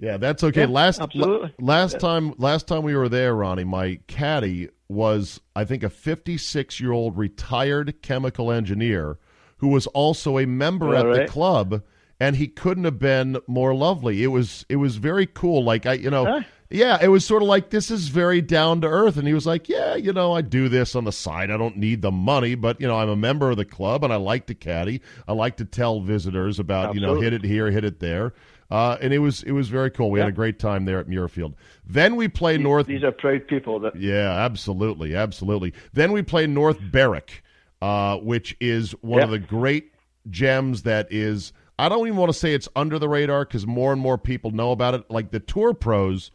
Yeah, 0.00 0.16
that's 0.16 0.42
okay. 0.42 0.62
Yeah, 0.62 0.68
last 0.68 1.00
absolutely. 1.00 1.54
la- 1.58 1.74
last 1.74 2.00
time 2.00 2.34
last 2.38 2.66
time 2.66 2.82
we 2.82 2.96
were 2.96 3.08
there, 3.08 3.34
Ronnie, 3.34 3.64
my 3.64 4.00
caddy 4.06 4.70
was 4.88 5.40
I 5.54 5.64
think 5.64 5.82
a 5.82 5.90
56 5.90 6.80
year 6.80 6.92
old 6.92 7.16
retired 7.18 8.00
chemical 8.02 8.50
engineer 8.50 9.18
who 9.58 9.68
was 9.68 9.86
also 9.88 10.38
a 10.38 10.46
member 10.46 10.96
All 10.96 11.12
at 11.12 11.14
the 11.14 11.26
club, 11.30 11.82
and 12.18 12.36
he 12.36 12.48
couldn't 12.48 12.84
have 12.84 12.98
been 12.98 13.38
more 13.46 13.74
lovely. 13.74 14.22
It 14.22 14.28
was 14.28 14.64
it 14.70 14.76
was 14.76 14.96
very 14.96 15.26
cool. 15.26 15.62
Like 15.62 15.86
I, 15.86 15.94
you 15.94 16.10
know. 16.10 16.24
Huh? 16.24 16.40
Yeah, 16.72 16.98
it 17.02 17.08
was 17.08 17.26
sort 17.26 17.42
of 17.42 17.48
like 17.48 17.70
this 17.70 17.90
is 17.90 18.10
very 18.10 18.40
down 18.40 18.82
to 18.82 18.86
earth, 18.86 19.16
and 19.16 19.26
he 19.26 19.34
was 19.34 19.44
like, 19.44 19.68
"Yeah, 19.68 19.96
you 19.96 20.12
know, 20.12 20.32
I 20.32 20.40
do 20.40 20.68
this 20.68 20.94
on 20.94 21.02
the 21.02 21.10
side. 21.10 21.50
I 21.50 21.56
don't 21.56 21.76
need 21.76 22.00
the 22.00 22.12
money, 22.12 22.54
but 22.54 22.80
you 22.80 22.86
know, 22.86 22.96
I'm 22.96 23.08
a 23.08 23.16
member 23.16 23.50
of 23.50 23.56
the 23.56 23.64
club, 23.64 24.04
and 24.04 24.12
I 24.12 24.16
like 24.16 24.46
to 24.46 24.54
caddy. 24.54 25.00
I 25.26 25.32
like 25.32 25.56
to 25.56 25.64
tell 25.64 26.00
visitors 26.00 26.60
about 26.60 26.94
you 26.94 27.00
know, 27.00 27.20
hit 27.20 27.32
it 27.32 27.42
here, 27.42 27.72
hit 27.72 27.84
it 27.84 27.98
there." 27.98 28.34
Uh, 28.70 28.96
and 29.00 29.12
it 29.12 29.18
was 29.18 29.42
it 29.42 29.52
was 29.52 29.68
very 29.68 29.90
cool. 29.90 30.10
We 30.10 30.20
had 30.20 30.28
a 30.28 30.32
great 30.32 30.58
time 30.58 30.84
there 30.84 31.00
at 31.00 31.08
Muirfield. 31.08 31.54
Then 31.84 32.14
we 32.14 32.28
play 32.28 32.56
North. 32.56 32.86
these 32.86 33.02
are 33.02 33.10
proud 33.10 33.48
people 33.48 33.80
that 33.80 33.96
Yeah, 33.96 34.30
absolutely, 34.30 35.14
absolutely. 35.16 35.74
Then 35.92 36.12
we 36.12 36.22
play 36.22 36.46
North 36.46 36.78
Berwick, 36.80 37.42
uh, 37.82 38.18
which 38.18 38.56
is 38.60 38.92
one 39.00 39.22
of 39.22 39.30
the 39.30 39.38
great 39.38 39.92
gems 40.30 40.82
that 40.82 41.08
is. 41.10 41.52
I 41.80 41.88
don't 41.88 42.06
even 42.06 42.18
want 42.18 42.30
to 42.30 42.38
say 42.38 42.52
it's 42.52 42.68
under 42.76 42.98
the 42.98 43.08
radar 43.08 43.44
because 43.44 43.66
more 43.66 43.92
and 43.92 44.00
more 44.00 44.18
people 44.18 44.50
know 44.50 44.70
about 44.70 44.94
it. 44.94 45.10
Like 45.10 45.30
the 45.30 45.40
tour 45.40 45.72
pros, 45.72 46.30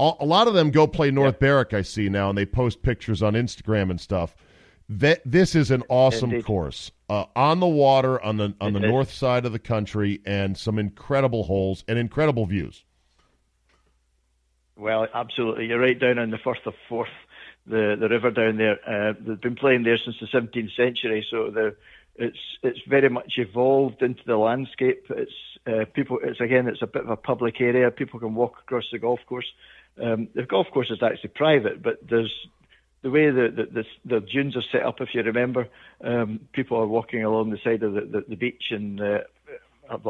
a, 0.00 0.12
a 0.20 0.24
lot 0.24 0.48
of 0.48 0.54
them 0.54 0.70
go 0.70 0.86
play 0.86 1.10
North 1.10 1.38
Berwick. 1.38 1.74
I 1.74 1.82
see 1.82 2.08
now, 2.08 2.30
and 2.30 2.38
they 2.38 2.46
post 2.46 2.82
pictures 2.82 3.22
on 3.22 3.34
Instagram 3.34 3.90
and 3.90 4.00
stuff. 4.00 4.34
That 4.90 5.20
this 5.24 5.54
is 5.54 5.70
an 5.70 5.82
awesome 5.88 6.30
Indeed. 6.30 6.46
course 6.46 6.90
uh, 7.10 7.26
on 7.36 7.60
the 7.60 7.66
water 7.66 8.22
on 8.22 8.38
the 8.38 8.54
on 8.60 8.72
the 8.72 8.80
north 8.80 9.12
side 9.12 9.44
of 9.44 9.52
the 9.52 9.58
country, 9.58 10.20
and 10.24 10.56
some 10.56 10.78
incredible 10.78 11.44
holes 11.44 11.84
and 11.86 11.98
incredible 11.98 12.46
views. 12.46 12.84
Well, 14.76 15.06
absolutely. 15.12 15.66
You're 15.66 15.80
right 15.80 15.98
down 15.98 16.18
on 16.18 16.30
the 16.30 16.38
Firth 16.38 16.64
of 16.64 16.74
Forth, 16.88 17.08
the 17.66 17.96
the 18.00 18.08
river 18.08 18.30
down 18.30 18.56
there. 18.56 18.78
Uh, 18.86 19.12
they've 19.20 19.40
been 19.40 19.56
playing 19.56 19.82
there 19.82 19.98
since 19.98 20.16
the 20.20 20.26
17th 20.26 20.74
century, 20.74 21.26
so 21.30 21.50
the 21.50 21.76
it's 22.18 22.38
it's 22.62 22.80
very 22.88 23.08
much 23.08 23.34
evolved 23.36 24.02
into 24.02 24.22
the 24.26 24.36
landscape. 24.36 25.06
It's 25.10 25.32
uh, 25.66 25.84
people. 25.92 26.18
It's 26.22 26.40
again, 26.40 26.66
it's 26.66 26.82
a 26.82 26.86
bit 26.86 27.02
of 27.02 27.10
a 27.10 27.16
public 27.16 27.60
area. 27.60 27.90
People 27.90 28.20
can 28.20 28.34
walk 28.34 28.58
across 28.62 28.84
the 28.90 28.98
golf 28.98 29.20
course. 29.26 29.50
Um, 30.02 30.28
the 30.34 30.44
golf 30.44 30.68
course 30.72 30.90
is 30.90 31.02
actually 31.02 31.30
private, 31.30 31.82
but 31.82 31.98
there's 32.08 32.32
the 33.02 33.10
way 33.10 33.30
the 33.30 33.48
the, 33.54 33.82
the, 33.82 33.84
the 34.04 34.20
dunes 34.20 34.56
are 34.56 34.62
set 34.72 34.82
up. 34.82 35.00
If 35.00 35.10
you 35.14 35.22
remember, 35.22 35.68
um, 36.02 36.40
people 36.52 36.78
are 36.78 36.86
walking 36.86 37.24
along 37.24 37.50
the 37.50 37.58
side 37.62 37.82
of 37.82 37.94
the, 37.94 38.00
the, 38.02 38.24
the 38.28 38.36
beach 38.36 38.64
and 38.70 39.00
uh, 39.00 39.18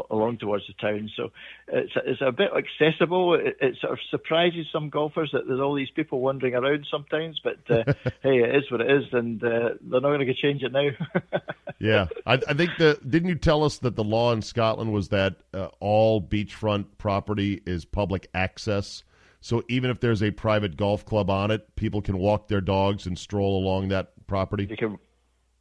along 0.09 0.37
towards 0.37 0.65
the 0.67 0.73
town. 0.73 1.09
So 1.15 1.31
it's 1.67 1.93
it's 2.05 2.21
a 2.21 2.31
bit 2.31 2.49
accessible. 2.55 3.35
It, 3.35 3.57
it 3.61 3.77
sort 3.79 3.93
of 3.93 3.99
surprises 4.09 4.67
some 4.71 4.89
golfers 4.89 5.31
that 5.33 5.47
there's 5.47 5.59
all 5.59 5.75
these 5.75 5.89
people 5.91 6.21
wandering 6.21 6.55
around 6.55 6.87
sometimes. 6.89 7.39
But 7.43 7.59
uh, 7.69 7.93
hey, 8.23 8.39
it 8.39 8.55
is 8.55 8.71
what 8.71 8.81
it 8.81 8.91
is, 8.91 9.05
and 9.13 9.43
uh, 9.43 9.75
they're 9.81 10.01
not 10.01 10.01
going 10.01 10.27
to 10.27 10.33
change 10.33 10.63
it 10.63 10.71
now. 10.71 10.89
Yeah, 11.81 12.07
I, 12.25 12.33
I 12.33 12.53
think 12.55 12.71
the 12.77 12.99
didn't 13.07 13.29
you 13.29 13.35
tell 13.35 13.63
us 13.63 13.77
that 13.77 13.95
the 13.95 14.03
law 14.03 14.33
in 14.33 14.41
Scotland 14.41 14.91
was 14.91 15.07
that 15.09 15.37
uh, 15.53 15.69
all 15.79 16.21
beachfront 16.21 16.87
property 16.97 17.61
is 17.65 17.85
public 17.85 18.29
access. 18.33 19.03
So 19.41 19.63
even 19.69 19.89
if 19.89 19.99
there's 20.01 20.21
a 20.21 20.31
private 20.31 20.75
golf 20.77 21.05
club 21.05 21.29
on 21.29 21.49
it, 21.51 21.75
people 21.75 22.01
can 22.01 22.17
walk 22.17 22.47
their 22.49 22.61
dogs 22.61 23.05
and 23.05 23.17
stroll 23.17 23.57
along 23.63 23.87
that 23.89 24.11
property. 24.27 24.67
you 24.69 24.77
can 24.77 24.97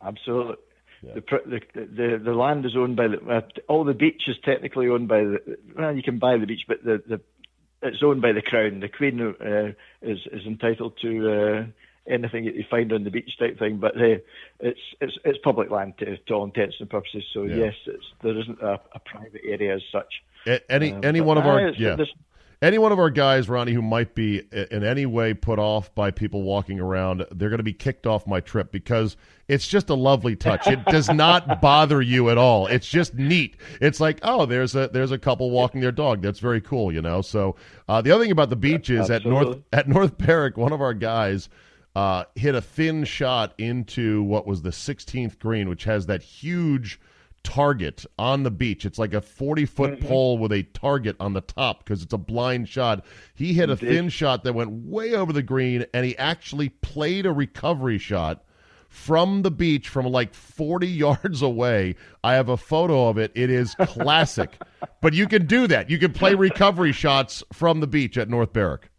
absolutely. 0.03 0.57
The, 1.03 1.21
the 1.47 1.61
the 1.75 2.21
the 2.25 2.33
land 2.35 2.67
is 2.67 2.75
owned 2.77 2.97
by 2.97 3.07
the 3.07 3.19
uh, 3.31 3.41
all 3.69 3.85
the 3.85 3.95
beach 3.95 4.23
is 4.27 4.35
technically 4.45 4.89
owned 4.89 5.07
by 5.07 5.21
the 5.21 5.57
well 5.77 5.95
you 5.95 6.03
can 6.03 6.19
buy 6.19 6.37
the 6.39 6.47
beach 6.47 6.63
but 6.67 6.83
the, 6.83 7.01
the 7.07 7.21
it's 7.83 8.03
owned 8.03 8.21
by 8.21 8.33
the 8.33 8.43
crown 8.43 8.81
the 8.81 8.89
queen 8.89 9.21
uh, 9.21 9.69
is 10.03 10.19
is 10.33 10.45
entitled 10.45 10.95
to 11.01 11.11
uh, 11.31 11.67
anything 12.13 12.47
that 12.47 12.57
you 12.57 12.65
find 12.69 12.93
on 12.93 13.05
the 13.05 13.11
beach 13.13 13.31
type 13.39 13.57
thing 13.61 13.77
but 13.79 13.97
uh, 13.97 14.17
it's 14.59 14.81
it's 15.01 15.17
it's 15.25 15.39
public 15.45 15.71
land 15.71 15.95
to, 16.01 16.17
to 16.17 16.35
all 16.35 16.45
intents 16.45 16.75
and 16.81 16.91
purposes 16.91 17.23
so 17.33 17.45
Yeah. 17.45 17.67
yes 17.67 17.75
it's 17.87 18.05
there 18.23 18.37
isn't 18.37 18.61
a, 18.61 18.81
a 18.93 18.99
private 18.99 19.43
area 19.47 19.77
as 19.77 19.83
such 19.93 20.13
A- 20.49 20.69
Any 20.73 20.91
Um, 20.95 21.05
any 21.05 21.21
one 21.21 21.39
of 21.39 21.47
our 21.47 21.61
yeah 21.71 21.95
there's- 21.95 22.13
any 22.61 22.79
one 22.79 22.91
of 22.91 22.99
our 22.99 23.11
guys, 23.11 23.49
Ronnie, 23.49 23.73
who 23.73 23.83
might 23.83 24.15
be 24.15 24.43
in 24.71 24.83
any 24.83 25.07
way 25.07 25.33
put 25.33 25.59
off 25.59 25.95
by 25.95 26.11
people 26.11 26.43
walking 26.43 26.81
around, 26.81 27.25
they're 27.31 27.51
going 27.51 27.59
to 27.59 27.65
be 27.65 27.73
kicked 27.73 28.07
off 28.07 28.27
my 28.27 28.41
trip 28.41 28.73
because 28.73 29.17
it's 29.47 29.67
just 29.67 29.91
a 29.91 29.95
lovely 29.95 30.35
touch. 30.35 30.67
It 30.67 30.85
does 30.87 31.09
not 31.13 31.61
bother 31.61 32.03
you 32.03 32.31
at 32.31 32.39
all. 32.39 32.67
It's 32.67 32.89
just 32.89 33.15
neat. 33.15 33.57
It's 33.81 34.01
like, 34.01 34.19
oh, 34.23 34.45
there's 34.45 34.75
a 34.75 34.89
there's 34.89 35.13
a 35.13 35.19
couple 35.19 35.51
walking 35.51 35.81
their 35.81 35.93
dog. 35.93 36.21
That's 36.21 36.41
very 36.41 36.61
cool, 36.61 36.93
you 36.93 37.01
know. 37.01 37.23
So 37.23 37.55
uh, 37.89 38.03
the 38.03 38.11
other 38.11 38.25
thing 38.25 38.33
about 38.33 38.51
the 38.51 38.57
beach 38.57 38.91
is 38.91 39.09
at 39.09 39.25
North 39.25 39.47
Absolutely. 39.47 39.65
at 39.73 39.89
North 39.89 40.19
Berwick, 40.19 40.57
one 40.57 40.73
of 40.73 40.81
our 40.81 40.95
guys 40.95 41.49
uh, 41.95 42.25
hit 42.35 42.55
a 42.55 42.61
thin 42.61 43.05
shot 43.05 43.55
into 43.59 44.23
what 44.25 44.47
was 44.47 44.63
the 44.63 44.71
16th 44.71 45.39
green, 45.39 45.69
which 45.69 45.85
has 45.85 46.07
that 46.07 46.23
huge 46.23 47.01
target 47.45 48.05
on 48.19 48.43
the 48.43 48.51
beach. 48.51 48.85
It's 48.85 48.99
like 48.99 49.15
a 49.15 49.21
40 49.21 49.65
foot 49.67 49.91
Mm-hmm. 49.99 50.07
pole 50.07 50.39
with 50.39 50.53
a 50.53 50.63
target 50.63 51.17
on 51.21 51.33
the 51.33 51.41
top 51.41 51.85
because 51.85 52.03
it's 52.03 52.13
a 52.13 52.19
blind 52.19 52.69
shot. 52.69 53.05
He 53.35 53.53
hit 53.55 53.69
a 53.69 53.73
Indeed. 53.73 53.89
thin 53.89 54.09
shot 54.09 54.45
that 54.45 54.53
went 54.55 54.71
way 54.71 55.15
over 55.15 55.33
the 55.33 55.43
green, 55.43 55.87
and 55.95 56.05
he 56.05 56.17
actually 56.19 56.69
played 56.69 57.27
a 57.27 57.33
recovery 57.33 57.99
shot 57.99 58.45
from 58.89 59.43
the 59.43 59.51
beach 59.51 59.89
from 59.89 60.07
like 60.07 60.33
40 60.35 60.87
yards 61.05 61.43
away. 61.43 61.95
I 62.25 62.35
have 62.35 62.49
a 62.49 62.57
photo 62.57 63.09
of 63.09 63.19
it. 63.19 63.33
It 63.35 63.51
is 63.51 63.75
classic. 63.75 64.59
but 65.03 65.13
you 65.15 65.27
can 65.29 65.47
do 65.47 65.67
that. 65.67 65.91
You 65.91 65.99
can 65.99 66.13
play 66.13 66.35
recovery 66.35 66.93
shots 67.05 67.43
from 67.53 67.81
the 67.81 67.87
beach 67.87 68.17
at 68.17 68.29
North 68.29 68.53
Berwick. 68.53 68.91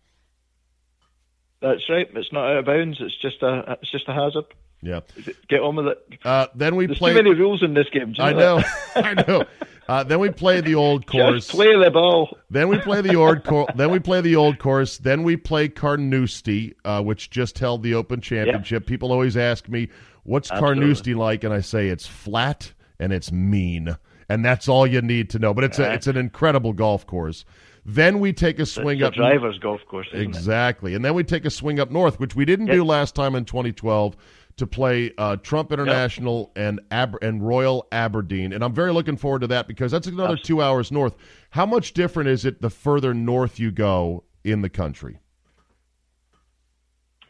that's 1.62 1.90
right 1.90 2.08
it's 2.16 2.32
not 2.32 2.50
out 2.52 2.58
of 2.58 2.66
bounds 2.66 2.98
it's 3.02 3.18
just 3.22 3.42
a 3.44 3.78
it's 3.82 3.92
just 3.92 4.08
a 4.08 4.14
hazard 4.14 4.46
Yeah. 4.82 5.02
get 5.50 5.60
on 5.60 5.76
with 5.76 5.88
it 5.88 6.20
Uh, 6.24 6.48
then 6.56 6.76
we 6.76 6.86
there's 6.86 6.98
play. 6.98 7.12
too 7.12 7.22
many 7.22 7.34
rules 7.34 7.62
in 7.64 7.74
this 7.74 7.88
game 7.92 8.16
I 8.18 8.32
know. 8.34 8.64
I 8.96 9.14
know. 9.28 9.44
Uh, 9.90 10.04
then 10.04 10.20
we 10.20 10.30
play 10.30 10.62
the 10.62 10.76
old 10.76 11.06
course. 11.12 11.48
Just 11.48 11.50
play 11.50 11.68
the 11.84 11.90
ball. 11.92 12.38
Then 12.52 12.70
we 12.70 12.80
play 12.80 13.02
the 13.02 13.16
old 13.16 13.44
course. 13.44 13.72
then 13.76 13.90
we 13.90 14.00
play 14.00 14.22
the 14.22 14.36
old 14.36 14.60
course. 14.60 14.98
Then 15.00 15.24
we 15.24 15.36
play 15.36 15.68
Carnoustie, 15.68 16.76
uh, 16.86 17.02
which 17.02 17.30
just 17.32 17.58
held 17.58 17.82
the 17.82 17.96
Open 17.96 18.22
Championship. 18.22 18.84
Yep. 18.84 18.88
People 18.88 19.12
always 19.12 19.36
ask 19.36 19.68
me, 19.68 19.90
"What's 20.24 20.52
Absolutely. 20.52 20.82
Carnoustie 20.82 21.14
like?" 21.16 21.44
And 21.44 21.54
I 21.54 21.62
say 21.62 21.88
it's 21.88 22.06
flat 22.06 22.72
and 23.00 23.12
it's 23.12 23.32
mean, 23.32 23.98
and 24.30 24.46
that's 24.46 24.70
all 24.70 24.86
you 24.86 25.02
need 25.02 25.32
to 25.32 25.40
know. 25.40 25.56
But 25.56 25.64
it's 25.64 25.80
a, 25.80 25.92
it's 25.92 26.08
an 26.08 26.18
incredible 26.18 26.74
golf 26.74 27.08
course. 27.08 27.44
Then 27.84 28.20
we 28.20 28.32
take 28.32 28.60
a 28.60 28.68
swing 28.68 29.00
it's 29.00 29.08
up. 29.08 29.14
Drivers 29.16 29.58
golf 29.58 29.82
course. 29.90 30.08
exactly, 30.14 30.94
it? 30.94 30.98
and 30.98 31.06
then 31.06 31.16
we 31.16 31.24
take 31.24 31.46
a 31.46 31.50
swing 31.50 31.80
up 31.80 31.90
north, 31.90 32.20
which 32.20 32.36
we 32.36 32.46
didn't 32.46 32.68
do 32.68 32.84
last 32.84 33.16
time 33.16 33.34
in 33.34 33.46
2012 33.46 34.16
to 34.60 34.68
play 34.68 35.12
uh, 35.18 35.36
Trump 35.38 35.72
International 35.72 36.52
yep. 36.56 36.68
and 36.68 36.80
Aber- 36.92 37.20
and 37.22 37.46
Royal 37.46 37.88
Aberdeen, 37.92 38.54
and 38.54 38.64
I'm 38.64 38.74
very 38.74 38.94
looking 38.94 39.18
forward 39.18 39.40
to 39.40 39.48
that 39.48 39.68
because 39.68 39.92
that's 39.92 40.08
another 40.08 40.34
Absolutely. 40.34 40.48
two 40.48 40.62
hours 40.62 40.92
north. 40.92 41.16
How 41.52 41.66
much 41.66 41.94
different 41.94 42.30
is 42.30 42.46
it 42.46 42.62
the 42.62 42.70
further 42.70 43.14
north 43.14 43.60
you 43.60 43.72
go 43.72 44.24
in 44.44 44.62
the 44.62 44.70
country? 44.70 45.20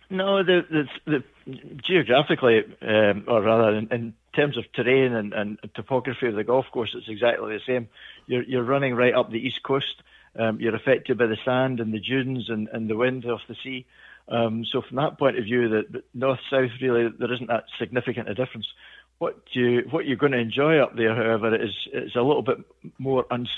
No, 0.09 0.43
the, 0.43 0.61
the, 0.69 0.83
the 1.05 1.23
geographically, 1.87 2.63
um, 2.81 3.25
or 3.27 3.41
rather 3.41 3.77
in, 3.77 3.87
in, 3.91 4.13
terms 4.35 4.57
of 4.57 4.71
terrain 4.73 5.13
and, 5.13 5.33
and, 5.33 5.57
topography 5.75 6.27
of 6.27 6.35
the 6.35 6.43
golf 6.43 6.65
course, 6.71 6.91
it's 6.95 7.09
exactly 7.09 7.51
the 7.51 7.61
same. 7.65 7.89
You're, 8.27 8.43
you're 8.43 8.63
running 8.63 8.95
right 8.95 9.13
up 9.13 9.31
the 9.31 9.39
east 9.39 9.61
coast. 9.63 10.03
Um, 10.37 10.59
you're 10.61 10.75
affected 10.75 11.17
by 11.17 11.25
the 11.25 11.37
sand 11.43 11.79
and 11.79 11.91
the 11.91 11.99
dunes 11.99 12.47
and, 12.47 12.67
and 12.71 12.87
the 12.87 12.95
wind 12.95 13.25
off 13.25 13.41
the 13.49 13.55
sea. 13.63 13.87
Um, 14.29 14.63
so 14.71 14.81
from 14.87 14.97
that 14.97 15.17
point 15.17 15.37
of 15.37 15.43
view, 15.43 15.69
that 15.69 16.03
north 16.13 16.39
south 16.51 16.69
really 16.81 17.09
there 17.17 17.33
isn't 17.33 17.47
that 17.47 17.65
significant 17.79 18.29
a 18.29 18.35
difference. 18.35 18.67
What 19.17 19.37
you 19.51 19.81
what 19.89 20.05
you're 20.05 20.17
going 20.17 20.31
to 20.33 20.37
enjoy 20.37 20.77
up 20.77 20.95
there, 20.95 21.15
however, 21.15 21.55
is 21.55 21.75
is 21.93 22.15
a 22.15 22.21
little 22.21 22.43
bit 22.43 22.57
more 22.97 23.25
uns, 23.31 23.49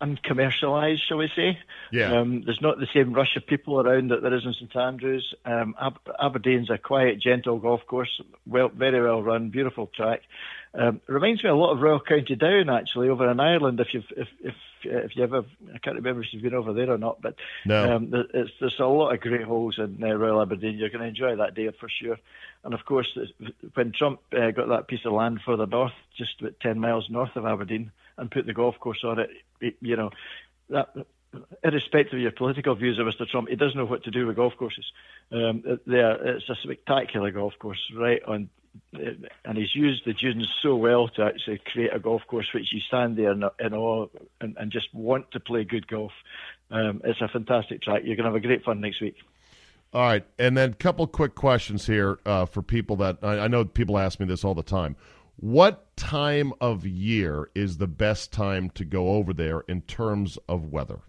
uncommercialized, 0.00 1.00
shall 1.06 1.18
we 1.18 1.30
say? 1.34 1.58
Yeah. 1.92 2.18
Um, 2.18 2.42
there's 2.44 2.60
not 2.60 2.78
the 2.78 2.88
same 2.94 3.12
rush 3.12 3.36
of 3.36 3.46
people 3.46 3.80
around 3.80 4.10
that 4.10 4.22
there 4.22 4.34
is 4.34 4.46
in 4.46 4.54
St 4.54 4.74
Andrews. 4.76 5.34
Um, 5.44 5.74
Ab- 5.80 5.98
Aberdeen's 6.18 6.70
a 6.70 6.78
quiet, 6.78 7.20
gentle 7.20 7.58
golf 7.58 7.86
course, 7.86 8.20
well, 8.46 8.68
very 8.68 9.00
well 9.02 9.22
run, 9.22 9.50
beautiful 9.50 9.86
track. 9.94 10.22
Um, 10.72 11.00
reminds 11.08 11.42
me 11.42 11.50
a 11.50 11.54
lot 11.54 11.72
of 11.72 11.80
Royal 11.80 12.00
County 12.00 12.36
Down 12.36 12.70
actually 12.70 13.08
over 13.08 13.28
in 13.28 13.40
Ireland. 13.40 13.80
If 13.80 13.88
you've 13.92 14.04
if 14.16 14.28
if 14.40 14.54
if 14.84 15.16
you 15.16 15.24
ever 15.24 15.44
I 15.74 15.78
can't 15.78 15.96
remember 15.96 16.22
if 16.22 16.28
you've 16.32 16.44
been 16.44 16.54
over 16.54 16.72
there 16.72 16.92
or 16.92 16.98
not, 16.98 17.20
but 17.20 17.34
no. 17.66 17.96
um, 17.96 18.10
there's 18.10 18.52
there's 18.60 18.78
a 18.78 18.84
lot 18.84 19.12
of 19.12 19.20
great 19.20 19.42
holes 19.42 19.78
in 19.78 20.02
uh, 20.02 20.14
Royal 20.14 20.40
Aberdeen. 20.40 20.78
You're 20.78 20.90
going 20.90 21.02
to 21.02 21.08
enjoy 21.08 21.34
that 21.36 21.56
day 21.56 21.70
for 21.80 21.88
sure. 21.88 22.18
And 22.62 22.72
of 22.72 22.84
course, 22.84 23.18
when 23.74 23.90
Trump 23.90 24.20
uh, 24.32 24.52
got 24.52 24.68
that 24.68 24.86
piece 24.86 25.04
of 25.04 25.12
land 25.12 25.40
further 25.44 25.66
north, 25.66 25.92
just 26.16 26.40
about 26.40 26.60
ten 26.60 26.78
miles 26.78 27.08
north 27.10 27.34
of 27.34 27.46
Aberdeen, 27.46 27.90
and 28.20 28.30
put 28.30 28.46
the 28.46 28.52
golf 28.52 28.78
course 28.78 29.02
on 29.04 29.18
it, 29.18 29.30
it 29.60 29.76
you 29.80 29.96
know 29.96 30.10
that 30.68 30.94
irrespective 31.62 32.14
of 32.14 32.20
your 32.20 32.32
political 32.32 32.74
views 32.74 32.98
of 32.98 33.06
Mr. 33.06 33.28
Trump, 33.28 33.48
he 33.48 33.56
does 33.56 33.74
know 33.74 33.84
what 33.84 34.04
to 34.04 34.10
do 34.10 34.26
with 34.26 34.36
golf 34.36 34.56
courses. 34.56 34.84
Um, 35.32 35.62
there, 35.86 36.36
it's 36.36 36.48
a 36.48 36.56
spectacular 36.56 37.30
golf 37.30 37.54
course 37.58 37.80
right 37.96 38.22
on 38.26 38.50
and 38.92 39.58
he's 39.58 39.74
used 39.74 40.04
the 40.04 40.12
dunes 40.12 40.48
so 40.62 40.76
well 40.76 41.08
to 41.08 41.24
actually 41.24 41.58
create 41.58 41.92
a 41.92 41.98
golf 41.98 42.22
course 42.28 42.48
which 42.54 42.72
you 42.72 42.80
stand 42.80 43.16
there 43.16 43.32
in 43.32 43.74
awe 43.74 44.06
and, 44.40 44.56
and, 44.56 44.70
just 44.70 44.92
want 44.94 45.30
to 45.32 45.40
play 45.40 45.64
good 45.64 45.88
golf. 45.88 46.12
Um, 46.70 47.00
it's 47.04 47.20
a 47.20 47.28
fantastic 47.28 47.82
track. 47.82 48.02
You're 48.04 48.16
going 48.16 48.24
to 48.24 48.30
have 48.30 48.36
a 48.36 48.46
great 48.46 48.62
fun 48.62 48.80
next 48.80 49.00
week. 49.00 49.16
All 49.92 50.02
right, 50.02 50.24
and 50.38 50.56
then 50.56 50.70
a 50.70 50.74
couple 50.74 51.04
quick 51.08 51.34
questions 51.34 51.86
here 51.86 52.20
uh, 52.24 52.46
for 52.46 52.62
people 52.62 52.94
that 52.96 53.18
I, 53.22 53.40
I 53.40 53.48
know 53.48 53.64
people 53.64 53.98
ask 53.98 54.20
me 54.20 54.26
this 54.26 54.44
all 54.44 54.54
the 54.54 54.62
time. 54.62 54.94
What 55.40 55.96
time 55.96 56.52
of 56.60 56.86
year 56.86 57.48
is 57.54 57.78
the 57.78 57.86
best 57.86 58.30
time 58.30 58.68
to 58.74 58.84
go 58.84 59.12
over 59.12 59.32
there 59.32 59.60
in 59.60 59.80
terms 59.80 60.38
of 60.46 60.66
weather? 60.66 61.00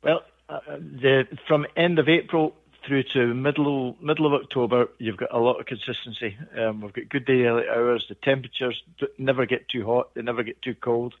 Well, 0.00 0.22
uh, 0.48 0.60
the, 0.78 1.26
from 1.48 1.66
end 1.76 1.98
of 1.98 2.08
April 2.08 2.54
through 2.86 3.02
to 3.14 3.34
middle 3.34 3.96
middle 4.00 4.26
of 4.26 4.32
October, 4.32 4.90
you've 4.98 5.16
got 5.16 5.34
a 5.34 5.40
lot 5.40 5.58
of 5.58 5.66
consistency. 5.66 6.36
Um, 6.56 6.82
we've 6.82 6.92
got 6.92 7.08
good 7.08 7.24
daylight 7.24 7.66
hours. 7.68 8.06
The 8.08 8.14
temperatures 8.14 8.80
never 9.18 9.44
get 9.44 9.68
too 9.68 9.84
hot. 9.84 10.14
They 10.14 10.22
never 10.22 10.44
get 10.44 10.62
too 10.62 10.76
cold. 10.76 11.14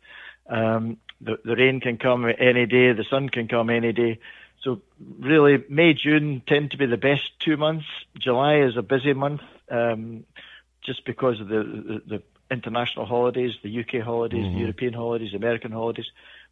Um, 0.48 0.98
the, 1.20 1.38
the 1.44 1.56
rain 1.56 1.80
can 1.80 1.96
come 1.96 2.24
any 2.38 2.66
day. 2.66 2.92
The 2.92 3.06
sun 3.10 3.30
can 3.30 3.48
come 3.48 3.68
any 3.68 3.92
day. 3.92 4.20
So 4.62 4.80
really, 5.18 5.64
May 5.68 5.94
June 5.94 6.40
tend 6.46 6.70
to 6.70 6.76
be 6.76 6.86
the 6.86 6.96
best 6.96 7.32
two 7.40 7.56
months. 7.56 7.86
July 8.16 8.60
is 8.60 8.76
a 8.76 8.82
busy 8.82 9.12
month, 9.12 9.42
um, 9.70 10.24
just 10.84 11.04
because 11.04 11.40
of 11.40 11.48
the, 11.48 11.62
the, 12.06 12.16
the 12.16 12.22
international 12.50 13.06
holidays, 13.06 13.52
the 13.62 13.80
UK 13.80 14.04
holidays, 14.04 14.44
mm-hmm. 14.44 14.54
the 14.54 14.60
European 14.60 14.92
holidays, 14.92 15.34
American 15.34 15.72
holidays. 15.72 16.06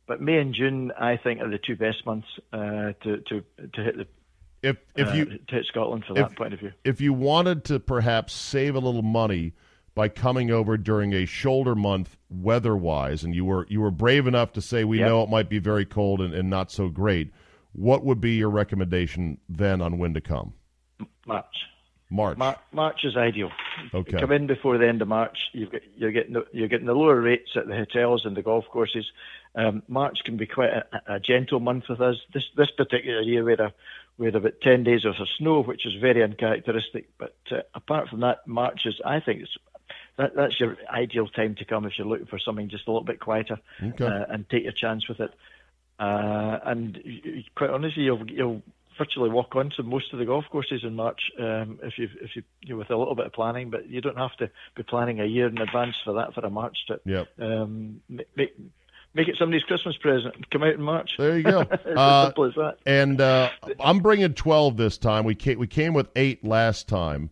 But 0.06 0.20
May 0.20 0.38
and 0.38 0.54
June, 0.54 0.92
I 0.98 1.16
think, 1.16 1.40
are 1.40 1.48
the 1.48 1.58
two 1.58 1.76
best 1.76 2.04
months 2.04 2.26
uh, 2.52 2.92
to, 3.02 3.22
to 3.28 3.44
to 3.72 3.82
hit 3.82 3.96
the 3.96 4.06
if 4.62 4.76
if 4.96 5.08
uh, 5.08 5.12
you 5.12 5.24
to 5.24 5.54
hit 5.54 5.66
Scotland 5.66 6.04
from 6.04 6.16
if, 6.16 6.28
that 6.28 6.36
point 6.36 6.54
of 6.54 6.60
view. 6.60 6.72
If 6.84 7.00
you 7.00 7.12
wanted 7.12 7.64
to 7.64 7.80
perhaps 7.80 8.32
save 8.32 8.74
a 8.74 8.80
little 8.80 9.02
money 9.02 9.52
by 9.94 10.08
coming 10.08 10.50
over 10.50 10.76
during 10.76 11.12
a 11.12 11.26
shoulder 11.26 11.74
month 11.74 12.16
weather-wise, 12.30 13.24
and 13.24 13.34
you 13.34 13.44
were 13.44 13.66
you 13.68 13.80
were 13.80 13.90
brave 13.90 14.26
enough 14.26 14.52
to 14.54 14.62
say 14.62 14.84
we 14.84 14.98
yep. 14.98 15.08
know 15.08 15.22
it 15.22 15.28
might 15.28 15.48
be 15.48 15.58
very 15.58 15.84
cold 15.84 16.20
and, 16.20 16.34
and 16.34 16.48
not 16.48 16.70
so 16.70 16.88
great, 16.88 17.32
what 17.72 18.04
would 18.04 18.20
be 18.20 18.32
your 18.32 18.50
recommendation 18.50 19.38
then 19.48 19.80
on 19.82 19.98
when 19.98 20.14
to 20.14 20.20
come? 20.20 20.54
March. 21.26 21.44
March. 22.12 22.36
Mar- 22.36 22.60
March 22.72 23.04
is 23.04 23.16
ideal. 23.16 23.50
Okay. 23.92 24.18
Come 24.18 24.32
in 24.32 24.46
before 24.46 24.76
the 24.76 24.86
end 24.86 25.00
of 25.00 25.08
March. 25.08 25.38
you 25.52 25.68
are 26.02 26.10
getting 26.10 26.34
the, 26.34 26.46
you're 26.52 26.68
getting 26.68 26.86
the 26.86 26.94
lower 26.94 27.20
rates 27.20 27.50
at 27.56 27.66
the 27.66 27.74
hotels 27.74 28.26
and 28.26 28.36
the 28.36 28.42
golf 28.42 28.66
courses. 28.70 29.10
Um, 29.54 29.82
March 29.88 30.18
can 30.24 30.36
be 30.36 30.46
quite 30.46 30.70
a, 30.70 31.14
a, 31.14 31.20
gentle 31.20 31.58
month 31.58 31.84
with 31.88 32.00
us. 32.00 32.16
This 32.32 32.44
this 32.56 32.70
particular 32.70 33.22
year, 33.22 33.42
we 33.44 33.52
had 33.52 33.60
a 33.60 33.74
we 34.18 34.26
had 34.26 34.36
about 34.36 34.60
10 34.62 34.84
days 34.84 35.04
of 35.06 35.14
snow, 35.38 35.62
which 35.62 35.86
is 35.86 35.94
very 35.94 36.22
uncharacteristic. 36.22 37.08
But 37.18 37.34
uh, 37.50 37.62
apart 37.74 38.08
from 38.10 38.20
that, 38.20 38.46
March 38.46 38.82
is, 38.84 39.00
I 39.04 39.20
think, 39.20 39.44
that, 40.16 40.36
that's 40.36 40.60
your 40.60 40.76
ideal 40.90 41.28
time 41.28 41.54
to 41.56 41.64
come 41.64 41.86
if 41.86 41.94
you're 41.96 42.06
looking 42.06 42.26
for 42.26 42.38
something 42.38 42.68
just 42.68 42.86
a 42.86 42.90
little 42.90 43.04
bit 43.04 43.20
quieter 43.20 43.58
okay. 43.82 44.04
uh, 44.04 44.24
and 44.28 44.48
take 44.50 44.64
your 44.64 44.72
chance 44.72 45.08
with 45.08 45.20
it. 45.20 45.32
Uh, 45.98 46.58
and 46.64 46.98
quite 47.54 47.70
honestly, 47.70 48.02
you'll, 48.02 48.30
you'll 48.30 48.62
virtually 48.98 49.30
walk 49.30 49.54
onto 49.56 49.82
most 49.82 50.12
of 50.12 50.18
the 50.18 50.24
golf 50.24 50.44
courses 50.50 50.82
in 50.84 50.94
March 50.94 51.20
um, 51.38 51.78
if 51.82 51.98
you 51.98 52.08
if 52.20 52.36
you, 52.36 52.42
you 52.62 52.70
know, 52.70 52.78
with 52.78 52.90
a 52.90 52.96
little 52.96 53.14
bit 53.14 53.26
of 53.26 53.32
planning, 53.32 53.70
but 53.70 53.88
you 53.88 54.00
don't 54.00 54.18
have 54.18 54.36
to 54.36 54.50
be 54.76 54.82
planning 54.82 55.20
a 55.20 55.24
year 55.24 55.48
in 55.48 55.58
advance 55.58 55.96
for 56.04 56.14
that 56.14 56.34
for 56.34 56.40
a 56.40 56.50
March 56.50 56.76
trip. 56.86 57.02
Yep. 57.04 57.28
Um, 57.40 58.00
make, 58.08 58.56
make 59.14 59.28
it 59.28 59.36
somebody's 59.38 59.64
Christmas 59.64 59.96
present. 59.96 60.50
Come 60.50 60.62
out 60.62 60.74
in 60.74 60.82
March. 60.82 61.12
There 61.18 61.36
you 61.36 61.42
go. 61.42 61.60
uh, 61.96 62.26
simple 62.26 62.44
as 62.44 62.54
that. 62.54 62.76
And 62.86 63.20
uh, 63.20 63.50
I'm 63.80 64.00
bringing 64.00 64.34
12 64.34 64.76
this 64.76 64.98
time. 64.98 65.24
We 65.24 65.34
came, 65.34 65.58
we 65.58 65.66
came 65.66 65.94
with 65.94 66.08
eight 66.16 66.44
last 66.44 66.88
time. 66.88 67.30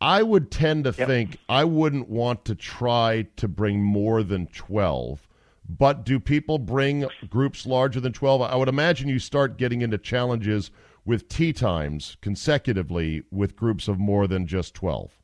I 0.00 0.22
would 0.22 0.50
tend 0.50 0.84
to 0.84 0.94
yep. 0.96 1.06
think 1.06 1.36
I 1.48 1.64
wouldn't 1.64 2.08
want 2.08 2.44
to 2.46 2.56
try 2.56 3.28
to 3.36 3.46
bring 3.46 3.82
more 3.82 4.24
than 4.24 4.48
12. 4.48 5.28
But 5.68 6.04
do 6.04 6.18
people 6.18 6.58
bring 6.58 7.06
groups 7.30 7.66
larger 7.66 8.00
than 8.00 8.12
12? 8.12 8.42
I 8.42 8.56
would 8.56 8.68
imagine 8.68 9.08
you 9.08 9.20
start 9.20 9.58
getting 9.58 9.80
into 9.80 9.98
challenges 9.98 10.72
with 11.04 11.28
tee 11.28 11.52
times 11.52 12.16
consecutively 12.20 13.22
with 13.30 13.56
groups 13.56 13.88
of 13.88 13.98
more 13.98 14.26
than 14.26 14.46
just 14.46 14.74
12. 14.74 15.18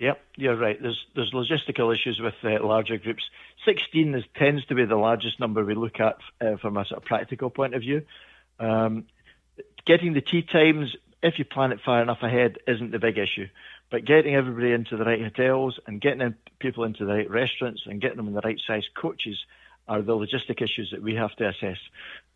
Yep, 0.00 0.20
you're 0.36 0.56
right. 0.56 0.76
There's 0.80 1.00
there's 1.14 1.32
logistical 1.32 1.94
issues 1.94 2.20
with 2.20 2.34
uh, 2.42 2.64
larger 2.66 2.98
groups. 2.98 3.22
16 3.64 4.14
is, 4.14 4.24
tends 4.36 4.64
to 4.66 4.74
be 4.74 4.84
the 4.84 4.96
largest 4.96 5.38
number 5.38 5.64
we 5.64 5.74
look 5.74 6.00
at 6.00 6.16
uh, 6.40 6.56
from 6.60 6.76
a 6.76 6.84
sort 6.84 7.00
of 7.00 7.06
practical 7.06 7.48
point 7.48 7.74
of 7.74 7.80
view. 7.80 8.02
Um, 8.58 9.04
getting 9.86 10.12
the 10.12 10.20
tee 10.20 10.42
times, 10.42 10.94
if 11.22 11.34
you 11.38 11.44
plan 11.44 11.72
it 11.72 11.78
far 11.84 12.02
enough 12.02 12.18
ahead, 12.22 12.58
isn't 12.66 12.90
the 12.90 12.98
big 12.98 13.18
issue. 13.18 13.46
But 13.90 14.04
getting 14.04 14.34
everybody 14.34 14.72
into 14.72 14.96
the 14.96 15.04
right 15.04 15.22
hotels 15.22 15.78
and 15.86 16.00
getting 16.00 16.34
people 16.58 16.84
into 16.84 17.06
the 17.06 17.12
right 17.12 17.30
restaurants 17.30 17.82
and 17.86 18.00
getting 18.00 18.16
them 18.16 18.28
in 18.28 18.34
the 18.34 18.42
right 18.44 18.60
size 18.66 18.84
coaches 19.00 19.38
are 19.86 20.02
the 20.02 20.12
logistic 20.12 20.62
issues 20.62 20.88
that 20.92 21.02
we 21.02 21.14
have 21.14 21.34
to 21.36 21.48
assess. 21.48 21.78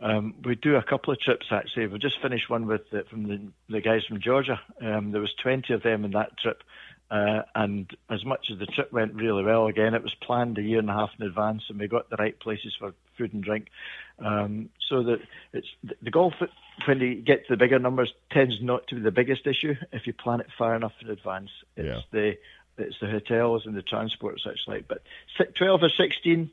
Um, 0.00 0.34
we 0.44 0.54
do 0.54 0.76
a 0.76 0.82
couple 0.82 1.12
of 1.12 1.20
trips 1.20 1.46
actually. 1.50 1.86
We've 1.86 2.00
just 2.00 2.20
finished 2.22 2.50
one 2.50 2.66
with 2.66 2.82
the, 2.90 3.04
from 3.10 3.26
the, 3.26 3.40
the 3.68 3.80
guys 3.80 4.02
from 4.06 4.20
Georgia. 4.20 4.60
Um, 4.80 5.12
there 5.12 5.20
was 5.20 5.32
20 5.42 5.72
of 5.72 5.82
them 5.82 6.04
in 6.04 6.12
that 6.12 6.38
trip, 6.38 6.62
uh, 7.10 7.42
and 7.54 7.90
as 8.10 8.24
much 8.24 8.48
as 8.52 8.58
the 8.58 8.66
trip 8.66 8.92
went 8.92 9.14
really 9.14 9.42
well, 9.42 9.66
again, 9.66 9.94
it 9.94 10.02
was 10.02 10.14
planned 10.22 10.58
a 10.58 10.62
year 10.62 10.78
and 10.78 10.90
a 10.90 10.92
half 10.92 11.10
in 11.18 11.26
advance, 11.26 11.62
and 11.68 11.78
we 11.78 11.88
got 11.88 12.10
the 12.10 12.16
right 12.16 12.38
places 12.38 12.74
for 12.78 12.92
food 13.16 13.32
and 13.32 13.42
drink. 13.42 13.68
Um, 14.18 14.68
so 14.88 15.02
that 15.04 15.18
it's 15.52 15.68
the 16.02 16.10
golf 16.10 16.34
when 16.86 17.00
you 17.00 17.14
get 17.14 17.46
to 17.46 17.54
the 17.54 17.56
bigger 17.56 17.78
numbers 17.78 18.12
tends 18.30 18.56
not 18.60 18.86
to 18.88 18.96
be 18.96 19.00
the 19.00 19.10
biggest 19.10 19.46
issue 19.46 19.74
if 19.92 20.06
you 20.06 20.12
plan 20.12 20.40
it 20.40 20.48
far 20.58 20.74
enough 20.74 20.92
in 21.00 21.08
advance. 21.08 21.50
It's 21.76 21.86
yeah. 21.86 22.00
the 22.12 22.32
it's 22.78 22.96
the 23.00 23.08
hotels 23.08 23.62
and 23.64 23.74
the 23.74 23.82
transport 23.82 24.40
such 24.44 24.58
like. 24.66 24.86
But 24.86 25.02
12 25.56 25.82
or 25.82 25.88
16, 25.88 26.50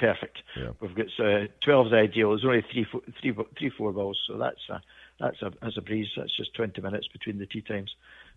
perfect. 0.00 0.38
Yeah. 0.56 0.70
We've 0.80 0.94
got 0.94 1.06
uh, 1.24 1.46
12 1.62 1.86
is 1.88 1.92
ideal. 1.92 2.30
There's 2.30 2.44
only 2.44 2.64
three, 2.72 2.86
four, 2.90 3.02
three, 3.20 3.34
three, 3.58 3.70
four 3.70 3.92
balls, 3.92 4.18
so 4.26 4.38
that's 4.38 4.68
a, 4.70 4.80
that's 5.20 5.42
a, 5.42 5.52
that's 5.62 5.76
a 5.76 5.82
breeze. 5.82 6.08
That's 6.16 6.36
just 6.36 6.54
20 6.54 6.80
minutes 6.80 7.06
between 7.08 7.38
the 7.38 7.46
tee 7.46 7.60
times. 7.60 7.94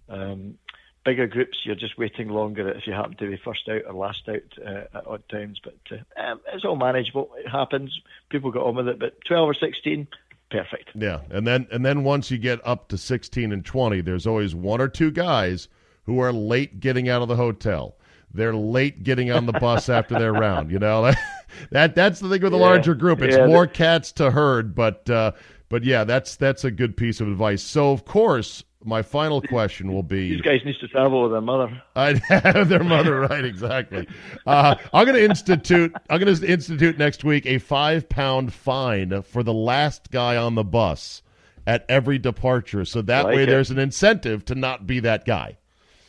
Um, 0.09 0.57
bigger 1.05 1.27
groups, 1.27 1.59
you're 1.63 1.75
just 1.75 1.97
waiting 1.97 2.27
longer 2.29 2.69
if 2.69 2.85
you 2.85 2.93
happen 2.93 3.15
to 3.17 3.29
be 3.29 3.37
first 3.43 3.67
out 3.69 3.83
or 3.87 3.93
last 3.93 4.27
out 4.27 4.41
uh, 4.63 4.97
at 4.97 5.07
odd 5.07 5.27
times. 5.29 5.59
But 5.63 5.77
uh, 5.91 6.21
um, 6.21 6.41
it's 6.53 6.65
all 6.65 6.75
manageable. 6.75 7.31
It 7.37 7.49
happens. 7.49 7.97
People 8.29 8.51
get 8.51 8.61
on 8.61 8.75
with 8.75 8.89
it. 8.89 8.99
But 8.99 9.17
12 9.25 9.49
or 9.49 9.53
16, 9.53 10.07
perfect. 10.51 10.89
Yeah, 10.93 11.21
and 11.29 11.47
then 11.47 11.67
and 11.71 11.85
then 11.85 12.03
once 12.03 12.29
you 12.29 12.37
get 12.37 12.59
up 12.67 12.89
to 12.89 12.97
16 12.97 13.53
and 13.53 13.65
20, 13.65 14.01
there's 14.01 14.27
always 14.27 14.53
one 14.53 14.81
or 14.81 14.89
two 14.89 15.11
guys 15.11 15.69
who 16.05 16.19
are 16.19 16.33
late 16.33 16.81
getting 16.81 17.07
out 17.07 17.21
of 17.21 17.29
the 17.29 17.37
hotel. 17.37 17.95
They're 18.33 18.55
late 18.55 19.03
getting 19.03 19.31
on 19.31 19.45
the 19.45 19.53
bus 19.53 19.89
after 19.89 20.17
their 20.17 20.33
round. 20.33 20.71
You 20.71 20.79
know 20.79 21.11
that 21.71 21.95
that's 21.95 22.19
the 22.19 22.29
thing 22.29 22.41
with 22.41 22.53
a 22.53 22.57
yeah, 22.57 22.63
larger 22.63 22.95
group. 22.95 23.21
It's 23.21 23.37
yeah, 23.37 23.45
more 23.45 23.67
cats 23.67 24.11
to 24.13 24.31
herd, 24.31 24.73
but 24.73 25.09
uh, 25.09 25.33
but 25.69 25.83
yeah, 25.83 26.03
that's 26.03 26.35
that's 26.35 26.63
a 26.63 26.71
good 26.71 26.97
piece 26.97 27.21
of 27.21 27.27
advice. 27.27 27.61
So 27.61 27.91
of 27.91 28.05
course, 28.05 28.63
my 28.83 29.01
final 29.01 29.41
question 29.41 29.93
will 29.93 30.03
be: 30.03 30.31
These 30.31 30.41
guys 30.41 30.61
need 30.65 30.75
to 30.81 30.87
travel 30.87 31.23
with 31.23 31.31
their 31.31 31.41
mother. 31.41 31.81
I 31.95 32.19
have 32.27 32.69
their 32.69 32.83
mother, 32.83 33.21
right? 33.21 33.45
Exactly. 33.45 34.07
Uh, 34.45 34.75
I'm 34.93 35.05
going 35.05 35.17
to 35.17 35.23
institute. 35.23 35.93
I'm 36.09 36.19
going 36.19 36.35
to 36.35 36.47
institute 36.47 36.97
next 36.97 37.23
week 37.23 37.45
a 37.45 37.59
five 37.59 38.09
pound 38.09 38.53
fine 38.53 39.21
for 39.23 39.43
the 39.43 39.53
last 39.53 40.11
guy 40.11 40.37
on 40.37 40.55
the 40.55 40.63
bus 40.63 41.21
at 41.65 41.85
every 41.87 42.17
departure. 42.17 42.85
So 42.85 43.01
that 43.03 43.25
like 43.25 43.35
way, 43.35 43.43
it. 43.43 43.45
there's 43.47 43.71
an 43.71 43.79
incentive 43.79 44.45
to 44.45 44.55
not 44.55 44.85
be 44.85 44.99
that 45.01 45.25
guy. 45.25 45.57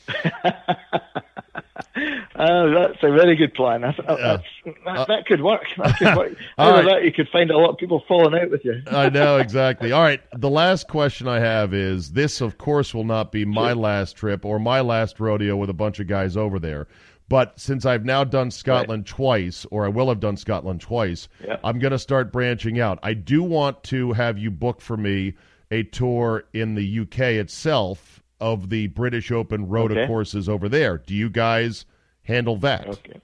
Uh, 1.97 2.01
that's 2.35 3.03
a 3.03 3.13
very 3.13 3.37
good 3.37 3.55
plan. 3.55 3.83
That, 3.83 3.99
uh, 4.09 4.39
that, 5.07 5.27
could 5.27 5.43
work. 5.43 5.65
That 5.77 5.97
could 5.99 6.17
work. 6.17 6.37
Right. 6.59 6.85
that, 6.85 7.05
you 7.05 7.13
could 7.13 7.29
find 7.29 7.51
a 7.51 7.57
lot 7.57 7.71
of 7.71 7.79
people 7.79 8.03
falling 8.09 8.41
out 8.41 8.51
with 8.51 8.65
you. 8.65 8.83
I 8.87 9.11
know 9.11 9.37
exactly. 9.39 9.93
All 9.93 10.03
right. 10.03 10.21
The 10.33 10.51
last 10.51 10.89
question 10.89 11.29
I 11.29 11.41
have 11.41 11.75
is: 11.75 12.13
This, 12.13 12.41
of 12.41 12.59
course, 12.59 12.95
will 12.95 13.05
not 13.05 13.31
be 13.33 13.45
my 13.45 13.73
sure. 13.73 13.77
last 13.77 14.17
trip 14.17 14.45
or 14.45 14.59
my 14.59 14.81
last 14.81 15.21
rodeo 15.21 15.57
with 15.57 15.71
a 15.71 15.75
bunch 15.75 16.01
of 16.01 16.07
guys 16.07 16.37
over 16.37 16.59
there. 16.59 16.87
But 17.29 17.59
since 17.59 17.87
I've 17.87 18.05
now 18.05 18.25
done 18.25 18.51
Scotland 18.51 19.03
right. 19.09 19.17
twice, 19.17 19.67
or 19.71 19.87
I 19.87 19.89
will 19.89 20.09
have 20.09 20.21
done 20.21 20.37
Scotland 20.37 20.81
twice, 20.81 21.29
yeah. 21.45 21.57
I'm 21.65 21.79
going 21.79 21.93
to 21.93 21.99
start 21.99 22.33
branching 22.33 22.81
out. 22.81 22.99
I 23.03 23.15
do 23.15 23.43
want 23.43 23.83
to 23.85 24.13
have 24.13 24.39
you 24.39 24.51
book 24.51 24.81
for 24.81 24.97
me 24.97 25.35
a 25.71 25.85
tour 25.85 26.45
in 26.53 26.75
the 26.75 27.01
UK 27.01 27.21
itself 27.21 28.14
of 28.41 28.71
the 28.71 28.89
British 28.89 29.31
Open 29.31 29.69
Rota 29.69 29.95
okay. 29.95 30.07
courses 30.07 30.49
over 30.49 30.69
there. 30.69 30.99
Do 30.99 31.15
you 31.15 31.31
guys 31.31 31.87
handle 32.23 32.57
that? 32.59 32.89
Okay. 32.89 33.21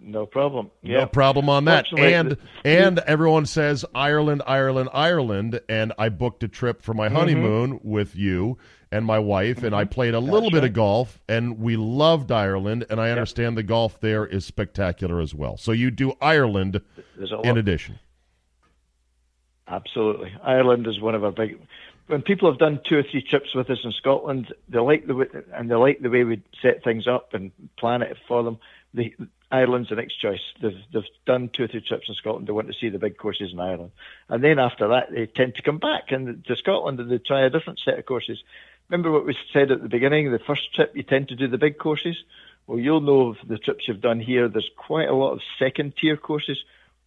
No 0.00 0.26
problem. 0.26 0.70
No 0.82 1.06
problem 1.06 1.48
on 1.48 1.64
that. 1.64 1.86
And 1.96 2.36
and 2.64 3.00
everyone 3.00 3.46
says 3.46 3.84
Ireland, 3.94 4.42
Ireland, 4.46 4.90
Ireland, 4.92 5.60
and 5.68 5.92
I 5.98 6.08
booked 6.08 6.44
a 6.44 6.48
trip 6.48 6.82
for 6.82 6.94
my 6.94 7.08
mm-hmm. 7.08 7.16
honeymoon 7.16 7.72
mm-hmm. 7.74 7.88
with 7.88 8.14
you 8.14 8.58
and 8.92 9.04
my 9.04 9.18
wife, 9.18 9.56
mm-hmm. 9.56 9.66
and 9.66 9.74
I 9.74 9.84
mm-hmm. 9.84 9.92
played 9.92 10.14
a 10.14 10.20
little 10.20 10.50
bit 10.50 10.62
of 10.62 10.72
golf, 10.72 11.20
and 11.28 11.58
we 11.58 11.76
loved 11.76 12.30
Ireland, 12.30 12.86
and 12.88 13.00
I 13.00 13.10
understand 13.10 13.54
yep. 13.54 13.56
the 13.56 13.62
golf 13.64 14.00
there 14.00 14.24
is 14.24 14.44
spectacular 14.44 15.20
as 15.20 15.34
well. 15.34 15.56
So 15.56 15.72
you 15.72 15.90
do 15.90 16.14
Ireland 16.20 16.80
in 17.42 17.58
addition. 17.58 17.98
Absolutely, 19.66 20.32
Ireland 20.44 20.86
is 20.86 21.00
one 21.00 21.16
of 21.16 21.24
our 21.24 21.32
big 21.32 21.58
when 22.08 22.22
people 22.22 22.50
have 22.50 22.58
done 22.58 22.80
two 22.84 22.98
or 22.98 23.02
three 23.02 23.22
trips 23.22 23.54
with 23.54 23.70
us 23.70 23.78
in 23.84 23.92
Scotland, 23.92 24.52
they 24.68 24.78
like 24.78 25.06
the 25.06 25.14
way, 25.14 25.26
and 25.54 25.70
they 25.70 25.74
like 25.74 26.00
the 26.00 26.10
way 26.10 26.24
we 26.24 26.42
set 26.60 26.82
things 26.82 27.06
up 27.06 27.34
and 27.34 27.52
plan 27.76 28.02
it 28.02 28.16
for 28.26 28.42
them. 28.42 28.58
The 28.94 29.14
Ireland's 29.50 29.90
the 29.90 29.96
next 29.96 30.16
choice. 30.16 30.40
They've 30.60 30.78
they've 30.92 31.04
done 31.26 31.50
two 31.52 31.64
or 31.64 31.68
three 31.68 31.82
trips 31.82 32.08
in 32.08 32.14
Scotland. 32.14 32.46
They 32.46 32.52
want 32.52 32.68
to 32.68 32.74
see 32.74 32.88
the 32.88 32.98
big 32.98 33.18
courses 33.18 33.52
in 33.52 33.60
Ireland, 33.60 33.92
and 34.28 34.42
then 34.42 34.58
after 34.58 34.88
that, 34.88 35.12
they 35.12 35.26
tend 35.26 35.54
to 35.56 35.62
come 35.62 35.78
back 35.78 36.10
and 36.10 36.44
to 36.46 36.56
Scotland 36.56 36.98
and 36.98 37.10
they 37.10 37.18
try 37.18 37.42
a 37.42 37.50
different 37.50 37.78
set 37.78 37.98
of 37.98 38.06
courses. 38.06 38.42
Remember 38.88 39.12
what 39.12 39.26
we 39.26 39.36
said 39.52 39.70
at 39.70 39.82
the 39.82 39.88
beginning? 39.88 40.32
The 40.32 40.38
first 40.38 40.74
trip 40.74 40.96
you 40.96 41.02
tend 41.02 41.28
to 41.28 41.36
do 41.36 41.46
the 41.46 41.58
big 41.58 41.78
courses. 41.78 42.16
Well, 42.66 42.78
you'll 42.78 43.02
know 43.02 43.28
of 43.28 43.36
the 43.46 43.58
trips 43.58 43.86
you've 43.86 44.00
done 44.00 44.20
here. 44.20 44.48
There's 44.48 44.70
quite 44.76 45.08
a 45.08 45.14
lot 45.14 45.32
of 45.32 45.40
second 45.58 45.94
tier 45.96 46.16
courses, 46.16 46.58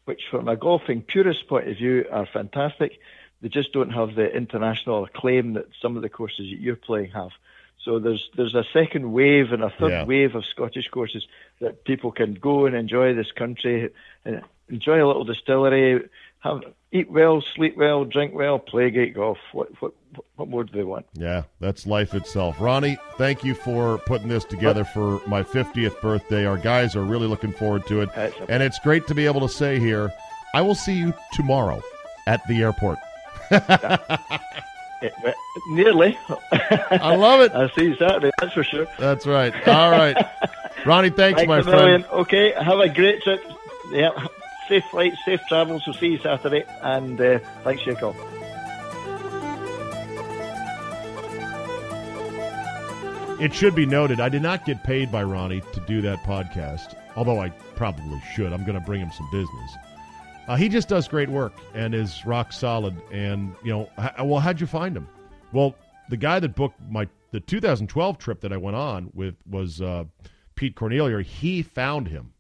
which 0.06 0.22
from 0.30 0.48
a 0.48 0.56
golfing 0.56 1.02
purist 1.02 1.48
point 1.48 1.68
of 1.68 1.78
view 1.78 2.06
are 2.12 2.28
fantastic 2.28 3.00
they 3.42 3.50
just 3.50 3.74
don't 3.74 3.92
have 3.92 4.16
the 4.16 4.32
international 4.32 5.04
acclaim 5.06 5.54
that 5.54 5.68
some 5.82 5.96
of 5.96 6.02
the 6.02 6.10
courses 6.10 6.50
that 6.52 6.60
you're 6.60 6.76
playing 6.76 7.12
have. 7.12 7.32
So 7.84 7.98
there's 8.00 8.30
there's 8.38 8.54
a 8.54 8.64
second 8.74 9.12
wave 9.12 9.52
and 9.52 9.64
a 9.64 9.72
third 9.72 9.92
yeah. 9.92 10.06
wave 10.06 10.36
of 10.36 10.46
Scottish 10.46 10.88
courses 10.90 11.26
that 11.60 11.84
people 11.84 12.12
can 12.12 12.36
go 12.36 12.68
and 12.68 12.76
enjoy 12.76 13.16
this 13.16 13.32
country, 13.32 13.90
and 14.24 14.44
enjoy 14.70 15.04
a 15.04 15.08
little 15.08 15.24
distillery, 15.24 16.08
have 16.42 16.62
eat 16.92 17.10
well, 17.10 17.42
sleep 17.56 17.78
well, 17.78 18.06
drink 18.06 18.34
well, 18.34 18.60
play 18.60 18.92
great 18.92 19.16
golf. 19.16 19.38
What 19.52 19.70
what 19.82 19.94
what 20.36 20.48
more 20.48 20.64
do 20.64 20.74
they 20.74 20.84
want? 20.84 21.08
Yeah, 21.14 21.44
that's 21.60 21.88
life 21.88 22.14
itself. 22.14 22.58
Ronnie, 22.60 22.98
thank 23.18 23.44
you 23.44 23.56
for 23.56 23.98
putting 24.00 24.28
this 24.28 24.46
together 24.46 24.84
for 24.84 25.22
my 25.28 25.42
50th 25.42 26.00
birthday. 26.02 26.46
Our 26.46 26.58
guys 26.58 26.96
are 26.96 27.04
really 27.04 27.28
looking 27.28 27.54
forward 27.54 27.88
to 27.88 28.02
it, 28.02 28.10
and 28.50 28.62
it's 28.62 28.78
great 28.80 29.08
to 29.08 29.16
be 29.16 29.26
able 29.26 29.42
to 29.42 29.50
say 29.50 29.80
here, 29.80 30.12
I 30.54 30.62
will 30.62 30.76
see 30.76 30.94
you 30.94 31.14
tomorrow 31.34 31.82
at 32.28 32.46
the 32.48 32.62
airport. 32.62 33.00
Nearly. 35.70 36.18
I 36.52 37.16
love 37.16 37.42
it. 37.42 37.52
I'll 37.54 37.70
see 37.70 37.86
you 37.86 37.96
Saturday, 37.96 38.32
that's 38.40 38.54
for 38.54 38.64
sure. 38.64 38.88
That's 39.00 39.26
right. 39.26 39.54
All 39.68 39.92
right. 39.92 40.16
Ronnie, 40.86 41.10
thanks, 41.10 41.42
thanks 41.42 41.48
my 41.48 41.62
friend. 41.62 42.06
Okay, 42.12 42.54
have 42.54 42.80
a 42.80 42.90
great 42.90 43.22
trip. 43.24 43.44
Yeah, 43.92 44.12
safe 44.68 44.86
flight, 44.86 45.14
safe 45.26 45.42
travels. 45.48 45.86
We'll 45.86 45.96
see 45.96 46.14
you 46.14 46.18
Saturday, 46.20 46.64
and 46.82 47.20
uh, 47.20 47.40
thanks 47.64 47.84
for 47.84 47.92
your 47.92 48.00
call. 48.00 48.16
It 53.42 53.56
should 53.56 53.74
be 53.74 53.88
noted, 53.88 54.20
I 54.20 54.30
did 54.30 54.44
not 54.44 54.66
get 54.66 54.84
paid 54.84 55.12
by 55.12 55.24
Ronnie 55.24 55.64
to 55.74 55.80
do 55.82 56.00
that 56.02 56.20
podcast, 56.20 56.94
although 57.16 57.42
I 57.42 57.50
probably 57.50 58.22
should. 58.36 58.54
I'm 58.54 58.64
going 58.64 58.80
to 58.80 58.86
bring 58.86 59.02
him 59.02 59.12
some 59.12 59.28
business. 59.32 59.78
Uh, 60.52 60.58
he 60.58 60.68
just 60.68 60.90
does 60.90 61.08
great 61.08 61.30
work 61.30 61.54
and 61.74 61.96
is 61.96 62.26
rock 62.26 62.52
solid. 62.52 63.02
And 63.10 63.56
you 63.64 63.72
know, 63.72 63.90
well, 64.22 64.42
how'd 64.42 64.60
you 64.60 64.68
find 64.68 64.98
him? 64.98 65.08
Well, 65.54 65.76
the 66.10 66.18
guy 66.18 66.42
that 66.42 66.56
booked 66.56 66.78
my 66.90 67.08
the 67.32 67.40
2012 67.40 68.18
trip 68.18 68.42
that 68.42 68.52
I 68.52 68.58
went 68.58 68.76
on 68.76 69.12
with 69.14 69.36
was 69.50 69.82
uh, 69.82 70.04
Pete 70.56 70.76
Cornelia. 70.76 71.22
He 71.22 71.62
found 71.62 72.10
him 72.10 72.34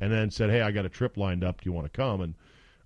and 0.00 0.10
then 0.10 0.30
said, 0.30 0.48
"Hey, 0.48 0.62
I 0.62 0.70
got 0.70 0.86
a 0.86 0.88
trip 0.88 1.18
lined 1.18 1.44
up. 1.44 1.60
Do 1.60 1.68
you 1.68 1.74
want 1.74 1.92
to 1.92 1.94
come?" 1.94 2.22
And 2.22 2.36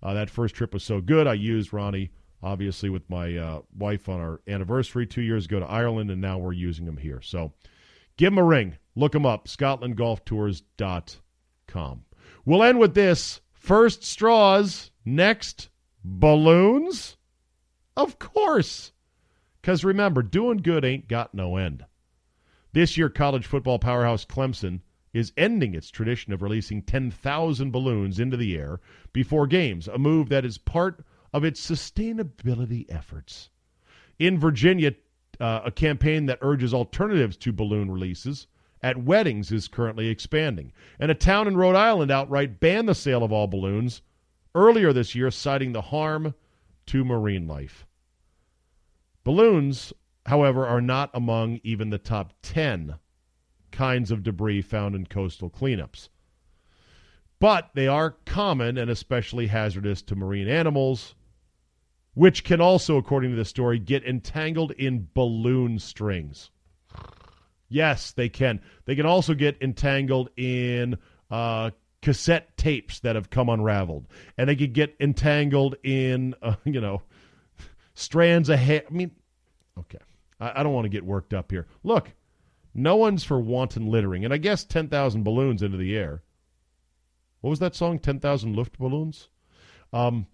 uh, 0.03 0.15
that 0.15 0.31
first 0.31 0.57
trip 0.57 0.75
was 0.75 0.83
so 0.83 1.01
good. 1.01 1.29
I 1.29 1.35
used 1.35 1.73
Ronnie 1.73 2.11
obviously 2.43 2.91
with 2.91 3.09
my 3.09 3.37
uh, 3.37 3.61
wife 3.79 4.09
on 4.09 4.19
our 4.19 4.41
anniversary 4.49 5.07
two 5.07 5.23
years 5.23 5.45
ago 5.45 5.61
to 5.61 5.67
Ireland, 5.67 6.11
and 6.11 6.21
now 6.21 6.39
we're 6.39 6.55
using 6.55 6.87
him 6.87 6.97
here. 6.97 7.23
So 7.23 7.53
give 8.17 8.33
him 8.33 8.39
a 8.39 8.45
ring. 8.45 8.79
Look 8.97 9.15
him 9.15 9.27
up. 9.27 9.47
ScotlandGolfTours.com. 9.47 12.05
We'll 12.45 12.65
end 12.65 12.81
with 12.81 12.95
this. 12.95 13.41
First 13.67 14.05
straws, 14.05 14.93
next 15.05 15.71
balloons? 16.05 17.17
Of 17.97 18.17
course. 18.21 18.93
Because 19.61 19.83
remember, 19.83 20.23
doing 20.23 20.59
good 20.59 20.85
ain't 20.85 21.09
got 21.09 21.35
no 21.35 21.57
end. 21.57 21.85
This 22.73 22.97
year, 22.97 23.09
college 23.09 23.45
football 23.45 23.81
powerhouse 23.81 24.25
Clemson 24.25 24.83
is 25.13 25.33
ending 25.37 25.75
its 25.75 25.91
tradition 25.91 26.33
of 26.33 26.43
releasing 26.43 26.81
10,000 26.81 27.73
balloons 27.73 28.21
into 28.21 28.37
the 28.37 28.57
air 28.57 28.79
before 29.13 29.49
games, 29.49 29.89
a 29.89 29.99
move 29.99 30.29
that 30.29 30.45
is 30.45 30.59
part 30.59 31.05
of 31.33 31.43
its 31.43 31.61
sustainability 31.61 32.87
efforts. 32.89 33.51
In 34.21 34.39
Virginia, 34.39 34.95
uh, 35.41 35.63
a 35.65 35.73
campaign 35.73 36.27
that 36.27 36.39
urges 36.41 36.73
alternatives 36.73 37.37
to 37.39 37.53
balloon 37.53 37.91
releases 37.91 38.47
at 38.87 39.03
weddings 39.03 39.51
is 39.51 39.67
currently 39.67 40.07
expanding. 40.07 40.73
And 41.01 41.11
a 41.11 41.15
town 41.15 41.49
in 41.49 41.57
Rhode 41.57 41.75
Island 41.75 42.13
outright 42.13 42.61
banned 42.61 42.89
the 42.89 42.95
sale 42.95 43.25
of 43.25 43.33
all 43.33 43.49
balloons 43.49 44.01
earlier 44.55 44.93
this 44.93 45.13
year, 45.13 45.29
citing 45.33 45.73
the 45.73 45.83
harm 45.83 46.37
to 46.87 47.05
marine 47.05 47.49
life. 47.49 47.85
Balloons, 49.25 49.93
however, 50.27 50.65
are 50.69 50.81
not 50.81 51.11
among 51.13 51.59
even 51.65 51.91
the 51.91 51.99
top 51.99 52.33
10 52.43 52.95
kinds 53.73 54.13
of 54.13 54.23
debris 54.23 54.63
found 54.63 54.95
in 54.95 55.05
coastal 55.07 55.51
cleanups. 55.51 56.09
But 57.41 57.71
they 57.75 57.89
are 57.89 58.19
common 58.25 58.79
and 58.79 58.89
especially 58.89 59.49
hazardous 59.49 60.01
to 60.03 60.15
marine 60.15 60.47
animals, 60.47 61.17
which 62.15 62.45
can 62.45 62.61
also, 62.61 62.99
according 62.99 63.33
to 63.33 63.37
the 63.37 63.45
story, 63.45 63.81
get 63.81 64.05
entangled 64.05 64.71
in 64.71 65.09
balloon 65.13 65.81
strings. 65.81 66.53
Yes, 67.69 68.13
they 68.13 68.29
can. 68.29 68.61
They 68.85 68.95
can 68.95 69.07
also 69.07 69.35
get 69.35 69.61
entangled 69.61 70.31
in 70.37 70.99
uh, 71.31 71.71
cassette 72.03 72.57
tapes 72.57 73.01
that 73.01 73.17
have 73.17 73.31
come 73.31 73.49
unraveled, 73.49 74.07
and 74.39 74.49
they 74.49 74.57
could 74.57 74.73
get 74.73 74.95
entangled 75.01 75.77
in 75.83 76.35
uh, 76.43 76.55
you 76.65 76.81
know 76.81 77.03
strands 77.95 78.49
of 78.49 78.59
hair. 78.59 78.83
I 78.89 78.93
mean, 78.93 79.11
okay, 79.79 79.99
I, 80.41 80.61
I 80.61 80.63
don't 80.63 80.73
want 80.73 80.85
to 80.85 80.91
get 80.91 81.05
worked 81.05 81.35
up 81.35 81.51
here. 81.51 81.67
Look, 81.83 82.13
no 82.75 82.97
one's 82.97 83.25
for 83.25 83.41
wanton 83.41 83.87
littering, 83.87 84.25
and 84.25 84.33
I 84.33 84.37
guess 84.37 84.65
ten 84.65 84.89
thousand 84.89 85.25
balloons 85.25 85.63
into 85.63 85.77
the 85.77 85.97
air. 85.97 86.23
What 87.41 87.51
was 87.51 87.59
that 87.59 87.75
song? 87.75 87.99
Ten 87.99 88.21
thousand 88.21 88.55
Luftballons. 88.55 89.29
Um, 89.93 90.27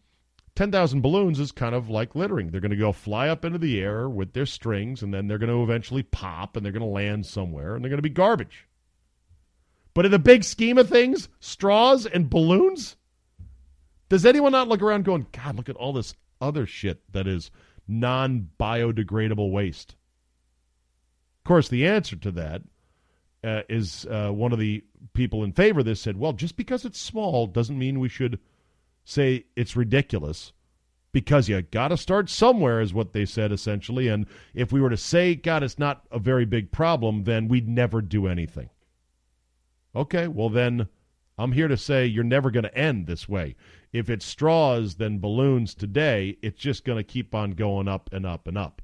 10,000 0.54 1.00
balloons 1.00 1.40
is 1.40 1.50
kind 1.50 1.74
of 1.74 1.88
like 1.88 2.14
littering. 2.14 2.50
They're 2.50 2.60
going 2.60 2.70
to 2.70 2.76
go 2.76 2.92
fly 2.92 3.28
up 3.28 3.44
into 3.44 3.58
the 3.58 3.80
air 3.80 4.08
with 4.08 4.34
their 4.34 4.44
strings, 4.44 5.02
and 5.02 5.12
then 5.12 5.26
they're 5.26 5.38
going 5.38 5.50
to 5.50 5.62
eventually 5.62 6.02
pop, 6.02 6.56
and 6.56 6.64
they're 6.64 6.72
going 6.72 6.80
to 6.80 6.86
land 6.86 7.24
somewhere, 7.24 7.74
and 7.74 7.82
they're 7.82 7.90
going 7.90 7.98
to 7.98 8.02
be 8.02 8.10
garbage. 8.10 8.66
But 9.94 10.04
in 10.04 10.10
the 10.10 10.18
big 10.18 10.44
scheme 10.44 10.78
of 10.78 10.88
things, 10.88 11.28
straws 11.40 12.06
and 12.06 12.28
balloons, 12.28 12.96
does 14.08 14.26
anyone 14.26 14.52
not 14.52 14.68
look 14.68 14.82
around 14.82 15.04
going, 15.04 15.26
God, 15.32 15.56
look 15.56 15.68
at 15.68 15.76
all 15.76 15.92
this 15.92 16.14
other 16.40 16.66
shit 16.66 17.00
that 17.12 17.26
is 17.26 17.50
non 17.88 18.50
biodegradable 18.60 19.50
waste? 19.50 19.96
Of 21.40 21.48
course, 21.48 21.68
the 21.68 21.86
answer 21.86 22.16
to 22.16 22.30
that 22.32 22.62
uh, 23.42 23.62
is 23.68 24.06
uh, 24.06 24.30
one 24.30 24.52
of 24.52 24.58
the 24.58 24.84
people 25.14 25.44
in 25.44 25.52
favor 25.52 25.80
of 25.80 25.86
this 25.86 26.00
said, 26.00 26.16
well, 26.16 26.32
just 26.32 26.56
because 26.56 26.84
it's 26.84 27.00
small 27.00 27.46
doesn't 27.46 27.78
mean 27.78 28.00
we 28.00 28.08
should 28.08 28.38
say 29.04 29.46
it's 29.56 29.76
ridiculous 29.76 30.52
because 31.12 31.48
you 31.48 31.60
got 31.60 31.88
to 31.88 31.96
start 31.96 32.30
somewhere, 32.30 32.80
is 32.80 32.94
what 32.94 33.12
they 33.12 33.26
said 33.26 33.52
essentially. 33.52 34.08
And 34.08 34.26
if 34.54 34.72
we 34.72 34.80
were 34.80 34.90
to 34.90 34.96
say, 34.96 35.34
God, 35.34 35.62
it's 35.62 35.78
not 35.78 36.06
a 36.10 36.18
very 36.18 36.44
big 36.44 36.72
problem, 36.72 37.24
then 37.24 37.48
we'd 37.48 37.68
never 37.68 38.00
do 38.00 38.26
anything. 38.26 38.70
Okay, 39.94 40.26
well, 40.26 40.48
then 40.48 40.88
I'm 41.38 41.52
here 41.52 41.68
to 41.68 41.76
say 41.76 42.06
you're 42.06 42.24
never 42.24 42.50
going 42.50 42.64
to 42.64 42.76
end 42.76 43.06
this 43.06 43.28
way. 43.28 43.56
If 43.92 44.08
it's 44.08 44.24
straws, 44.24 44.94
then 44.94 45.18
balloons 45.18 45.74
today, 45.74 46.38
it's 46.40 46.58
just 46.58 46.84
going 46.84 46.96
to 46.96 47.04
keep 47.04 47.34
on 47.34 47.52
going 47.52 47.88
up 47.88 48.08
and 48.12 48.24
up 48.24 48.46
and 48.48 48.56
up. 48.56 48.80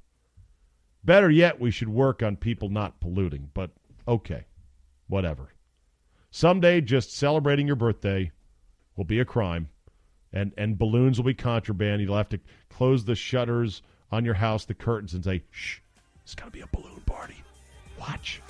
Better 1.02 1.30
yet, 1.30 1.58
we 1.58 1.70
should 1.70 1.88
work 1.88 2.22
on 2.22 2.36
people 2.36 2.68
not 2.68 3.00
polluting, 3.00 3.50
but 3.54 3.70
okay, 4.06 4.44
whatever. 5.06 5.54
Someday, 6.30 6.82
just 6.82 7.16
celebrating 7.16 7.66
your 7.66 7.76
birthday 7.76 8.30
will 8.96 9.04
be 9.04 9.20
a 9.20 9.24
crime, 9.24 9.68
and, 10.32 10.52
and 10.56 10.78
balloons 10.78 11.18
will 11.18 11.26
be 11.26 11.34
contraband. 11.34 12.02
You'll 12.02 12.16
have 12.16 12.28
to 12.30 12.40
close 12.70 13.04
the 13.04 13.14
shutters 13.14 13.82
on 14.10 14.24
your 14.24 14.34
house, 14.34 14.64
the 14.64 14.74
curtains, 14.74 15.14
and 15.14 15.24
say, 15.24 15.42
shh, 15.50 15.78
it's 16.22 16.34
to 16.34 16.50
be 16.50 16.60
a 16.60 16.66
balloon 16.68 17.02
party. 17.06 17.36
Watch. 17.98 18.42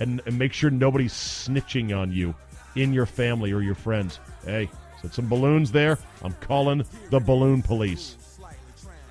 And, 0.00 0.20
and 0.26 0.38
make 0.38 0.52
sure 0.52 0.70
nobody's 0.70 1.12
snitching 1.12 1.96
on 1.96 2.12
you 2.12 2.34
in 2.76 2.92
your 2.92 3.06
family 3.06 3.52
or 3.52 3.62
your 3.62 3.74
friends. 3.74 4.20
Hey, 4.44 4.68
said 5.00 5.14
some 5.14 5.28
balloons 5.28 5.72
there. 5.72 5.98
I'm 6.22 6.34
calling 6.40 6.84
the 7.10 7.20
balloon 7.20 7.62
police. 7.62 8.16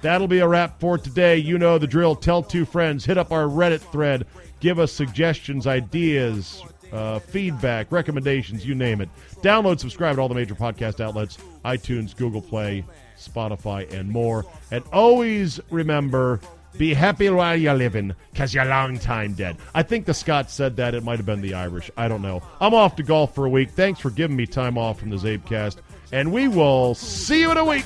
That'll 0.02 0.28
be 0.28 0.40
a 0.40 0.48
wrap 0.48 0.80
for 0.80 0.98
today. 0.98 1.38
You 1.38 1.58
know 1.58 1.78
the 1.78 1.88
drill. 1.88 2.16
Tell 2.16 2.44
two 2.44 2.66
friends. 2.66 3.06
Hit 3.06 3.18
up 3.18 3.32
our 3.32 3.46
Reddit 3.46 3.80
thread. 3.80 4.28
Give 4.60 4.78
us 4.78 4.92
suggestions, 4.92 5.66
ideas, 5.66 6.62
uh, 6.94 7.20
feedback, 7.20 7.92
recommendations, 7.92 8.66
you 8.66 8.76
name 8.76 9.02
it. 9.02 9.10
Download, 9.42 9.80
subscribe 9.80 10.16
to 10.16 10.22
all 10.22 10.30
the 10.30 10.36
major 10.36 10.56
podcast 10.56 11.02
outlets 11.02 11.38
iTunes, 11.66 12.16
Google 12.16 12.42
Play, 12.42 12.86
Spotify, 13.18 13.92
and 13.92 14.10
more. 14.10 14.46
And 14.72 14.84
always 14.94 15.60
remember 15.70 16.40
be 16.78 16.94
happy 16.94 17.30
while 17.30 17.56
you're 17.56 17.74
living, 17.74 18.14
because 18.32 18.54
you're 18.54 18.66
long 18.66 18.98
time 18.98 19.34
dead. 19.34 19.58
I 19.76 19.84
think 19.84 20.06
the 20.06 20.14
Scots 20.14 20.54
said 20.54 20.76
that. 20.78 20.96
It 20.96 21.04
might 21.04 21.18
have 21.18 21.26
been 21.26 21.42
the 21.42 21.54
Irish. 21.54 21.92
I 21.98 22.08
don't 22.08 22.22
know. 22.22 22.42
I'm 22.60 22.74
off 22.74 22.96
to 22.96 23.04
golf 23.04 23.36
for 23.36 23.46
a 23.46 23.50
week. 23.50 23.72
Thanks 23.72 24.00
for 24.00 24.10
giving 24.10 24.36
me 24.36 24.48
time 24.48 24.78
off 24.78 25.00
from 25.00 25.10
the 25.10 25.18
Czabecast. 25.18 25.78
And 26.12 26.32
we 26.32 26.48
will 26.48 26.96
see 26.96 27.42
you 27.42 27.52
in 27.52 27.58
a 27.58 27.66
week. 27.66 27.86